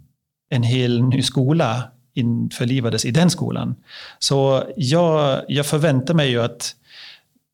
en 0.49 0.63
hel 0.63 1.03
ny 1.03 1.21
skola 1.21 1.83
införlivades 2.13 3.05
i 3.05 3.11
den 3.11 3.29
skolan. 3.29 3.75
Så 4.19 4.63
jag, 4.75 5.41
jag 5.47 5.65
förväntar 5.65 6.13
mig 6.13 6.29
ju 6.29 6.41
att 6.41 6.75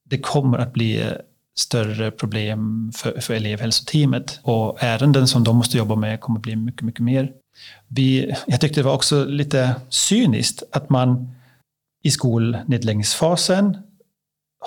det 0.10 0.18
kommer 0.18 0.58
att 0.58 0.74
bli 0.74 1.04
större 1.58 2.12
problem 2.12 2.92
för, 2.96 3.22
för 3.22 3.34
elevhälsoteamet. 3.34 4.40
Och 4.44 4.84
ärenden 4.84 5.28
som 5.28 5.44
de 5.44 5.58
måste 5.58 5.78
jobba 5.78 5.96
med 5.96 6.20
kommer 6.20 6.40
att 6.40 6.44
bli 6.44 6.56
mycket, 6.56 6.82
mycket 6.82 7.02
mer. 7.02 7.32
Vi, 7.88 8.36
jag 8.48 8.62
tyckte 8.62 8.80
det 8.80 8.86
var 8.86 8.94
också 8.94 9.26
lite 9.26 9.76
cyniskt 9.90 10.64
att 10.72 10.90
man 10.90 11.37
i 12.08 12.12
skolnedläggningsfasen 12.12 13.78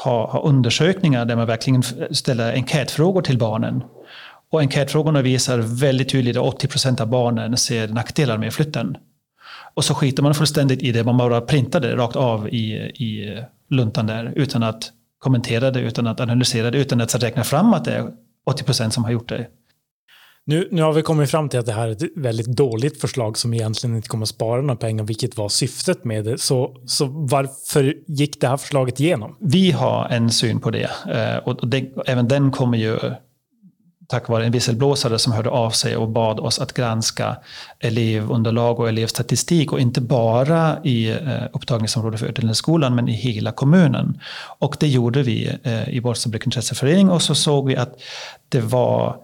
ha, 0.05 0.31
ha 0.31 0.41
undersökningar 0.41 1.25
där 1.25 1.37
man 1.37 1.47
verkligen 1.47 1.83
ställer 2.11 2.53
enkätfrågor 2.53 3.23
till 3.23 3.39
barnen. 3.39 3.83
Och 4.51 4.61
enkätfrågorna 4.61 5.23
visar 5.23 5.59
väldigt 5.59 6.09
tydligt 6.09 6.37
att 6.37 6.55
80 6.55 6.69
procent 6.69 7.01
av 7.01 7.07
barnen 7.07 7.57
ser 7.57 7.89
nackdelar 7.89 8.39
med 8.39 8.53
flytten. 8.53 8.97
Och 9.75 9.85
så 9.85 9.95
skiter 9.95 10.23
man 10.23 10.35
fullständigt 10.35 10.83
i 10.83 10.93
det, 10.93 11.05
man 11.05 11.17
bara 11.17 11.41
printar 11.41 11.81
det 11.81 11.97
rakt 11.97 12.17
av 12.17 12.49
i, 12.49 12.75
i 12.75 13.43
luntan 13.69 14.07
där 14.07 14.33
utan 14.37 14.63
att 14.63 14.93
kommentera 15.19 15.71
det, 15.71 15.81
utan 15.81 16.07
att 16.07 16.21
analysera 16.21 16.71
det, 16.71 16.79
utan 16.79 17.01
att 17.01 17.23
räkna 17.23 17.45
fram 17.45 17.75
att 17.75 17.85
det 17.85 17.93
är 17.93 18.11
80 18.47 18.65
procent 18.65 18.95
som 18.95 19.05
har 19.05 19.11
gjort 19.11 19.29
det. 19.29 19.47
Nu, 20.47 20.69
nu 20.71 20.83
har 20.83 20.93
vi 20.93 21.03
kommit 21.03 21.31
fram 21.31 21.49
till 21.49 21.59
att 21.59 21.67
det 21.67 21.73
här 21.73 21.89
är 21.89 21.93
ett 21.93 22.03
väldigt 22.17 22.47
dåligt 22.47 23.01
förslag 23.01 23.39
som 23.39 23.55
egentligen 23.55 23.97
inte 23.97 24.09
kommer 24.09 24.23
att 24.23 24.29
spara 24.29 24.61
några 24.61 24.77
pengar, 24.77 25.05
vilket 25.05 25.37
var 25.37 25.49
syftet 25.49 26.05
med 26.05 26.25
det. 26.25 26.41
Så, 26.41 26.77
så 26.87 27.07
varför 27.07 27.95
gick 28.07 28.41
det 28.41 28.49
här 28.49 28.57
förslaget 28.57 29.01
igenom? 29.01 29.37
Vi 29.41 29.71
har 29.71 30.09
en 30.11 30.31
syn 30.31 30.61
på 30.61 30.71
det 30.71 30.91
eh, 31.13 31.37
och 31.37 31.69
det, 31.69 31.93
även 32.07 32.29
den 32.29 32.51
kommer 32.51 32.79
ju 32.79 32.99
tack 34.11 34.29
vare 34.29 34.47
en 34.47 34.53
visselblåsare 34.53 35.19
som 35.19 35.33
hörde 35.33 35.51
av 35.51 35.71
sig 35.71 35.97
och 35.97 36.09
bad 36.09 36.41
oss 36.41 36.59
att 36.59 36.73
granska 36.73 37.37
elevunderlag 37.79 38.81
och 38.81 38.89
elevstatistik 38.89 39.73
och 39.73 39.81
inte 39.81 40.01
bara 40.01 40.85
i 40.85 41.11
eh, 41.11 41.17
upptagningsområdet 41.53 42.21
för 42.21 42.27
Ödelenskolan 42.27 42.95
men 42.95 43.09
i 43.09 43.13
hela 43.13 43.53
kommunen. 43.53 44.21
Och 44.59 44.77
det 44.81 44.89
gjorde 44.89 45.23
vi 45.23 45.59
eh, 45.63 45.89
i 45.89 46.01
Bollstabruk 46.01 46.47
intresseförening 46.47 47.11
och 47.11 47.23
så 47.23 47.35
såg 47.35 47.67
vi 47.67 47.77
att 47.77 48.01
det 48.49 48.61
var 48.61 49.17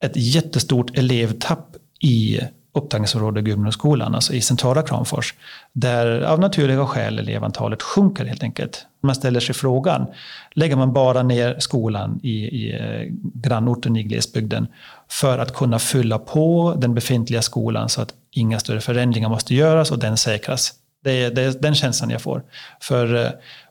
ett 0.00 0.12
jättestort 0.16 0.98
elevtapp 0.98 1.76
i 2.00 2.40
upptagningsområde 2.72 3.42
Gudmundsskolan, 3.42 4.14
alltså 4.14 4.32
i 4.32 4.40
centrala 4.40 4.82
Kramfors, 4.82 5.34
där 5.72 6.20
av 6.20 6.40
naturliga 6.40 6.86
skäl 6.86 7.18
elevantalet 7.18 7.82
sjunker 7.82 8.24
helt 8.24 8.42
enkelt. 8.42 8.86
Man 9.02 9.14
ställer 9.14 9.40
sig 9.40 9.54
frågan, 9.54 10.06
lägger 10.52 10.76
man 10.76 10.92
bara 10.92 11.22
ner 11.22 11.56
skolan 11.58 12.20
i, 12.22 12.30
i 12.30 12.72
eh, 12.72 13.12
grannorten 13.34 13.96
i 13.96 14.02
glesbygden 14.02 14.66
för 15.08 15.38
att 15.38 15.54
kunna 15.54 15.78
fylla 15.78 16.18
på 16.18 16.74
den 16.78 16.94
befintliga 16.94 17.42
skolan 17.42 17.88
så 17.88 18.02
att 18.02 18.14
inga 18.30 18.58
större 18.58 18.80
förändringar 18.80 19.28
måste 19.28 19.54
göras 19.54 19.90
och 19.90 19.98
den 19.98 20.16
säkras? 20.16 20.72
Det 21.04 21.22
är, 21.22 21.30
det 21.30 21.42
är 21.42 21.52
den 21.60 21.74
känslan 21.74 22.10
jag 22.10 22.22
får. 22.22 22.42
För 22.80 23.14
eh, 23.14 23.30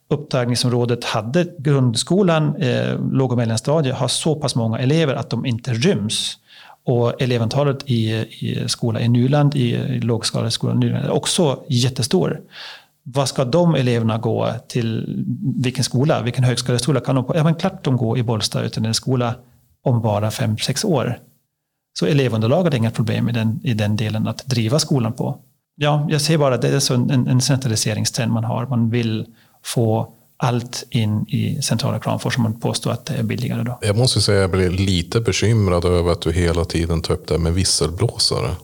upptagningsområdet 0.10 1.04
hade 1.04 1.48
grundskolan, 1.58 2.56
eh, 2.56 3.00
låg 3.12 3.32
och 3.32 3.38
mellanstadiet, 3.38 3.96
har 3.96 4.08
så 4.08 4.36
pass 4.36 4.56
många 4.56 4.80
elever 4.80 5.16
att 5.16 5.30
de 5.30 5.46
inte 5.46 5.74
ryms. 5.74 6.38
Och 6.84 7.22
elevantalet 7.22 7.78
i, 7.86 8.12
i 8.16 8.64
skola 8.68 9.02
i 9.02 9.08
Nyland, 9.08 9.56
i, 9.56 9.70
i 9.76 10.02
lågskalaskolan 10.02 10.80
Nyland, 10.80 11.06
är 11.06 11.12
också 11.12 11.64
jättestor. 11.70 12.42
Vad 13.04 13.30
ska 13.30 13.46
de 13.46 13.76
eleverna 13.76 14.18
gå 14.18 14.54
till? 14.68 15.16
Vilken 15.56 15.84
skola? 15.84 16.22
Vilken 16.22 16.44
högskoleskola 16.44 17.00
kan 17.00 17.16
de 17.16 17.26
på? 17.26 17.36
Ja, 17.36 17.44
men 17.44 17.56
klart 17.56 17.84
de 17.84 17.98
går 17.98 18.18
i 18.18 18.24
Bollsta 18.24 18.62
utan 18.62 18.86
en 18.86 18.94
skola 18.94 19.36
om 19.84 20.02
bara 20.02 20.32
fem 20.32 20.58
sex 20.58 20.86
år. 20.86 21.20
Så 22.00 22.06
elevunderlaget 22.06 22.74
är 22.74 22.78
inga 22.78 22.92
problem 22.92 23.30
i 23.30 23.32
den, 23.32 23.60
i 23.64 23.74
den 23.74 23.96
delen 23.96 24.28
att 24.28 24.46
driva 24.46 24.80
skolan 24.80 25.14
på. 25.14 25.40
Ja, 25.76 26.08
jag 26.10 26.22
ser 26.22 26.38
bara 26.38 26.56
att 26.56 26.62
det 26.62 26.76
är 26.76 26.80
så 26.80 26.94
en, 26.94 27.28
en 27.28 27.42
centraliseringstrend 27.42 28.32
man 28.32 28.44
har. 28.44 28.66
Man 28.66 28.90
vill 28.90 29.26
få 29.66 30.14
allt 30.38 30.84
in 30.90 31.26
i 31.28 31.62
centrala 31.62 32.00
Kramfors 32.00 32.34
som 32.34 32.44
man 32.44 32.60
påstår 32.60 32.92
att 32.92 33.06
det 33.06 33.14
är 33.14 33.24
billigare 33.24 33.64
då. 33.64 33.80
Jag 33.82 33.98
måste 33.98 34.22
säga 34.22 34.38
att 34.38 34.42
jag 34.42 34.52
blir 34.52 34.70
lite 34.70 35.22
bekymrad 35.22 35.86
över 35.86 36.12
att 36.12 36.22
du 36.22 36.32
hela 36.32 36.66
tiden 36.66 37.02
tar 37.02 37.14
upp 37.14 37.28
det 37.28 37.34
här 37.34 37.42
med 37.42 37.54
visselblåsare. 37.54 38.56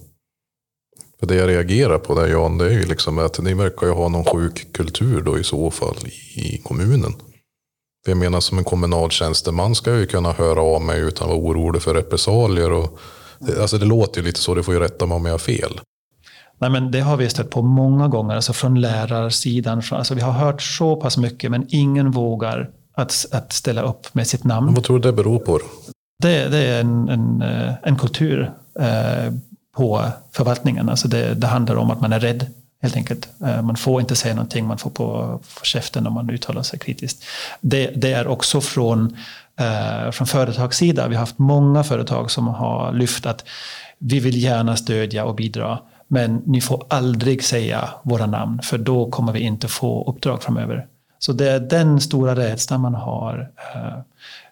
För 1.19 1.27
det 1.27 1.35
jag 1.35 1.49
reagerar 1.49 1.97
på 1.99 2.15
där 2.15 2.27
Jan, 2.27 2.57
det 2.57 2.65
är 2.65 2.71
ju 2.71 2.85
liksom 2.85 3.19
att 3.19 3.39
ni 3.39 3.53
verkar 3.53 3.87
ju 3.87 3.93
ha 3.93 4.09
någon 4.09 4.25
sjuk 4.25 4.73
kultur 4.73 5.21
då 5.21 5.39
i 5.39 5.43
så 5.43 5.71
fall 5.71 5.95
i 6.35 6.57
kommunen. 6.57 7.13
För 8.05 8.11
jag 8.11 8.17
menar 8.17 8.39
som 8.39 8.57
en 8.57 8.63
kommunal 8.63 9.11
tjänsteman 9.11 9.75
ska 9.75 9.89
jag 9.89 9.99
ju 9.99 10.07
kunna 10.07 10.31
höra 10.31 10.61
av 10.61 10.81
mig 10.81 10.99
utan 10.99 11.29
att 11.29 11.35
vara 11.35 11.43
orolig 11.43 11.81
för 11.81 11.93
repressalier. 11.93 12.71
Och, 12.71 12.99
alltså 13.59 13.77
det 13.77 13.85
låter 13.85 14.21
ju 14.21 14.27
lite 14.27 14.39
så, 14.39 14.55
det 14.55 14.63
får 14.63 14.73
ju 14.73 14.79
rätta 14.79 15.05
mig 15.05 15.15
om 15.15 15.25
jag 15.25 15.33
har 15.33 15.39
fel. 15.39 15.79
Nej, 16.59 16.69
men 16.69 16.91
det 16.91 16.99
har 16.99 17.17
vi 17.17 17.29
stött 17.29 17.49
på 17.49 17.61
många 17.61 18.07
gånger, 18.07 18.35
alltså 18.35 18.53
från 18.53 18.81
lärarsidan. 18.81 19.81
Alltså 19.91 20.15
vi 20.15 20.21
har 20.21 20.31
hört 20.31 20.61
så 20.61 20.95
pass 20.95 21.17
mycket, 21.17 21.51
men 21.51 21.65
ingen 21.69 22.11
vågar 22.11 22.69
att, 22.95 23.25
att 23.31 23.53
ställa 23.53 23.81
upp 23.81 24.15
med 24.15 24.27
sitt 24.27 24.43
namn. 24.43 24.73
Vad 24.73 24.83
tror 24.83 24.99
du 24.99 25.09
det 25.09 25.13
beror 25.13 25.39
på? 25.39 25.59
Det, 26.23 26.47
det 26.47 26.57
är 26.57 26.81
en, 26.81 27.09
en, 27.09 27.41
eh, 27.41 27.73
en 27.83 27.97
kultur 27.97 28.51
eh, 28.79 29.33
på 29.77 30.05
förvaltningen. 30.31 30.89
Alltså 30.89 31.07
det, 31.07 31.33
det, 31.33 31.47
handlar 31.47 31.75
om 31.75 31.91
att 31.91 32.01
man 32.01 32.13
är 32.13 32.19
rädd, 32.19 32.45
helt 32.81 32.95
enkelt. 32.95 33.29
Eh, 33.45 33.61
man 33.61 33.75
får 33.75 34.01
inte 34.01 34.15
säga 34.15 34.35
någonting, 34.35 34.67
man 34.67 34.77
får 34.77 34.89
på, 34.89 35.39
på 35.59 35.65
käften 35.65 36.07
om 36.07 36.13
man 36.13 36.29
uttalar 36.29 36.63
sig 36.63 36.79
kritiskt. 36.79 37.23
Det, 37.61 37.87
det 37.95 38.13
är 38.13 38.27
också 38.27 38.61
från, 38.61 39.17
eh, 39.59 40.11
från 40.11 40.27
företagssida. 40.27 41.07
Vi 41.07 41.15
har 41.15 41.19
haft 41.19 41.39
många 41.39 41.83
företag 41.83 42.31
som 42.31 42.47
har 42.47 42.93
lyft 42.93 43.25
att 43.25 43.45
vi 43.99 44.19
vill 44.19 44.43
gärna 44.43 44.75
stödja 44.75 45.25
och 45.25 45.35
bidra. 45.35 45.79
Men 46.07 46.41
ni 46.45 46.61
får 46.61 46.85
aldrig 46.89 47.43
säga 47.43 47.89
våra 48.03 48.25
namn 48.25 48.61
för 48.61 48.77
då 48.77 49.11
kommer 49.11 49.33
vi 49.33 49.39
inte 49.39 49.67
få 49.67 50.09
uppdrag 50.09 50.43
framöver. 50.43 50.87
Så 51.19 51.33
det 51.33 51.51
är 51.51 51.59
den 51.59 52.01
stora 52.01 52.35
rädslan 52.35 52.81
man 52.81 52.95
har. 52.95 53.51
Eh, 53.73 53.97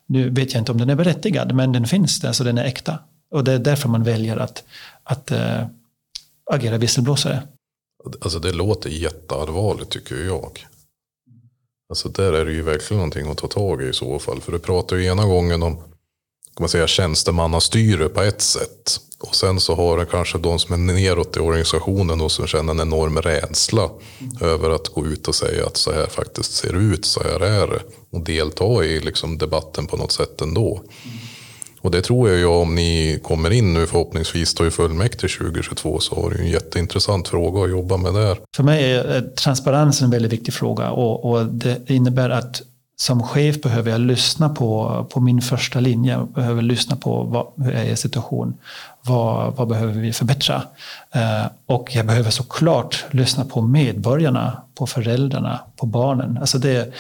nu 0.06 0.30
vet 0.30 0.54
jag 0.54 0.62
inte 0.62 0.72
om 0.72 0.78
den 0.78 0.90
är 0.90 0.96
berättigad 0.96 1.56
men 1.56 1.72
den 1.72 1.88
finns 1.88 2.20
där 2.20 2.32
så 2.32 2.44
den 2.44 2.58
är 2.58 2.66
äkta. 2.66 3.00
Och 3.32 3.44
det 3.44 3.54
är 3.54 3.60
därför 3.60 3.90
man 3.90 4.04
väljer 4.04 4.38
att, 4.38 4.64
att 5.04 5.32
äh, 5.32 5.66
agera 6.52 6.78
visselblåsare. 6.78 7.44
Alltså 8.22 8.40
det 8.40 8.52
låter 8.52 8.90
jätteallvarligt 8.90 9.90
tycker 9.90 10.16
jag. 10.16 10.66
Alltså 11.90 12.10
där 12.10 12.34
är 12.34 12.46
det 12.46 12.52
ju 12.52 12.62
verkligen 12.62 12.98
någonting 12.98 13.32
att 13.32 13.38
ta 13.38 13.48
tag 13.48 13.82
i 13.82 13.86
i 13.86 13.94
så 13.94 14.20
fall. 14.20 14.42
För 14.42 14.52
du 14.52 14.60
pratar 14.60 14.96
ju 14.96 15.06
ena 15.06 15.26
gången 15.26 15.64
om 15.64 15.76
kan 16.56 16.64
man 16.64 16.70
säga, 16.70 16.88
tjänstemannastyre 16.88 18.10
på 18.10 18.22
ett 18.22 18.42
sätt. 18.42 19.00
Och 19.28 19.36
sen 19.36 19.60
så 19.60 19.76
har 19.76 19.98
det 19.98 20.06
kanske 20.06 20.38
de 20.38 20.60
som 20.60 20.74
är 20.74 20.94
neråt 20.94 21.38
i 21.38 21.40
organisationen 21.40 22.22
och 22.22 22.32
som 22.32 22.48
känner 22.48 22.72
en 22.74 22.80
enorm 22.80 23.18
rädsla 23.18 23.90
över 24.42 24.70
att 24.70 24.88
gå 24.88 25.06
ut 25.06 25.28
och 25.28 25.36
säga 25.36 25.66
att 25.66 25.78
så 25.78 25.92
här 25.92 26.06
faktiskt 26.06 26.54
ser 26.54 26.74
det 26.74 26.80
ut, 26.80 27.06
så 27.06 27.24
här 27.24 27.40
är 27.40 27.68
det. 27.68 27.82
Och 28.12 28.22
delta 28.22 28.84
i 28.84 29.00
liksom 29.00 29.38
debatten 29.38 29.88
på 29.88 29.98
något 29.98 30.12
sätt 30.12 30.42
ändå. 30.42 30.82
Och 31.82 31.92
det 31.92 32.02
tror 32.02 32.30
jag 32.30 32.38
ju 32.38 32.46
om 32.46 32.76
ni 32.76 33.20
kommer 33.24 33.52
in 33.52 33.74
nu 33.74 33.88
förhoppningsvis 33.88 34.54
då 34.54 34.68
i 34.68 34.72
fullmäktige 34.72 35.38
2022 35.38 36.00
så 36.00 36.16
har 36.16 36.30
du 36.30 36.42
en 36.42 36.50
jätteintressant 36.50 37.28
fråga 37.28 37.64
att 37.64 37.70
jobba 37.70 37.98
med 37.98 38.14
där. 38.14 38.38
För 38.56 38.64
mig 38.64 38.92
är 38.92 39.16
eh, 39.16 39.22
transparens 39.22 40.02
en 40.02 40.10
väldigt 40.10 40.34
viktig 40.34 40.54
fråga 40.54 40.92
och, 40.92 41.32
och 41.32 41.46
det 41.46 41.90
innebär 41.90 42.30
att 42.30 42.62
som 42.96 43.24
chef 43.24 43.62
behöver 43.62 43.92
jag 43.92 44.02
lyssna 44.02 44.50
på, 44.50 45.06
på 45.14 45.20
min 45.20 45.42
första 45.42 45.80
linje. 45.80 46.14
Jag 46.14 46.28
behöver 46.28 46.62
lyssna 46.62 46.96
på 46.96 47.24
vad, 47.24 47.66
hur 47.66 47.74
är 47.74 47.96
situation? 47.96 48.58
Vad, 49.06 49.56
vad 49.56 49.68
behöver 49.68 49.94
vi 49.94 50.14
förbättra? 50.14 50.64
Eh, 51.12 51.46
och 51.66 51.96
jag 51.96 52.06
behöver 52.06 52.32
såklart 52.32 53.06
lyssna 53.12 53.46
på 53.46 53.62
medborgarna, 53.62 54.62
på 54.76 54.88
föräldrarna, 54.88 55.60
på 55.76 55.86
barnen. 55.86 56.38
Alltså 56.38 56.58
det, 56.58 56.94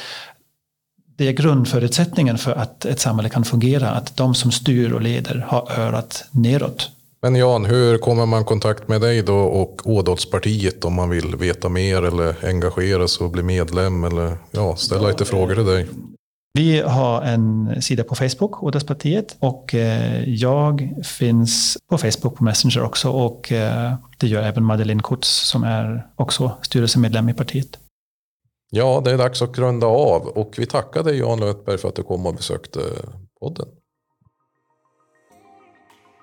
det 1.15 1.27
är 1.27 1.31
grundförutsättningen 1.31 2.37
för 2.37 2.51
att 2.51 2.85
ett 2.85 2.99
samhälle 2.99 3.29
kan 3.29 3.45
fungera. 3.45 3.89
Att 3.89 4.17
de 4.17 4.35
som 4.35 4.51
styr 4.51 4.91
och 4.91 5.01
leder 5.01 5.45
har 5.47 5.79
örat 5.79 6.23
neråt. 6.31 6.89
Men 7.21 7.35
Jan, 7.35 7.65
hur 7.65 7.97
kommer 7.97 8.25
man 8.25 8.41
i 8.41 8.45
kontakt 8.45 8.87
med 8.87 9.01
dig 9.01 9.21
då 9.21 9.37
och 9.37 9.81
Ådalspartiet 9.83 10.85
om 10.85 10.93
man 10.93 11.09
vill 11.09 11.35
veta 11.35 11.69
mer 11.69 12.03
eller 12.03 12.45
engagera 12.45 13.07
sig 13.07 13.25
och 13.25 13.31
bli 13.31 13.43
medlem 13.43 14.03
eller 14.03 14.37
ja, 14.51 14.75
ställa 14.75 15.07
lite 15.07 15.25
frågor 15.25 15.55
till 15.55 15.65
dig? 15.65 15.87
Vi 16.55 16.79
har 16.79 17.21
en 17.21 17.81
sida 17.81 18.03
på 18.03 18.15
Facebook, 18.15 18.63
Ådalspartiet, 18.63 19.37
och 19.39 19.75
eh, 19.75 20.29
jag 20.29 20.93
finns 21.03 21.77
på 21.89 21.97
Facebook 21.97 22.37
på 22.37 22.43
Messenger 22.43 22.83
också 22.83 23.09
och 23.09 23.51
eh, 23.51 23.93
det 24.17 24.27
gör 24.27 24.43
även 24.43 24.63
Madeleine 24.63 25.01
Kurtz 25.03 25.27
som 25.27 25.63
är 25.63 26.07
också 26.15 26.51
styrelsemedlem 26.61 27.29
i 27.29 27.33
partiet. 27.33 27.79
Ja, 28.71 29.01
det 29.05 29.11
är 29.11 29.17
dags 29.17 29.41
att 29.41 29.55
grunda 29.55 29.87
av 29.87 30.21
och 30.21 30.53
vi 30.57 30.65
tackar 30.65 31.03
dig 31.03 31.19
Jan 31.19 31.39
Lötberg 31.39 31.77
för 31.77 31.89
att 31.89 31.95
du 31.95 32.03
kom 32.03 32.25
och 32.25 32.35
besökte 32.35 32.79
podden. 33.39 33.67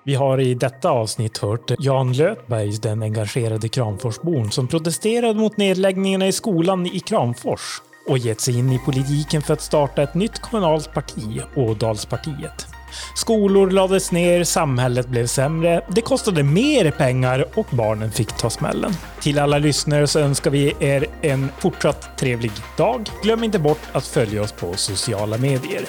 Vi 0.05 0.15
har 0.15 0.39
i 0.39 0.53
detta 0.53 0.89
avsnitt 0.89 1.37
hört 1.37 1.71
Jan 1.79 2.13
Lötberg, 2.13 2.77
den 2.81 3.03
engagerade 3.03 3.69
Kramforsbon 3.69 4.51
som 4.51 4.67
protesterade 4.67 5.39
mot 5.39 5.57
nedläggningarna 5.57 6.27
i 6.27 6.31
skolan 6.31 6.85
i 6.85 6.99
Kramfors 6.99 7.81
och 8.07 8.17
gett 8.17 8.41
sig 8.41 8.57
in 8.57 8.71
i 8.71 8.79
politiken 8.79 9.41
för 9.41 9.53
att 9.53 9.61
starta 9.61 10.03
ett 10.03 10.13
nytt 10.13 10.39
kommunalt 10.39 10.93
parti, 10.93 11.41
Ådalspartiet. 11.55 12.67
Skolor 13.15 13.69
lades 13.69 14.11
ner, 14.11 14.43
samhället 14.43 15.07
blev 15.07 15.27
sämre, 15.27 15.85
det 15.89 16.01
kostade 16.01 16.43
mer 16.43 16.91
pengar 16.91 17.45
och 17.53 17.67
barnen 17.69 18.11
fick 18.11 18.37
ta 18.37 18.49
smällen. 18.49 18.93
Till 19.21 19.39
alla 19.39 19.57
lyssnare 19.57 20.07
så 20.07 20.19
önskar 20.19 20.51
vi 20.51 20.73
er 20.79 21.05
en 21.21 21.49
fortsatt 21.59 22.17
trevlig 22.17 22.51
dag. 22.77 23.09
Glöm 23.23 23.43
inte 23.43 23.59
bort 23.59 23.81
att 23.91 24.07
följa 24.07 24.41
oss 24.41 24.51
på 24.51 24.73
sociala 24.73 25.37
medier. 25.37 25.85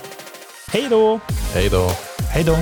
Hej 0.73 0.87
då! 0.91 1.21
Hej 1.55 1.69
då. 1.69 1.91
Hej 2.35 2.45
då! 2.45 2.57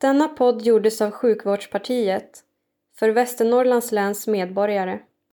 Denna 0.00 0.28
podd 0.28 0.62
gjordes 0.62 1.00
av 1.00 1.10
Sjukvårdspartiet 1.10 2.44
för 2.98 3.08
Västernorrlands 3.08 3.92
läns 3.92 4.26
medborgare. 4.26 4.98